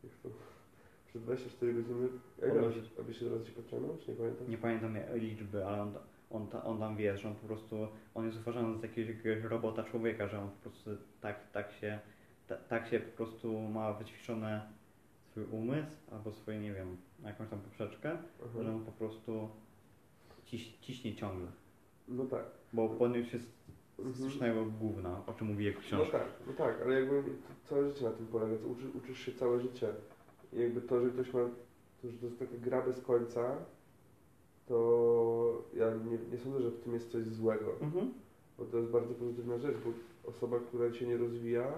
[0.04, 0.28] Jak to...
[1.08, 2.08] Przez 24 godziny...
[2.42, 3.00] Jak Podnosi-?
[3.00, 4.48] Abyś się raz się podciągnął, czy nie pamiętam?
[4.50, 5.94] Nie pamiętam liczby, ale on,
[6.30, 7.76] on, ta- on tam wie, że on po prostu,
[8.14, 10.90] on jest uważany za jakiegoś, jakiegoś robota człowieka, że on po prostu
[11.20, 11.98] tak, tak się,
[12.46, 14.68] ta, tak się po prostu ma wyćwiczone
[15.30, 18.10] swój umysł, albo swoje, nie wiem, jakąś tam poprzeczkę,
[18.44, 18.62] Aha.
[18.62, 19.48] że on po prostu
[20.44, 21.46] ciś, ciśnie ciągle.
[22.08, 22.44] No tak.
[22.72, 23.56] Bo on już jest
[23.98, 24.14] Mhm.
[24.16, 26.18] strasznego gówna, o czym mówi jego No książka.
[26.18, 27.22] tak, no tak, ale jakby
[27.64, 29.88] całe życie na tym polega, to uczy, uczysz się całe życie.
[30.52, 31.40] I jakby to, że ktoś ma,
[32.02, 33.56] to, że to jest taka gra bez końca,
[34.68, 37.72] to ja nie, nie sądzę, że w tym jest coś złego.
[37.80, 38.12] Mhm.
[38.58, 39.90] Bo to jest bardzo pozytywna rzecz, bo
[40.30, 41.72] osoba, która się nie rozwija,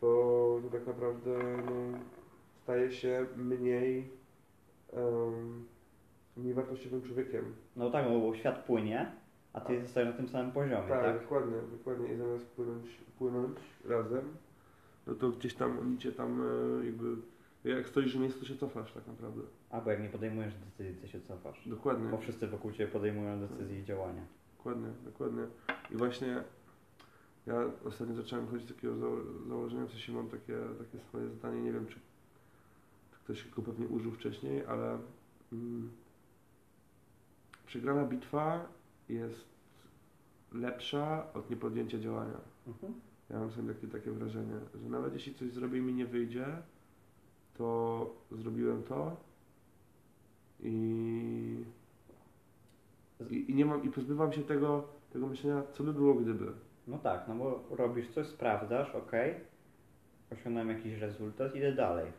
[0.00, 1.98] to, to tak naprawdę no,
[2.62, 4.08] staje się mniej,
[4.92, 5.64] um,
[6.36, 7.54] mniej wartościowym człowiekiem.
[7.76, 9.12] No tak, no bo świat płynie,
[9.56, 11.20] a ty zostajesz na tym samym poziomie, Tak, tak?
[11.22, 12.12] dokładnie, dokładnie.
[12.12, 12.86] I zamiast płynąć,
[13.18, 14.24] płynąć razem,
[15.06, 16.42] no to gdzieś tam oni cię tam
[16.80, 17.16] e, jakby,
[17.64, 19.42] jak stoisz w miejscu, to się cofasz tak naprawdę.
[19.70, 21.68] Albo jak nie podejmujesz decyzji, to się cofasz.
[21.68, 24.22] Dokładnie, Bo wszyscy wokół ciebie podejmują decyzje i działania.
[24.56, 25.42] dokładnie, dokładnie.
[25.90, 26.42] I właśnie
[27.46, 27.54] ja
[27.84, 31.72] ostatnio zacząłem chodzić z takiego zało- założenia, w sensie mam takie, takie swoje zdanie, nie
[31.72, 31.94] wiem czy,
[33.12, 34.98] czy ktoś go pewnie użył wcześniej, ale
[35.52, 35.90] mm,
[37.66, 38.66] przegrana bitwa
[39.08, 39.44] jest
[40.52, 42.40] lepsza od niepodjęcia działania.
[42.66, 42.94] Mhm.
[43.30, 46.46] Ja mam sobie takie, takie wrażenie, że nawet jeśli coś zrobię i mi nie wyjdzie,
[47.54, 49.16] to zrobiłem to
[50.60, 51.64] i,
[53.30, 56.52] i, i nie mam i pozbywam się tego, tego myślenia, co by było gdyby.
[56.86, 59.12] No tak, no bo robisz coś, sprawdzasz, ok,
[60.32, 62.12] osiągnąłem jakiś rezultat, idę dalej.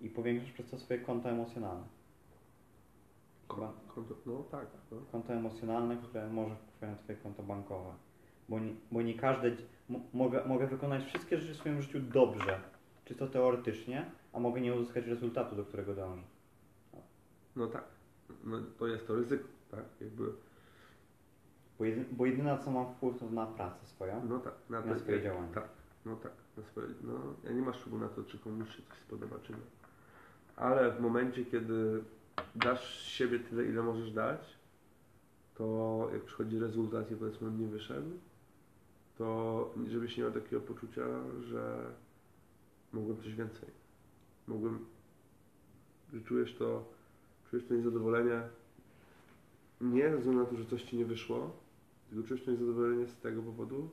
[0.00, 1.99] I powiększasz przez to swoje konto emocjonalne.
[3.54, 4.66] Konto, no tak.
[4.90, 4.98] No.
[5.12, 7.94] konto emocjonalne, które może wpływać na twoje konto bankowe.
[8.48, 9.50] Bo nie, bo nie każde...
[10.14, 12.60] mogę, mogę wykonać wszystkie rzeczy w swoim życiu dobrze,
[13.04, 16.22] czysto teoretycznie, a mogę nie uzyskać rezultatu, do którego dążę.
[17.56, 17.84] no tak.
[18.44, 19.84] No, to jest to ryzyko, tak?
[20.00, 20.32] Jakby,
[21.78, 24.54] Bo, jedy, bo jedyne, co mam wpływ, to na pracę swoją, no tak.
[24.70, 25.54] Na, na to- swoje działania.
[25.54, 25.68] Tak,
[26.06, 26.32] no tak.
[26.56, 27.12] Na swoje, no,
[27.44, 29.58] ja nie masz wpływu na to, czy komuś się coś spodoba, czy nie.
[30.56, 32.04] Ale w momencie, kiedy
[32.54, 34.40] dasz siebie tyle, ile możesz dać,
[35.54, 38.10] to jak przychodzi rezultat i powiedzmy on nie wyszedł,
[39.18, 41.02] to żebyś nie miał takiego poczucia,
[41.40, 41.84] że
[42.92, 43.68] mogłem coś więcej.
[44.48, 44.86] Mogłem,
[46.12, 46.84] że czujesz to,
[47.50, 48.42] czujesz to niezadowolenie
[49.80, 51.50] nie ze względu na to, że coś ci nie wyszło,
[52.10, 53.88] tylko czujesz to niezadowolenie z tego powodu,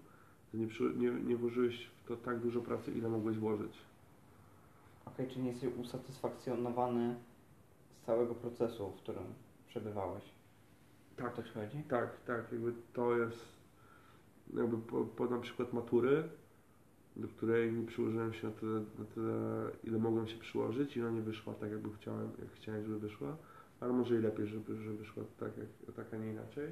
[0.53, 3.73] że nie, nie, nie włożyłeś w to tak dużo pracy, ile mogłeś włożyć.
[5.05, 7.15] Okej, czy nie jesteś usatysfakcjonowany
[8.07, 9.23] całego procesu, w którym
[9.67, 10.23] przebywałeś?
[11.17, 11.35] Tak.
[11.35, 11.83] To chodzi?
[11.89, 13.45] Tak, tak, jakby to jest,
[14.53, 16.23] jakby po, podam przykład matury,
[17.15, 19.35] do której nie przyłożyłem się na tyle, na tyle,
[19.83, 23.37] ile mogłem się przyłożyć i ona nie wyszła tak, jakby chciałem, jak chciałem, żeby wyszła,
[23.79, 26.67] ale może i lepiej, żeby, żeby wyszła tak, jak, tak, a nie inaczej.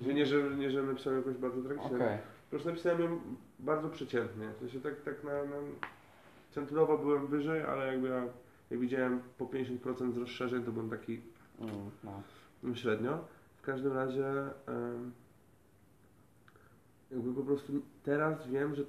[0.00, 2.18] Że nie, że, nie, że napisałem jakoś bardzo tragicznie, Okej.
[2.18, 3.20] po prostu napisałem ją
[3.58, 5.56] bardzo przeciętnie, w sensie tak, tak na, na
[6.50, 8.26] centylowo byłem wyżej, ale jakby ja,
[8.70, 11.20] jak widziałem po 50% z rozszerzeń, to byłem taki
[11.60, 11.74] Mm,
[12.04, 12.22] no.
[12.62, 13.24] no, średnio.
[13.56, 14.24] W każdym razie
[17.10, 17.72] jakby po prostu
[18.02, 18.84] teraz wiem, że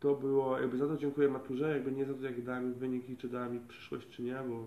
[0.00, 3.16] to było, jakby za to dziękuję maturze, jakby nie za to, jak dała mi wyniki,
[3.16, 4.66] czy dała mi przyszłość, czy nie, bo,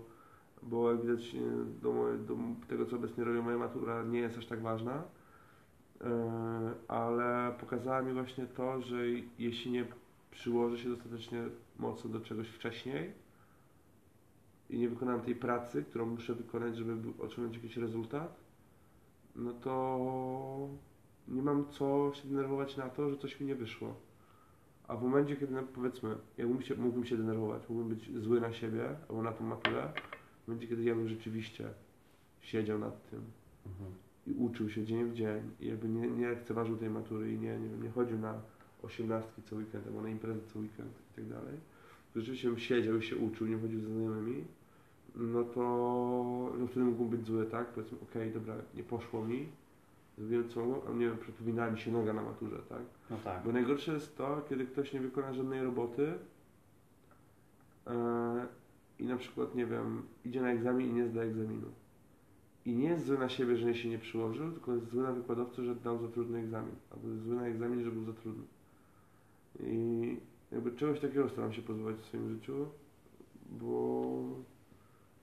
[0.62, 1.36] bo jak widać
[1.82, 2.36] do, moje, do
[2.68, 5.02] tego, co obecnie robię, moja matura nie jest aż tak ważna,
[6.04, 8.96] E, ale pokazała mi właśnie to, że
[9.38, 9.84] jeśli nie
[10.30, 11.42] przyłożę się dostatecznie
[11.78, 13.12] mocno do czegoś wcześniej,
[14.70, 18.40] i nie wykonałem tej pracy, którą muszę wykonać, żeby osiągnąć jakiś rezultat,
[19.36, 20.68] no to
[21.28, 23.94] nie mam co się denerwować na to, że coś mi nie wyszło.
[24.88, 28.40] A w momencie, kiedy no, powiedzmy, ja mógłbym się, mógłbym się denerwować, mógłbym być zły
[28.40, 29.92] na siebie albo na tą maturę,
[30.44, 31.68] w momencie, kiedy ja bym rzeczywiście
[32.40, 33.22] siedział nad tym
[33.66, 33.90] Mhm.
[34.26, 37.58] i uczył się dzień w dzień i jakby nie, nie lekceważył tej matury i nie,
[37.58, 38.40] nie, wiem, nie chodził na
[38.82, 41.54] osiemnastki co weekend albo na imprezy co weekend i tak dalej,
[42.14, 44.44] to rzeczywiście bym siedział i się uczył, nie chodził ze znajomymi,
[45.18, 45.60] no to
[46.58, 47.66] no wtedy mógłbym być zły, tak?
[47.66, 49.48] Powiedzmy, okej, dobra, nie poszło mi,
[50.18, 52.82] zrobiłem co mogłem, a nie wiem, przepowinęła mi się noga na maturze, tak?
[53.10, 53.44] No tak.
[53.44, 56.14] Bo najgorsze jest to, kiedy ktoś nie wykona żadnej roboty
[57.86, 58.46] e,
[58.98, 61.66] i na przykład, nie wiem, idzie na egzamin i nie zda egzaminu.
[62.64, 65.64] I nie jest zły na siebie, że się nie przyłożył, tylko jest zły na wykładowcę,
[65.64, 66.74] że dał za trudny egzamin.
[66.90, 68.44] Albo jest zły na egzamin, że był za trudny.
[69.60, 70.16] I
[70.52, 72.66] jakby czegoś takiego staram się pozbywać w swoim życiu,
[73.50, 74.12] bo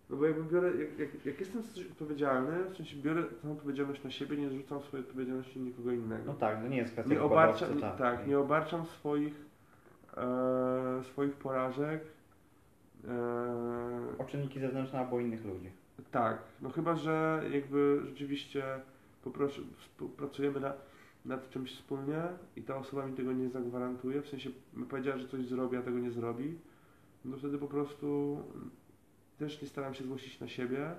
[0.10, 4.12] no bo jakby biorę, jak, jak, jak jestem odpowiedzialny, w sensie biorę tą odpowiedzialność na
[4.12, 7.74] siebie, nie zrzucam swojej odpowiedzialności nikogo innego No tak, no nie jest kwestia nie obarczam,
[7.74, 8.28] wykładowcy, tak.
[8.28, 9.34] nie obarczam swoich,
[10.18, 12.02] e, swoich porażek.
[13.08, 15.70] E, O czynniki zewnętrzne albo innych ludzi.
[16.12, 18.64] tak, no chyba, że jakby rzeczywiście
[19.24, 20.74] poproszę, współpracujemy na,
[21.26, 22.22] nad czymś wspólnie
[22.56, 24.50] i ta osoba mi tego nie zagwarantuje, w sensie
[24.90, 26.58] powiedziała, że coś zrobi, a tego nie zrobi,
[27.26, 28.38] no wtedy po prostu
[29.38, 30.92] też nie staram się złościć na siebie,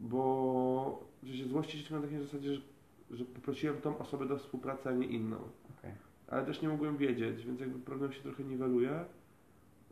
[0.00, 2.60] bo że się złościć tylko na takiej zasadzie, że,
[3.10, 5.36] że poprosiłem tą osobę do współpracy, a nie inną.
[5.78, 5.92] Okej.
[6.28, 9.04] Ale też nie mogłem wiedzieć, więc jakby problem się trochę niweluje,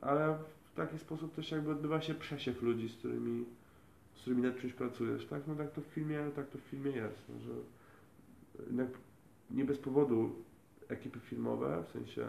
[0.01, 0.39] ale
[0.73, 3.45] w taki sposób też jakby odbywa się przesiew ludzi, z którymi,
[4.15, 5.47] z którymi nad czymś pracujesz, tak?
[5.47, 7.53] No tak to w filmie, tak to w filmie jest, no, że
[9.51, 10.31] nie bez powodu
[10.89, 12.27] ekipy filmowe, w sensie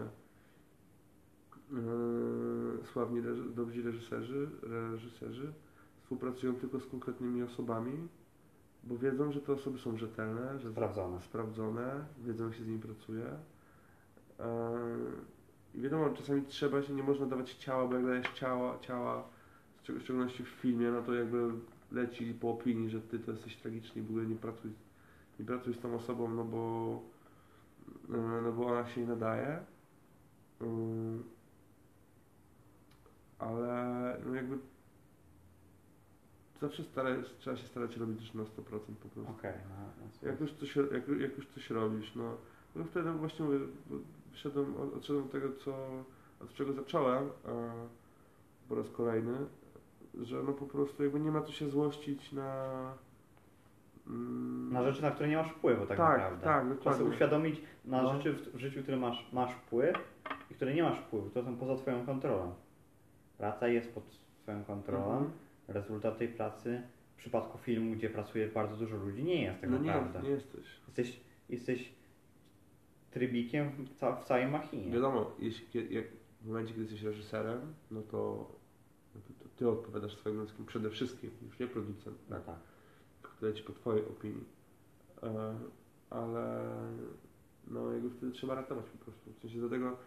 [2.94, 5.53] sławni reż- dobrzy reżyserzy, reżyserzy
[6.02, 8.07] współpracują tylko z konkretnymi osobami,
[8.84, 11.22] bo wiedzą, że te osoby są rzetelne, że Sprawdzone.
[11.22, 13.26] sprawdzone, wiedzą jak się z nimi pracuje.
[14.39, 14.45] Eee,
[15.76, 19.23] I wiadomo, czasami trzeba się, nie można dawać ciała, bo jak dajesz ciała, ciała,
[19.89, 21.49] w szczególności w filmie, no to jakby
[21.91, 24.72] leci po opinii, że ty to jesteś tragiczny i w ogóle nie pracuj,
[25.39, 27.02] nie pracuj z tą osobą, no bo,
[28.14, 29.60] e, no bo ona się nie nadaje.
[33.39, 34.57] Ale no jakby
[36.61, 37.09] zawsze stara,
[37.39, 38.61] trzeba się starać robić już na 100% po
[39.09, 39.31] prostu.
[39.31, 39.53] Okej.
[39.69, 39.76] no,
[40.23, 42.38] no, Jak już coś, jak, jak już coś robisz, no,
[42.76, 43.59] no wtedy właśnie mówię,
[44.31, 45.76] wyszedłem, od- odszedłem od tego, co,
[46.41, 47.49] od czego zacząłem a,
[48.69, 49.38] po raz kolejny,
[50.22, 52.65] że no po prostu jakby nie ma co się złościć na...
[54.07, 56.43] mm, Na rzeczy, na które nie masz wpływu tak, tak, naprawdę.
[56.45, 57.09] tak, Trzeba sobie dokładnie.
[57.09, 58.14] uświadomić na No.
[58.18, 59.95] rzeczy w, w życiu, które masz, masz wpływ
[60.51, 61.30] i które nie masz wpływu.
[61.30, 62.53] To są poza Twoją kontrolą.
[63.38, 64.03] Praca jest pod
[64.43, 65.11] Twoją kontrolą.
[65.11, 65.31] Mhm.
[65.68, 66.81] Rezultat tej pracy
[67.14, 70.22] w przypadku filmu, gdzie pracuje bardzo dużo ludzi, nie jest tak No nie, naprawdę.
[70.22, 70.65] nie jesteś.
[70.88, 71.19] Jesteś,
[71.49, 71.93] jesteś
[73.11, 74.91] trybikiem w, ca w całej machinie.
[74.91, 76.05] Wiadomo, jeśli, jak,
[76.41, 78.51] w momencie, kiedy jesteś reżyserem, no to,
[79.15, 82.45] no to, to ty odpowiadasz swoim ludzkim przede wszystkim, już nie producent, No tak?
[82.45, 82.59] tak.
[83.22, 84.43] które ci po twojej opinii.
[85.23, 85.55] E,
[86.09, 86.64] ale
[87.68, 89.34] no jakby wtedy trzeba ratować po prostu.
[89.34, 89.97] W sensie dlatego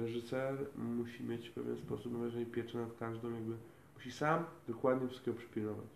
[0.00, 3.56] reżyser musi mieć w pewien sposób należenie pieczę nad każdą jakby
[3.94, 5.86] musi sam dokładnie wszystkiego przypilnować.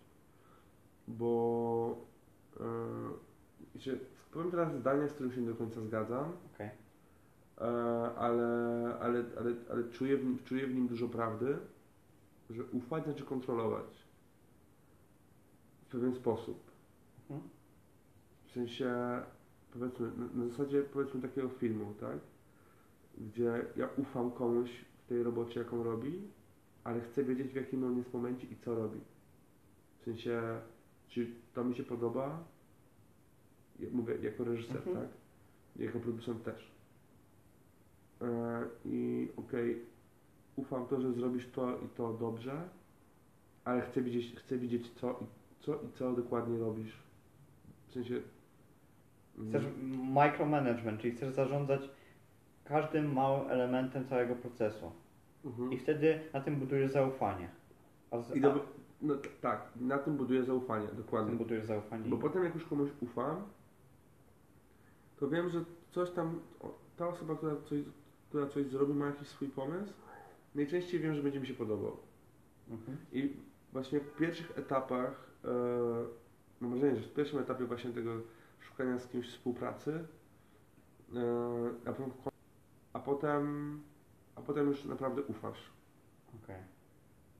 [1.07, 2.05] Bo
[3.75, 3.97] wiecie,
[4.31, 6.67] powiem teraz zdanie, z którym się nie do końca zgadzam, Okej.
[6.67, 7.61] e,
[8.15, 8.47] ale,
[8.99, 11.57] ale, ale, ale czuję, w nim, czuję w nim dużo prawdy,
[12.49, 14.07] że ufać znaczy kontrolować
[15.81, 16.71] w pewien sposób.
[17.29, 17.49] Mhm.
[18.45, 18.93] W sensie,
[19.73, 22.17] powiedzmy, na, na zasadzie powiedzmy takiego filmu, tak?
[23.17, 24.69] Gdzie ja ufam komuś
[25.05, 26.21] w tej robocie, jaką robi,
[26.83, 28.99] ale chcę wiedzieć, w jakim on jest momencie i co robi.
[29.99, 30.41] W sensie,
[31.07, 32.43] czy to mi się podoba,
[33.79, 34.95] ja mówię, jako reżyser, Mhm.
[34.97, 35.07] tak?
[35.75, 36.71] Jako producent też.
[38.21, 39.81] E, I okej,
[40.55, 42.69] ufam to, że zrobisz to i to dobrze,
[43.63, 45.25] ale chcę widzieć, chcę widzieć co, i,
[45.63, 46.93] co i co dokładnie robisz.
[47.87, 48.21] W sensie...
[49.37, 49.63] mm, Chcesz
[50.13, 51.89] micromanagement, czyli chcesz zarządzać
[52.67, 54.91] każdym małym elementem całego procesu.
[55.45, 55.71] Mhm.
[55.71, 57.49] I wtedy na tym budujesz zaufanie.
[58.11, 58.65] A, z, I do,
[59.01, 61.35] no, tak, na tym buduję zaufanie, na tym dokładnie.
[61.35, 62.09] budujesz zaufanie.
[62.09, 63.43] Bo potem jak już komuś ufam,
[65.19, 66.39] to wiem, że coś tam,
[66.97, 67.79] ta osoba, która coś,
[68.29, 69.93] która coś zrobi, ma jakiś swój pomysł.
[70.55, 71.97] Najczęściej wiem, że będzie mi się podobał.
[72.69, 72.97] Mhm.
[73.11, 73.33] I
[73.73, 75.49] właśnie w pierwszych etapach, e,
[76.61, 78.11] mam wrażenie, że w pierwszym etapie właśnie tego
[78.59, 80.05] szukania z kimś współpracy,
[81.15, 81.19] e,
[81.85, 82.11] a, potem,
[82.97, 83.79] a potem,
[84.35, 85.59] a potem już naprawdę ufasz.
[86.43, 86.61] Okej.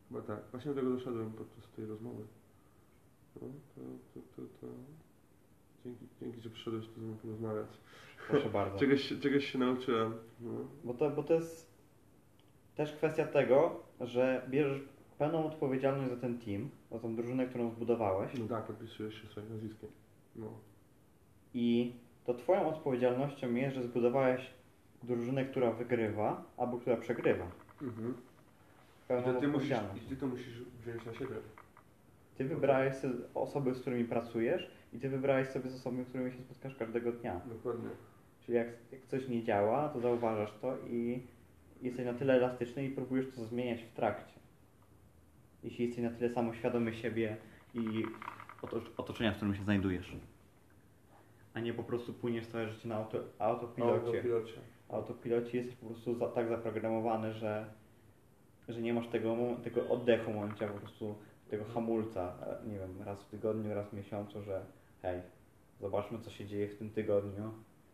[0.10, 2.24] Chyba tak, właśnie do tego doszedłem podczas tej rozmowy.
[3.36, 3.82] No, to,
[4.14, 4.68] to, to, to...
[5.84, 7.68] Dzięki, dzięki, że przyszedłeś tu ze mną porozmawiać.
[8.30, 8.78] Proszę bardzo.
[8.82, 10.14] Czegoś, czegoś się nauczyłem.
[10.40, 10.52] No.
[10.84, 11.72] Bo to, bo to jest
[12.76, 14.82] też kwestia tego, że bierzesz
[15.18, 19.50] pełną odpowiedzialność za ten team, za tą drużynę, którą zbudowałeś no tak, podpisujesz się swoim
[19.50, 19.90] nazwiskiem.
[20.36, 20.48] No.
[21.54, 24.57] i to twoją odpowiedzialnością jest, że zbudowałeś
[25.04, 27.48] drużynę, która wygrywa albo która przegrywa.
[27.82, 28.12] Mhm.
[28.12, 29.78] I, Pełną to ty musisz.
[29.96, 31.36] I ty to musisz wziąć na siebie.
[32.38, 36.32] Ty wybrałeś sobie osoby, z którymi pracujesz i ty wybrałeś sobie z osobami, z którymi
[36.32, 37.42] się spotkasz każdego dnia.
[37.46, 37.90] Dokładnie.
[38.46, 41.24] Czyli jak, jak coś nie działa, to zauważasz to i
[41.82, 44.34] jesteś na tyle elastyczny i próbujesz to zmieniać w trakcie.
[45.64, 47.38] Jeśli jesteś na tyle samoświadomy siebie
[47.74, 48.04] i
[48.62, 50.16] otoc- otoczenia, w którym się znajdujesz.
[51.54, 54.22] A nie po prostu płyniesz całe życie na auto, autopilocie.
[54.22, 54.54] pilocie.
[54.90, 57.74] Autopilocie jesteś po prostu za, tak zaprogramowany, że,
[58.70, 61.16] że nie masz tego, tego oddechu momencia, po prostu
[61.50, 62.34] tego hamulca,
[62.64, 64.66] e, nie wiem, raz w tygodniu, raz w miesiącu, że
[65.02, 65.22] hej,
[65.82, 67.52] zobaczmy co się dzieje w tym tygodniu,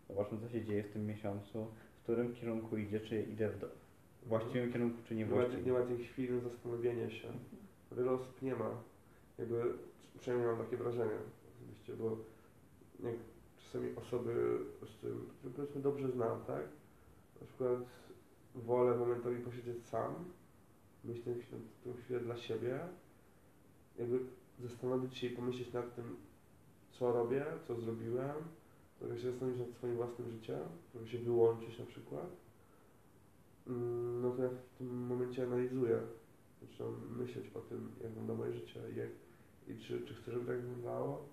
[0.09, 1.67] zobaczmy co się dzieje w tym miesiącu,
[1.99, 3.67] w którym kierunku idzie, czy idę w do,
[4.25, 5.73] właściwym kierunku, czy nie Nie ma, nie właściwym.
[5.73, 7.27] ma tej chwili zastanowienia się.
[7.91, 8.69] Wiele osób nie ma.
[9.39, 9.63] Jakby,
[10.19, 11.11] przynajmniej mam takie wrażenie
[11.55, 12.17] osobiście, bo
[13.03, 13.15] jak
[13.57, 15.05] czasami osoby, z
[15.55, 16.63] powiedzmy dobrze znam, tak?
[17.41, 17.79] Na przykład
[18.55, 20.15] wolę momentowi posiedzieć sam,
[21.05, 22.79] chwilę- tę chwilę dla siebie,
[23.99, 24.19] jakby
[24.59, 26.15] zastanowić się i pomyśleć nad tym,
[26.91, 28.35] co robię, co zrobiłem,
[28.99, 30.59] trochę się zastanowić nad swoim własnym życiem,
[30.91, 32.27] trochę się wyłączyć na przykład,
[33.67, 35.99] mm, no to ja w tym momencie analizuję.
[36.61, 39.09] Zaczynam myśleć o tym, jak wygląda moje życie i, jak,
[39.67, 41.25] i czy, czy chcę, żeby tak wyglądało,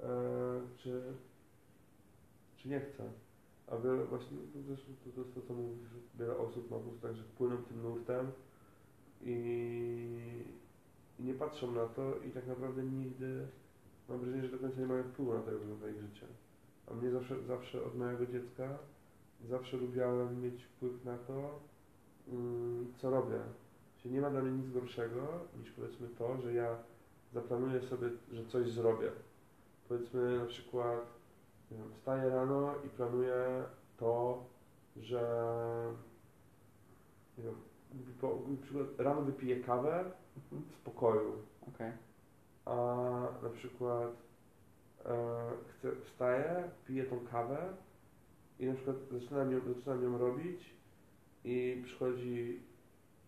[0.00, 1.02] e, czy,
[2.56, 3.12] czy nie chcę.
[3.70, 5.88] A wiele właśnie, to, też, to, to jest to, co mówisz,
[6.18, 8.32] wiele osób ma po prostu tak, że płyną tym nurtem
[9.22, 9.34] i,
[11.18, 13.46] i nie patrzą na to i tak naprawdę nigdy,
[14.08, 16.26] mam wrażenie, że do końca nie mają wpływu na to, jak wygląda ich życie.
[16.86, 18.78] A mnie zawsze, zawsze od małego dziecka,
[19.48, 21.60] zawsze lubiałem mieć wpływ na to,
[22.28, 23.40] mm, co robię.
[23.98, 25.28] Czyli nie ma dla mnie nic gorszego
[25.60, 26.76] niż powiedzmy to, że ja
[27.32, 29.10] zaplanuję sobie, że coś zrobię.
[29.88, 31.17] Powiedzmy na przykład
[31.98, 33.64] wstaję rano i planuję
[33.96, 34.44] to,
[34.96, 35.22] że
[37.38, 37.54] nie wiem,
[38.20, 40.04] po, na przykład rano wypiję kawę
[40.36, 40.62] Mhm.
[40.70, 41.32] w spokoju,
[41.68, 41.92] Okej.
[42.64, 42.74] a
[43.42, 44.12] na przykład
[45.04, 47.76] e, chcę, wstaję, piję tą kawę
[48.58, 50.74] i na przykład zaczynam ją, zaczynam ją robić
[51.44, 52.62] i przychodzi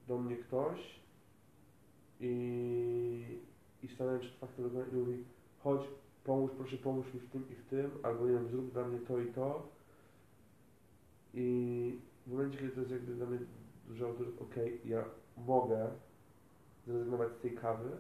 [0.09, 1.01] do mnie ktoś
[2.21, 3.41] i,
[3.83, 5.25] i stanaję przed faktem i mówi
[5.59, 5.81] chodź,
[6.25, 8.99] pomóż, proszę pomóż mi w tym i w tym, albo nie wiem, zrób dla mnie
[8.99, 9.69] to i to
[11.35, 13.39] i w momencie, kiedy to jest jakby dla mnie
[13.89, 15.05] duży autorytet, okej, ja
[15.37, 15.91] mogę
[16.87, 17.91] zrezygnować z tej kawy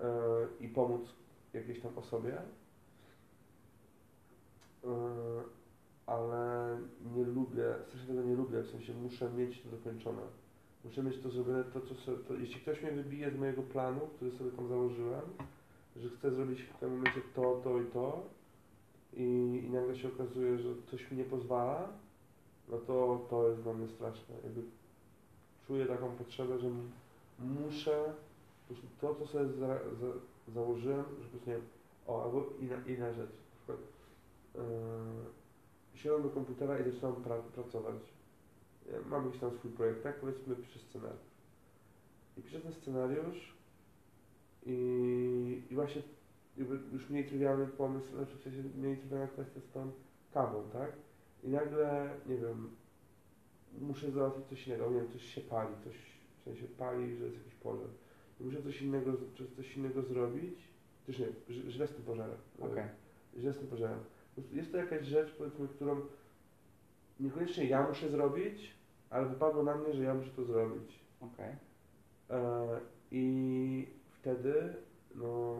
[0.00, 0.10] e,
[0.60, 1.02] i pomóc
[1.52, 2.38] jakiejś tam osobie,
[4.84, 4.88] e,
[6.06, 6.78] ale
[7.16, 10.22] nie lubię, strasznie tego nie lubię, w sensie muszę mieć to dokończone.
[10.84, 14.00] Muszę mieć to zrobione, to co sobie, to, jeśli ktoś mnie wybije z mojego planu,
[14.00, 15.22] który sobie tam założyłem,
[15.96, 18.22] że chcę zrobić w tym momencie to, to i to
[19.12, 21.88] i, i nagle się okazuje, że coś mi nie pozwala,
[22.68, 24.34] no to to jest dla mnie straszne.
[24.44, 24.62] Jakby
[25.66, 26.70] czuję taką potrzebę, że
[27.38, 28.14] muszę
[29.00, 30.06] to, co sobie za, za,
[30.54, 31.58] założyłem, że po nie
[32.06, 33.78] o, albo inna, inna rzecz, na przykład
[34.54, 37.96] yy, siadam do komputera i zaczynam pra, pracować.
[38.92, 40.20] Ja Mam jakiś tam swój projekt, tak?
[40.20, 41.20] Powiedzmy, piszę scenariusz.
[42.36, 43.53] I piszę ten scenariusz
[44.66, 46.02] i, i właśnie
[46.92, 49.90] już mniej trywialny pomysł, znaczy w sensie mniej trywialna kwestia z tą
[50.34, 50.92] kawą, tak?
[51.42, 52.70] I nagle, nie wiem,
[53.80, 55.94] muszę załatwić coś innego, nie wiem, coś się pali, coś
[56.40, 57.88] w sensie pali, że jest jakiś pożar.
[58.40, 59.12] I muszę coś innego,
[59.56, 60.68] coś innego zrobić,
[61.06, 62.38] też nie, źle z tym pożarem.
[62.60, 62.84] Okej.
[63.38, 63.98] Źle z tym pożarem.
[64.52, 66.00] Jest to jakaś rzecz, powiedzmy, którą
[67.20, 68.74] niekoniecznie ja muszę zrobić,
[69.10, 71.00] ale wypadło na mnie, że ja muszę to zrobić.
[71.20, 71.56] Okej.
[72.30, 72.80] E,
[73.10, 73.86] I
[74.24, 74.74] wtedy,
[75.14, 75.56] no,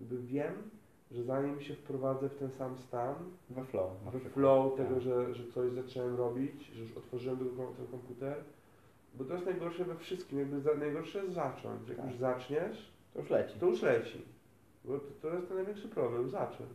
[0.00, 0.54] wiem,
[1.10, 3.14] że zanim się wprowadzę w ten sam stan,
[3.50, 3.90] We flow.
[4.12, 5.00] we flow tego, Tak.
[5.02, 8.44] że, że coś zacząłem robić, że już otworzyłem ten, kom- ten komputer,
[9.14, 11.88] bo to jest najgorsze we wszystkim, jakby za, najgorsze jest zacząć.
[11.88, 12.06] Jak Tak.
[12.06, 13.58] już zaczniesz, To już leci.
[13.60, 14.22] to już leci.
[14.84, 16.70] Bo to, to jest ten największy problem, zacząć.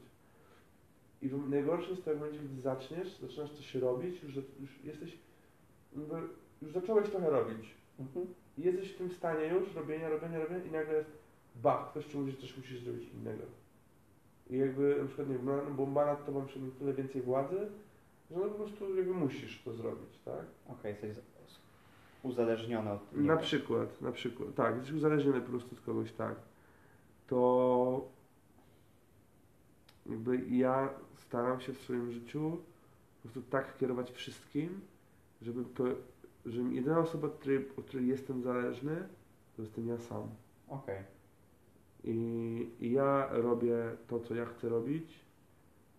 [1.21, 5.17] I w, najgorsze jest to, jak będzie, gdy zaczniesz, zaczynasz coś robić, już, już jesteś,
[6.61, 7.75] już zacząłeś trochę robić.
[7.99, 8.25] Mhm.
[8.57, 11.11] I jesteś w tym stanie już robienia, robienia, robienia i nagle jest
[11.55, 13.43] bach, ktoś ci mówi, że coś musisz zrobić innego.
[14.49, 17.67] I jakby na przykład, nie wiem, bo ma nad tobą przynajmniej tyle więcej władzy,
[18.31, 20.45] że no po prostu jakby musisz to zrobić, tak?
[20.67, 21.19] Okej, jesteś z-
[21.51, 21.59] z-
[22.23, 23.37] uzależniony od Na niego.
[23.37, 26.35] przykład, na przykład, tak, jesteś uzależniony po prostu od kogoś, tak.
[27.27, 28.07] To
[30.05, 32.57] jakby ja staram się w swoim życiu
[33.23, 34.81] po prostu tak kierować wszystkim,
[35.41, 35.83] żeby to,
[36.45, 39.07] że jedyna osoba, od której, od której jestem zależny,
[39.55, 40.23] to jestem ja sam.
[40.67, 41.03] Okej.
[42.03, 43.75] I, I ja robię
[44.07, 45.19] to, co ja chcę robić.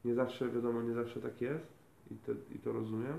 [0.05, 1.67] Nie zawsze, wiadomo, nie zawsze tak jest
[2.11, 3.19] i to, i to rozumiem,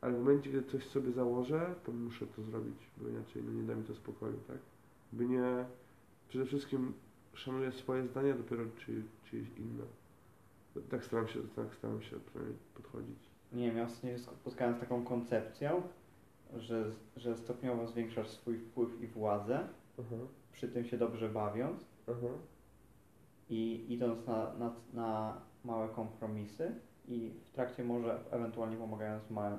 [0.00, 3.62] ale w momencie, kiedy coś sobie założę, to muszę to zrobić, bo inaczej no, nie
[3.62, 4.58] da mi to spokoju, tak?
[5.12, 5.64] By nie,
[6.28, 6.92] przede wszystkim
[7.34, 9.84] szanuję swoje zdanie, a dopiero czy, czyjeś inne.
[10.90, 12.16] Tak staram się, tak staram się
[12.74, 13.18] podchodzić.
[13.52, 15.82] Nie wiem, ja się spotkałem z taką koncepcją,
[16.56, 19.68] że, że stopniowo zwiększasz swój wpływ i władzę,
[20.00, 20.16] Aha,
[20.52, 22.28] przy tym się dobrze bawiąc aha,
[23.50, 26.74] i idąc na, na, na małe kompromisy
[27.08, 29.58] i w trakcie może ewentualnie pomagając małe,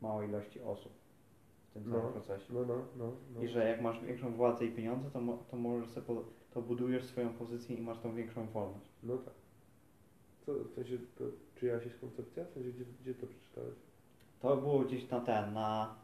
[0.00, 0.92] małej ilości osób
[1.70, 2.12] w tym całym No.
[2.12, 2.52] procesie.
[2.54, 3.12] no, no, no.
[3.34, 3.42] no.
[3.42, 6.06] I że jak masz większą władzę i pieniądze, to, mo, to możesz sobie,
[6.50, 8.90] to budujesz swoją pozycję i masz tą większą wolność.
[9.02, 9.34] No tak.
[10.46, 11.24] Co, w sensie, to
[11.54, 12.44] czyjaś jest koncepcja?
[12.44, 13.74] W sensie, gdzie, gdzie to przeczytałeś?
[14.40, 15.94] To było gdzieś na ten, na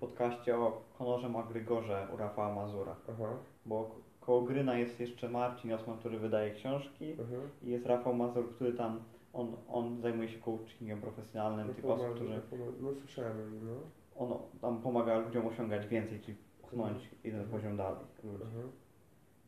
[0.00, 2.96] podcaście o Konorze Magrygorze u Rafała Mazura.
[3.10, 3.28] Aha,
[3.66, 3.90] Bo
[4.20, 7.36] koło Gryna jest jeszcze Marcin Osman, który wydaje książki aha.
[7.62, 9.00] i jest Rafał Mazur, który tam,
[9.32, 12.40] on, on zajmuje się coachingiem profesjonalnym tych osób, którzy,
[12.80, 13.72] No słyszałem no.
[14.16, 18.44] on tam pomaga ludziom osiągać więcej, czyli pchnąć jeden poziom dalej ludzi.
[18.46, 18.68] Aha.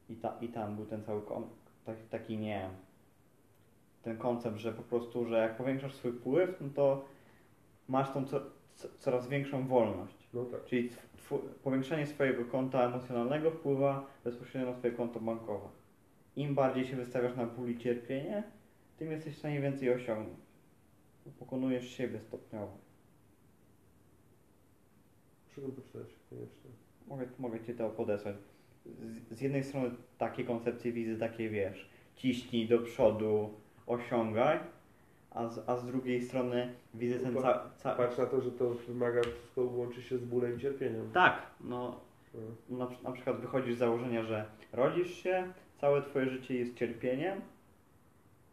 [0.09, 1.43] i, ta, i tam był ten cały kon,
[1.85, 2.71] taki, taki, nie
[4.03, 7.05] ten koncept, że po prostu, że jak powiększasz swój wpływ, no to
[7.89, 8.41] masz tą co,
[8.75, 10.29] co, coraz większą wolność.
[10.35, 10.65] No tak.
[10.65, 10.91] Czyli
[11.63, 15.69] powiększenie swojego konta emocjonalnego wpływa bezpośrednio na twoje konto bankowe.
[16.37, 18.43] Im bardziej się wystawiasz na ból i cierpienie,
[18.97, 20.39] tym jesteś w stanie więcej osiągnąć.
[21.39, 22.79] Pokonujesz siebie stopniowo.
[25.49, 26.71] Muszę to poczytać, koniecznie.
[27.07, 28.37] Mogę, mogę Ci to podesłać.
[28.87, 33.55] Z, z jednej strony takie koncepcje wizy, takie wiesz, ciśnij do przodu,
[33.87, 34.59] osiągaj,
[35.37, 37.95] a z, a z drugiej strony widzę ten ca, ca...
[37.95, 41.11] Patrz na to, że to wymaga, wszystko łączy się z bólem i cierpieniem.
[41.13, 42.01] Tak, no
[42.71, 42.77] No.
[42.79, 47.41] na, na przykład wychodzisz z założenia, że rodzisz się, całe Twoje życie jest cierpieniem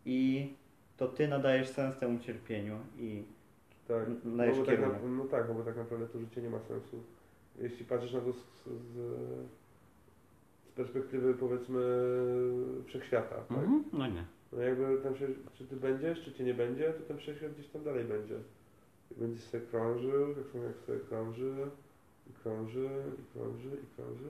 [0.05, 0.53] i
[0.97, 3.23] to Ty nadajesz sens temu cierpieniu i
[3.87, 4.07] Tak.
[4.07, 4.87] No, nadajesz bo tak na,
[5.17, 7.03] no tak, no bo tak naprawdę to życie nie ma sensu.
[7.61, 8.35] Jeśli patrzysz na to z,
[8.65, 8.93] z,
[10.65, 11.81] z perspektywy powiedzmy
[12.85, 13.57] wszechświata, tak?
[13.57, 14.23] Mhm, No nie.
[14.55, 17.67] No jakby tam się, czy ty będziesz, czy cię nie będzie, to ten wszechświat gdzieś
[17.67, 18.35] tam dalej będzie.
[19.11, 21.53] I będziesz sobie krążył, tak samo jak sobie krąży,
[22.29, 22.89] i krąży,
[23.19, 24.29] i krąży, i krąży.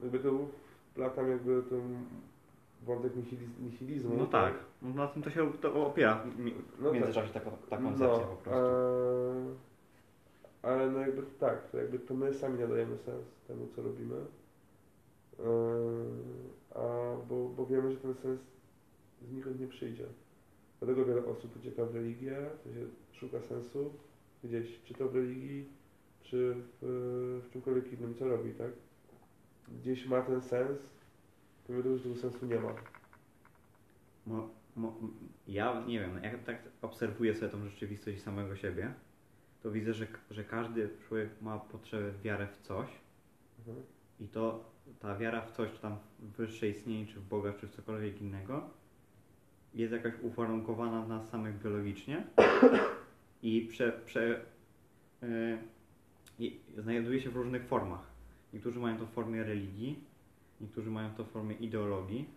[0.00, 0.30] No Jakby to
[0.96, 1.98] latam jakby ten
[2.86, 4.16] wątek nihiliz- nihilizmu.
[4.16, 7.76] No tak, no na tym to się to opiera mi- No w międzyczasie ta, ta
[7.76, 8.60] koncepcja no, po prostu.
[8.60, 9.54] e,
[10.62, 14.16] ale no jakby tak, to jakby to my sami nadajemy sens temu, co robimy.
[15.40, 15.44] E,
[16.74, 16.80] a
[17.28, 18.40] bo, bo wiemy, że ten sens
[19.22, 20.06] znikąd nie przyjdzie.
[20.78, 22.36] Dlatego wiele osób ucieka w religię,
[23.12, 23.94] szuka sensu
[24.44, 25.68] gdzieś, czy to w religii,
[26.22, 28.70] czy w, w czymkolwiek innym, co robi, tak?
[29.80, 30.78] Gdzieś ma ten sens,
[31.66, 32.74] pomimo tego, że tego sensu nie ma.
[34.26, 34.98] Mo, mo,
[35.48, 38.94] ja nie wiem, jak tak obserwuję sobie tą rzeczywistość samego siebie,
[39.62, 42.88] to widzę, że, że każdy człowiek ma potrzebę wiarę w coś
[43.58, 43.86] Mhm.
[44.20, 44.70] i to
[45.00, 48.20] ta wiara w coś, czy tam w wyższe istnienie, czy w Boga, czy w cokolwiek
[48.20, 48.70] innego,
[49.74, 52.24] jest jakaś uwarunkowana w nas samych biologicznie
[53.42, 54.44] i prze, prze,
[55.22, 55.58] yy,
[56.38, 58.06] i znajduje się w różnych formach.
[58.52, 59.98] Niektórzy mają to w formie religii,
[60.60, 62.28] niektórzy mają to w formie ideologii,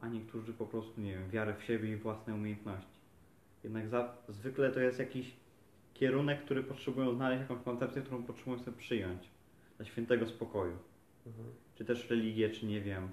[0.00, 2.98] a niektórzy po prostu, nie wiem, wiarę w siebie i własne umiejętności.
[3.64, 5.32] Jednak za, zwykle to jest jakiś
[5.94, 9.22] kierunek, który potrzebują znaleźć, jakąś koncepcję, którą potrzebują sobie przyjąć
[9.76, 10.76] dla świętego spokoju.
[11.26, 11.46] Mhm.
[11.74, 13.08] Czy też religię, czy nie wiem.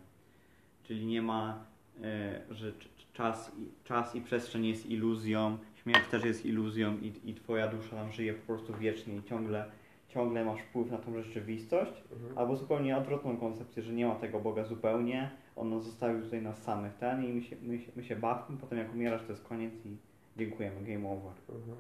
[0.84, 1.66] Czyli nie ma,
[2.03, 6.97] e, że c- c- czas, i- czas i przestrzeń jest iluzją, śmierć też jest iluzją
[6.97, 9.65] i, i twoja dusza tam żyje po prostu wiecznie i ciągle,
[10.07, 12.03] ciągle masz wpływ na tą rzeczywistość.
[12.11, 12.37] Mhm.
[12.37, 16.63] Albo zupełnie odwrotną koncepcję, że nie ma tego Boga zupełnie, On nas zostawił tutaj nas
[16.63, 19.43] samych ten i my się, my się, my się bawmy, potem jak umierasz to jest
[19.43, 19.97] koniec i
[20.37, 21.33] dziękujemy, game over.
[21.49, 21.77] Mhm.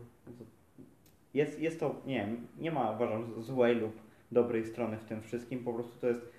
[1.33, 3.93] Jest, jest to, nie wiem, nie ma uważam złej lub
[4.31, 6.31] dobrej strony w tym wszystkim, po prostu to jest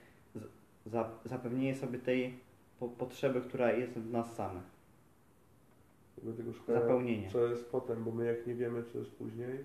[1.25, 2.39] zapewnienie sobie tej
[2.79, 4.80] po, potrzeby, która jest w nas samych.
[6.23, 7.31] Dlatego szukamy, Zapełnienie.
[7.31, 9.65] co jest potem, bo my jak nie wiemy, co jest później,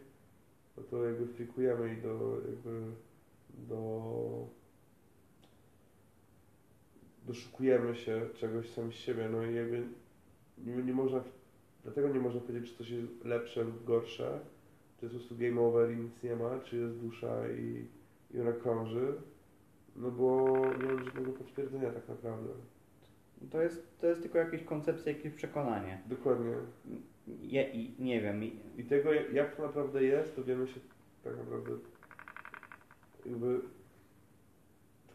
[0.78, 2.82] no to jakby frikujemy i do, jakby
[3.68, 4.48] do
[7.28, 9.84] doszukujemy się czegoś sami z siebie, no i jakby
[10.58, 11.24] nie, nie można,
[11.84, 14.40] dlatego nie można powiedzieć, czy coś jest lepsze lub gorsze,
[15.00, 17.86] czy jest po prostu game over i nic nie ma, czy jest dusza i,
[18.38, 19.14] i ona krąży,
[19.96, 22.50] no bo nie mam żadnego potwierdzenia tak naprawdę.
[23.52, 26.02] To jest, to jest tylko jakaś koncepcja, jakieś przekonanie.
[26.06, 26.54] Dokładnie.
[27.42, 28.44] Je, i, nie wiem,
[28.78, 30.80] i, tego, jak to naprawdę jest, to wiemy się
[31.24, 31.72] tak naprawdę
[33.26, 33.60] jakby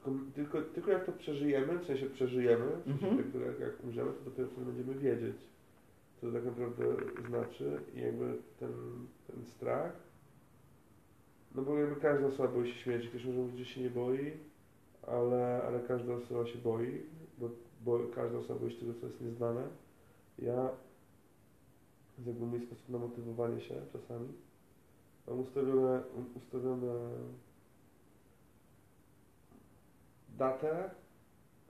[0.05, 3.45] tylko, tylko, tylko jak to przeżyjemy, w sensie przeżyjemy, w sensie Mhm.
[3.47, 5.37] jak, jak umrzemy, to dopiero wtedy będziemy wiedzieć,
[6.21, 6.85] co to tak naprawdę
[7.29, 8.73] znaczy i jakby ten,
[9.27, 9.93] ten strach,
[11.55, 14.33] no bo jakby każda osoba boi się śmierci, ktoś może mówić, że się nie boi,
[15.07, 17.03] ale, ale każda osoba się boi,
[17.39, 17.51] bo,
[17.81, 19.69] bo każda osoba się tego, co jest nieznane.
[20.39, 20.71] Ja
[22.27, 24.29] jakby mój sposób na motywowanie się czasami.
[25.27, 26.03] Mam ustawione,
[26.35, 27.11] ustawione
[30.39, 30.91] datę,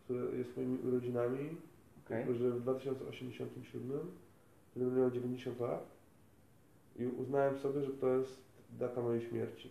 [0.05, 1.57] która jest moimi urodzinami,
[2.07, 2.25] okej.
[2.25, 4.11] tylko że w 2087
[4.77, 5.87] będę miał 90 lat
[6.97, 8.43] i uznałem sobie, że to jest
[8.79, 9.71] data mojej śmierci.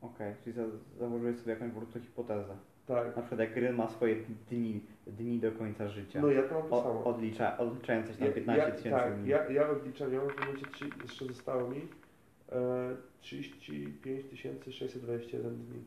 [0.00, 0.62] Okej, czyli za,
[0.98, 2.56] założyłeś sobie jakąś po prostu hipotezę.
[2.86, 3.16] Tak.
[3.16, 4.16] Na przykład jak Gry ma swoje
[4.50, 6.20] dni, dni do końca życia.
[6.20, 7.04] No ja to mam to O, samo.
[7.04, 9.28] odlicza, odliczając coś Ja- tam 15 ja, tysięcy Tak, dni.
[9.28, 11.80] ja, ja odliczam, ja mam w momencie trzy, jeszcze zostało mi
[12.52, 14.38] e, 35
[14.74, 15.84] 621 dni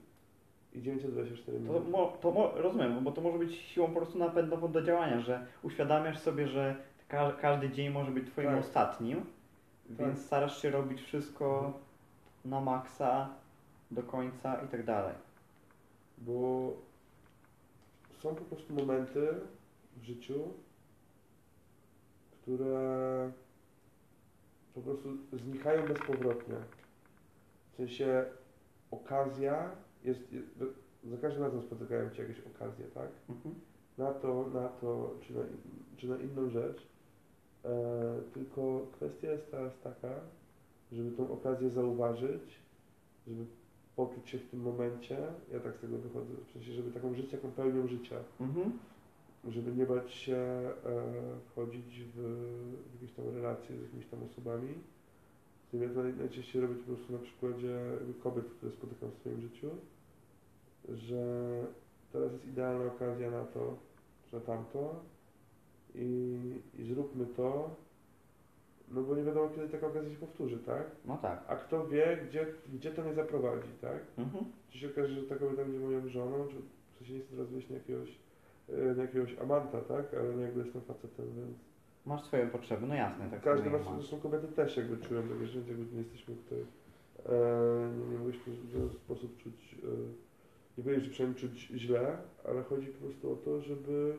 [0.73, 1.89] i 924 To, minuty.
[1.91, 5.45] mo, to mo, rozumiem, bo to może być siłą po prostu napędową do działania, że
[5.63, 6.75] uświadamiasz sobie, że
[7.07, 8.59] ka każdy dzień może być twoim Tak.
[8.59, 9.17] ostatnim,
[9.87, 9.97] Tak.
[9.97, 11.73] więc starasz się robić wszystko
[12.45, 13.29] na maksa,
[13.91, 15.13] do końca i tak dalej.
[16.17, 16.71] Bo
[18.25, 19.27] są po prostu momenty
[19.97, 20.53] w życiu,
[22.31, 23.31] które
[24.73, 26.55] po prostu znikają bezpowrotnie.
[27.73, 28.25] W sensie
[28.91, 29.71] okazja
[30.03, 30.47] jest, jest
[31.03, 33.09] za każdym razem spotykają Cię jakieś okazje, tak?
[33.29, 33.55] Mhm.
[33.97, 35.41] Na to, na to, czy na,
[35.97, 36.87] czy na inną rzecz.
[37.65, 40.19] E, tylko kwestia jest teraz taka,
[40.91, 42.59] żeby tą okazję zauważyć,
[43.27, 43.45] żeby
[43.95, 45.17] poczuć się w tym momencie,
[45.53, 48.71] ja tak z tego wychodzę, w sensie, żeby taką żyć taką pełnią życia, Mhm.
[49.47, 50.73] żeby nie bać się e,
[51.51, 52.19] wchodzić w,
[52.89, 54.73] w jakieś tam relacje z jakimiś tam osobami.
[55.67, 57.79] Z tym ja to naj- najczęściej robię po prostu na przykładzie
[58.23, 59.69] kobiet, które spotykam w swoim życiu,
[60.89, 61.49] że
[62.11, 63.77] teraz jest idealna okazja na to,
[64.33, 64.95] na tamto
[65.95, 66.39] i,
[66.79, 67.75] i zróbmy to,
[68.91, 70.91] no bo nie wiadomo kiedy taka okazja się powtórzy, tak?
[71.05, 71.43] No tak.
[71.47, 73.99] A kto wie, gdzie, gdzie to mnie zaprowadzi, tak?
[74.17, 74.45] Mhm.
[74.69, 77.49] Czy się okaże, że ta kobieta będzie moją żoną, czy w sensie nie chcę teraz
[77.49, 78.19] wyjść na jakiegoś,
[78.69, 80.13] e, na jakiegoś amanta, tak?
[80.13, 81.57] Ale no jakby jestem facetem, więc
[82.05, 85.67] Masz swoje potrzeby, no jasne, tak każdy ma, zresztą kobiety też jakby czują takie rzeczy,
[85.69, 86.59] jakby nie jesteśmy tutaj,
[87.25, 89.87] e, nie, nie mogliśmy w żaden sposób czuć, e,
[90.77, 92.17] nie powiedzieć, że przynajmniej czuć źle,
[92.47, 94.15] ale chodzi po prostu o to, żeby,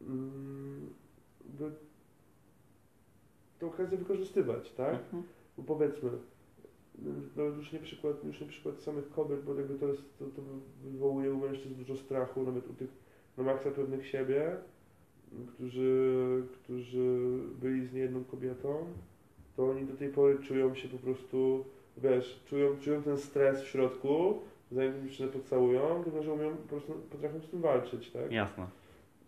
[0.00, 0.90] mm,
[1.44, 1.70] by
[3.58, 4.94] tę okazję wykorzystywać, tak?
[4.94, 5.22] Mhm.
[5.58, 6.10] Bo powiedzmy,
[7.36, 10.42] no już nie przykład, już nie przykład samych kobiet, bo jakby to, jest, to, to
[10.84, 12.90] wywołuje u mężczyzn dużo strachu, nawet u tych
[13.36, 14.56] na maksa pewnych siebie,
[15.48, 18.86] którzy, którzy byli z niejedną kobietą,
[19.56, 21.64] to oni do tej pory czują się po prostu,
[21.96, 24.40] wiesz, czują, czują ten stres w środku,
[24.72, 28.32] zanim dziewczynę pocałują, tylko że umieją, po prostu potrafią z tym walczyć, tak?
[28.32, 28.66] Jasne.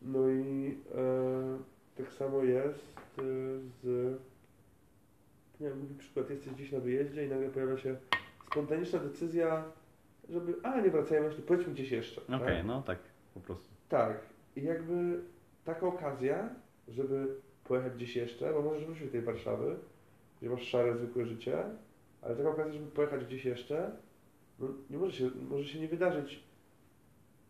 [0.03, 1.59] No i e,
[1.97, 3.23] tak samo jest e,
[3.83, 4.17] z.
[5.61, 7.97] Nie wiem, przykład, jesteś gdzieś na wyjeździe i nagle pojawia się
[8.51, 9.65] spontaniczna decyzja,
[10.29, 10.55] żeby.
[10.63, 12.21] A, nie wracajmy, pojedźmy gdzieś jeszcze.
[12.21, 12.67] Okej, tak?
[12.67, 12.99] no tak,
[13.35, 13.69] po prostu.
[13.89, 14.21] tak.
[14.57, 15.21] I jakby
[15.65, 16.49] taka okazja,
[16.89, 17.27] żeby
[17.65, 19.77] pojechać gdzieś jeszcze, bo możesz wrócić do tej Warszawy,
[20.41, 21.65] gdzie masz szare, zwykłe życie,
[22.23, 23.91] ale taka okazja, żeby pojechać gdzieś jeszcze,
[24.59, 26.45] no nie może się, może się nie wydarzyć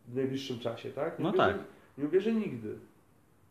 [0.08, 1.18] w najbliższym czasie, tak?
[1.18, 1.58] Nie No tak.
[1.98, 2.78] Nie uwierzę nigdy.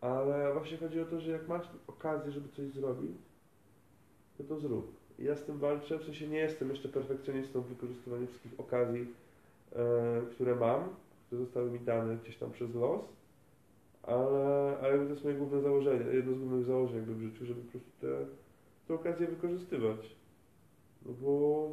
[0.01, 3.17] Ale właśnie chodzi o to, że jak masz okazję, żeby coś zrobić,
[4.37, 4.95] to to zrób.
[5.19, 9.07] Ja z tym walczę, w sensie nie jestem jeszcze perfekcjonistą w wykorzystywaniu wszystkich okazji,
[9.75, 10.89] e, które mam,
[11.27, 13.01] które zostały mi dane gdzieś tam przez los,
[14.03, 17.61] ale, ale to jest moje główne założenie, jedno z głównych założeń jakby w życiu, żeby
[17.61, 18.07] po prostu te,
[18.87, 20.15] te okazje wykorzystywać.
[21.05, 21.69] No bo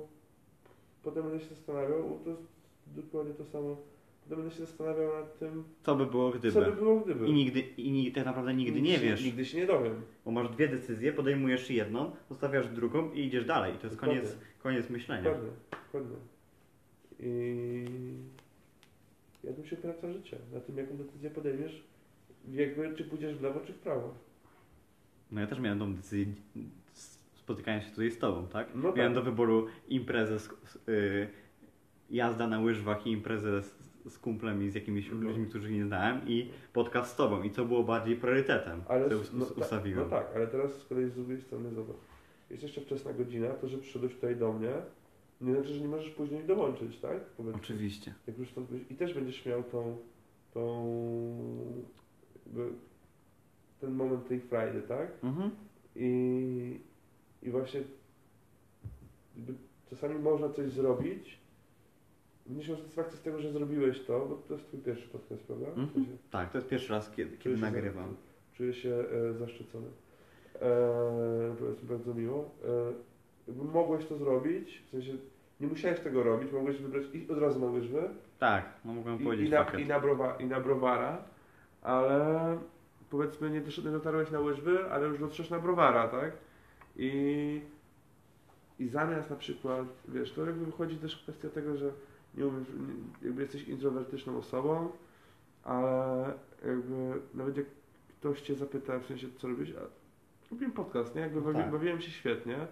[1.02, 2.42] potem będę się zastanawiał, to jest
[2.86, 3.76] dokładnie to samo,
[4.22, 6.52] potem będę się zastanawiał nad tym, Co by było gdyby?
[6.52, 7.26] co by było gdyby.
[7.28, 9.24] I nigdy, i tak naprawdę nigdy nie się- wiesz.
[9.24, 10.02] Nigdy się nie dowiem.
[10.24, 13.74] Bo masz dwie decyzje, podejmujesz jedną, zostawiasz drugą i idziesz dalej.
[13.74, 14.20] I to jest Dokładnie.
[14.20, 15.22] koniec, koniec myślenia.
[15.22, 15.50] Dokładnie,
[15.86, 16.16] dokładnie.
[17.20, 17.84] I
[19.44, 20.38] ja tym się opiera całe życie.
[20.54, 21.82] Na tym, jaką decyzję podejmiesz,
[22.52, 24.14] jakby czy pójdziesz w lewo, czy w prawo.
[25.30, 26.26] No ja też miałem tą decyzję
[27.34, 28.68] spotykania się tutaj z tobą, tak?
[28.74, 28.96] No tak.
[28.96, 31.28] Miałem do wyboru imprezę, z, z, y,
[32.10, 33.74] jazda na łyżwach i imprezę z,
[34.08, 35.20] z kumplem i z jakimiś No.
[35.20, 37.42] ludźmi, których nie znałem i podcast z tobą.
[37.42, 40.04] I co było bardziej priorytetem, Ale co us, no, tak, ustawiłem.
[40.04, 41.96] no tak, ale teraz z kolei z drugiej strony zobacz.
[42.50, 44.72] Jest jeszcze wczesna godzina, to, że przyszedłeś tutaj do mnie,
[45.40, 47.24] nie znaczy, że nie możesz później dołączyć, tak?
[47.24, 47.60] Powiedzmy.
[47.62, 48.14] Oczywiście.
[48.26, 49.96] Jak już stąd I też będziesz miał tą,
[50.54, 50.94] tą
[52.46, 52.68] jakby,
[53.80, 55.08] ten moment tej frajdy, tak?
[55.24, 55.50] Mhm.
[55.96, 56.80] I,
[57.42, 57.80] i właśnie
[59.90, 61.38] czasami można coś zrobić,
[62.46, 65.66] będziesz miał satysfakcję z tego, że zrobiłeś to, bo to jest twój pierwszy podcast, prawda?
[65.66, 65.86] Mhm.
[65.88, 68.10] W sensie, Tak, to jest pierwszy raz, kiedy, kiedy się nagrywam.
[68.10, 68.16] za-
[68.56, 68.94] Czuję się
[69.30, 69.86] e, zaszczycony.
[70.62, 72.50] E, jest bardzo miło.
[72.64, 72.92] E,
[73.48, 75.12] jakby mogłeś to zrobić, w sensie
[75.60, 78.02] nie musiałeś tego robić, mogłeś wybrać i od razu na łyżwy,
[78.38, 81.24] Tak, no mogłem i, powiedzieć i, na, i, na browa, i na browara,
[81.82, 82.58] ale
[83.10, 86.32] powiedzmy nie, dosz- nie dotarłeś na łyżwy, ale już dotrzesz na browara, tak?
[86.96, 87.60] I,
[88.78, 91.90] I zamiast na przykład, wiesz, to jakby wychodzi też kwestia tego, że
[92.34, 94.90] nie umiesz, nie, jakby jesteś introwertyczną osobą,
[95.62, 96.34] ale
[96.66, 97.66] jakby nawet jak
[98.08, 99.80] ktoś cię zapyta, w sensie co robisz, a
[100.50, 101.20] robiłem podcast, nie?
[101.20, 101.72] Jakby No tak.
[101.72, 102.66] bawiłem się świetnie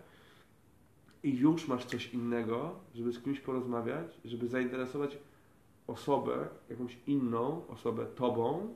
[1.22, 5.18] i już masz coś innego, żeby z kimś porozmawiać, żeby zainteresować
[5.86, 8.74] osobę, jakąś inną osobę tobą,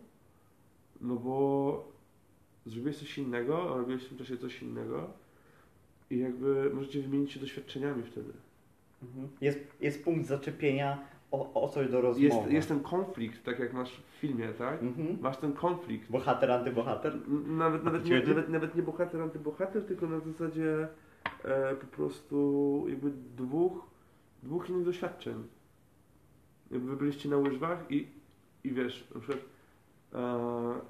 [1.00, 1.92] no bo
[2.66, 5.10] zrobiłeś coś innego, a robiłeś w tym czasie coś innego
[6.10, 8.32] i jakby możecie wymienić się doświadczeniami wtedy.
[9.08, 9.28] Mhm.
[9.40, 10.98] Jest, jest punkt zaczepienia
[11.30, 12.36] o, o coś do rozmowy.
[12.36, 14.82] Jest, jest ten konflikt, tak jak masz w filmie, tak?
[14.82, 15.18] Mhm.
[15.20, 16.10] Masz ten konflikt.
[16.10, 17.28] Bohater, antybohater?
[17.46, 20.88] Nawet, nawet, nie, nawet, nawet nie bohater, antybohater, tylko na zasadzie
[21.44, 23.86] e, po prostu jakby dwóch,
[24.42, 25.34] dwóch innych doświadczeń.
[26.70, 28.06] Jakby wy byliście na łyżwach i
[28.64, 29.44] i wiesz, na przykład
[30.14, 30.80] e,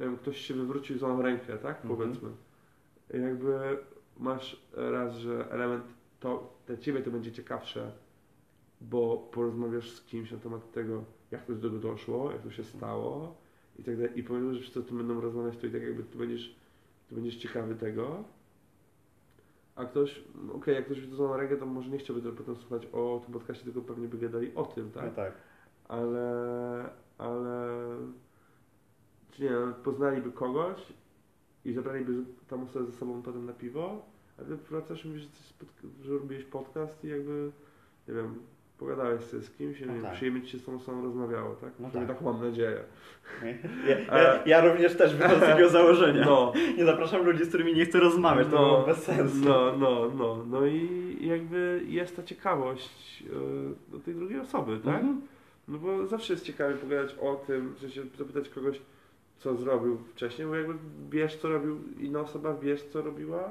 [0.00, 1.84] wiem, ktoś się wywrócił i złamał rękę, tak?
[1.84, 1.96] Mhm.
[1.96, 2.30] Powiedzmy.
[3.10, 3.78] Jakby
[4.18, 5.84] masz raz, że element
[6.20, 7.92] to dla ciebie to będzie ciekawsze,
[8.80, 12.64] bo porozmawiasz z kimś na temat tego, jak to do tego doszło, jak to się
[12.64, 13.34] stało
[13.78, 14.18] i tak dalej.
[14.18, 16.56] I pomimo, że wszyscy o tym będą rozmawiać, to i tak jakby tu będziesz,
[17.08, 18.24] tu będziesz ciekawy tego.
[19.74, 22.32] A ktoś, no okej, jak ktoś by to złamał rękę, to może nie chciałby to
[22.32, 25.04] potem słuchać o tym podcaście, tylko pewnie by gadali o tym, tak?
[25.04, 25.32] No tak.
[25.88, 27.68] ale, ale
[29.30, 29.50] czy nie
[29.84, 30.92] poznaliby kogoś
[31.64, 34.02] i zabraliby tam osobę ze sobą potem na piwo,
[34.40, 35.22] a ty wracasz i mówisz,
[36.02, 37.50] że, robiłeś podcast i jakby,
[38.08, 38.34] nie wiem,
[38.78, 40.12] pogadałeś sobie z kimś i No tak.
[40.14, 41.70] przyjemnie ci się z tą osobą rozmawiało, tak?
[41.80, 42.08] No tak.
[42.08, 42.78] tak mam nadzieję.
[43.88, 46.24] Ja, ja, ja również też wychodzę z takiego założenia.
[46.24, 49.44] No, Nie zapraszam ludzi, z którymi nie chcę rozmawiać, to było bez sensu.
[49.44, 54.94] No, no, no, no i jakby jest ta ciekawość e, do tej drugiej osoby, tak?
[54.94, 55.20] Mhm.
[55.68, 58.80] No bo zawsze jest ciekawie pogadać o tym, że się zapytać kogoś,
[59.38, 60.74] co zrobił wcześniej, bo jakby
[61.10, 63.50] wiesz, co robił inna osoba, wiesz, co robiła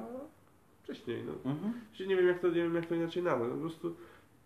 [0.89, 1.23] wcześniej.
[1.23, 1.51] No.
[1.51, 1.73] Mhm.
[1.93, 3.49] Czyli nie wiem, jak to, nie wiem, jak to inaczej nazwać.
[3.49, 3.95] No, po prostu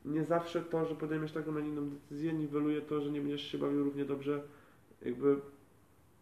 [0.05, 3.51] nie zawsze to, że podejmiesz taką, a nie inną decyzję, niweluje to, że nie będziesz
[3.51, 4.41] się bawił równie dobrze
[5.01, 5.35] jakby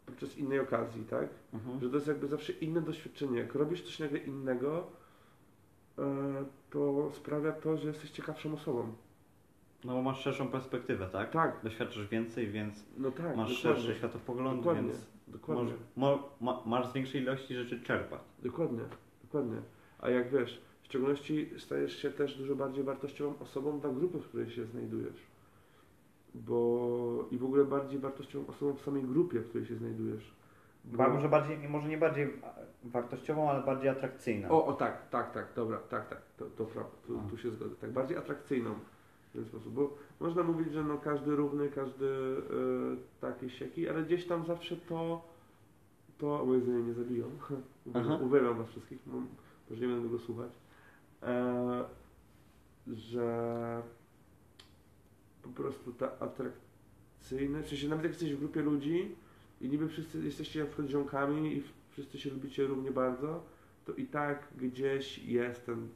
[0.05, 1.29] podczas innej okazji, tak?
[1.53, 1.79] Mhm.
[1.81, 3.39] Że to jest jakby zawsze inne doświadczenie.
[3.39, 4.87] Jak robisz coś nagle innego,
[5.97, 6.03] e,
[6.69, 8.93] to sprawia to, że jesteś ciekawszą osobą.
[9.83, 11.31] No bo masz szerszą perspektywę, tak?
[11.31, 13.55] Tak, Doświadczysz więcej, więc no tak, masz dokładnie.
[13.83, 15.63] szerszy światopogląd, Dokładnie, więc dokładnie.
[15.63, 18.21] Może, mo, ma, masz z większej ilości rzeczy czerpać.
[18.43, 18.83] Dokładnie,
[19.23, 19.57] dokładnie.
[20.01, 24.27] A jak wiesz, w szczególności stajesz się też dużo bardziej wartościową osobą dla grupy, w
[24.27, 25.27] której się znajdujesz.
[26.35, 30.33] Bo i w ogóle bardziej wartościową osobą w samej grupie, w której się znajdujesz.
[30.85, 32.33] Bo- może, bardziej, może nie bardziej
[32.83, 34.49] wartościową, ale bardziej atrakcyjną.
[34.49, 36.65] O, o tak, tak, tak, dobra, tak, tak, to, to
[37.07, 37.75] tu, tu się zgodzę.
[37.75, 38.75] Tak, bardziej atrakcyjną
[39.29, 42.41] w ten sposób, bo można mówić, że no każdy równy, każdy y,
[43.21, 45.21] taki sieki, ale gdzieś tam zawsze to,
[46.17, 47.25] to, bo jedzenie nie zabiją,
[48.25, 48.99] uwielbiam, was wszystkich,
[49.71, 50.51] może nie będę tego słuchać,
[51.23, 51.83] e,
[52.87, 53.81] że
[55.43, 59.15] po prostu ta atrakcyjność, w sensie nawet jak jesteś w grupie ludzi
[59.61, 63.43] i niby wszyscy jesteście na przykład ziomkami i wszyscy się lubicie równie bardzo,
[63.85, 65.87] to i tak gdzieś jest ten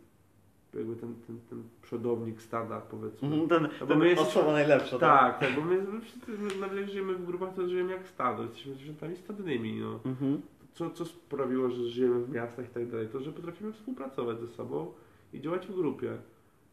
[0.74, 3.28] jakby ten, ten, ten przodownik stada powiedzmy.
[3.28, 6.32] Mhm, ten No bo ten my jesteśmy- osoba najlepsza, Tak, tak, bo my, my wszyscy
[6.60, 10.00] nawet jak żyjemy w grupach, to żyjemy jak stado, jesteśmy zwierzętami stadnymi, no.
[10.06, 10.42] Mhm.
[10.76, 14.48] Co, co sprawiło, że żyjemy w miastach i tak dalej, to że potrafimy współpracować ze
[14.48, 14.92] sobą
[15.34, 16.12] i działać w grupie.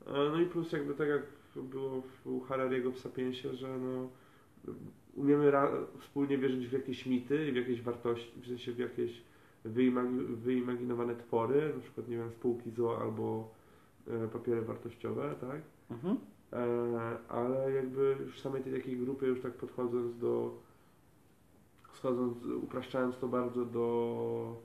[0.06, 1.22] E, No i plus jakby tak jak
[1.56, 4.08] było u Harariego w Sapiensie, że no,
[5.14, 5.52] umiemy
[5.98, 9.22] wspólnie wierzyć w jakieś mity i w jakieś wartości, w sensie w jakieś
[9.64, 13.54] wyimag- wyimaginowane twory, na przykład nie wiem, spółki ZO albo
[14.08, 15.60] e, papiery wartościowe, tak?
[15.90, 16.16] Mhm.
[16.52, 20.58] E, ale jakby już w samej tej takiej grupie, już tak podchodząc do,
[21.92, 24.56] schodząc, upraszczając to bardzo do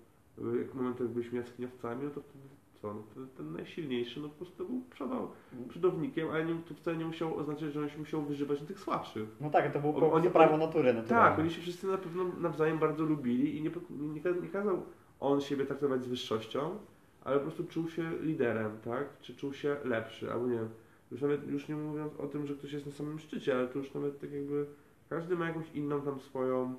[0.60, 2.44] jak momentu, jak byliśmy jaskiniowcami, no to wtedy
[2.82, 5.28] co, no wtedy ten najsilniejszy, no po prostu był przodał,
[5.70, 8.80] przodownikiem, ale nie, to wcale nie musiało oznaczać, że on się musiał wyżywać na tych
[8.80, 9.30] słabszych.
[9.42, 10.88] No tak, to było On- po oni- prostu prawo natury.
[10.94, 11.38] Tak, naturalne.
[11.44, 14.82] oni się wszyscy na pewno nawzajem bardzo lubili i nie, nie, nie kazał
[15.20, 16.78] on siebie traktować z wyższością,
[17.24, 19.20] ale po prostu czuł się liderem, tak?
[19.22, 20.70] Czy czuł się lepszy, albo nie wiem.
[21.12, 23.80] Już nawet, już nie mówiąc o tym, że ktoś jest na samym szczycie, ale to
[23.80, 24.66] już nawet tak jakby
[25.10, 26.76] każdy ma jakąś inną tam swoją,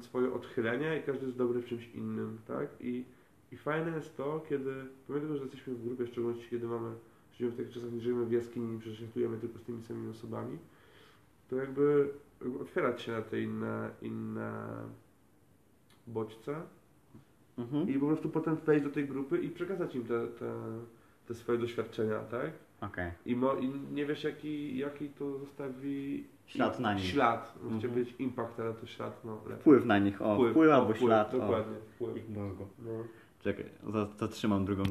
[0.00, 2.68] swoje odchylenie i każdy jest dobry w czymś innym, tak?
[2.80, 3.04] I,
[3.52, 4.74] i fajne jest to, kiedy,
[5.06, 6.94] pomimo tego, że jesteśmy w grupie, w szczególności kiedy mamy,
[7.32, 10.58] żyjemy w takich czasach, nie żyjemy w jaskini, przeżyjemy tylko z tymi samymi osobami,
[11.50, 12.08] to jakby
[12.40, 14.68] jakby otwierać się na te inne, inne
[16.06, 16.62] bodźce
[17.58, 17.88] Mhm.
[17.88, 20.52] i po prostu potem wejść do tej grupy i przekazać im te, te,
[21.26, 22.50] te swoje doświadczenia, tak?
[22.80, 23.10] Okej.
[23.26, 27.04] I, mo, I nie wiesz jaki, jaki to zostawi Ślad na nich.
[27.04, 27.50] Ślad.
[27.54, 27.92] Chciałbym Mhm.
[27.92, 29.56] powiedzieć impact, ale to ślad, no lepiej.
[29.60, 31.34] Wpływ na nich, o, wpływ, o, albo ślad.
[31.34, 32.16] O, Dokładnie, wpływ.
[32.16, 32.66] ich mózgu.
[32.78, 32.90] No.
[33.40, 34.84] Czekaj, za- zatrzymam drugą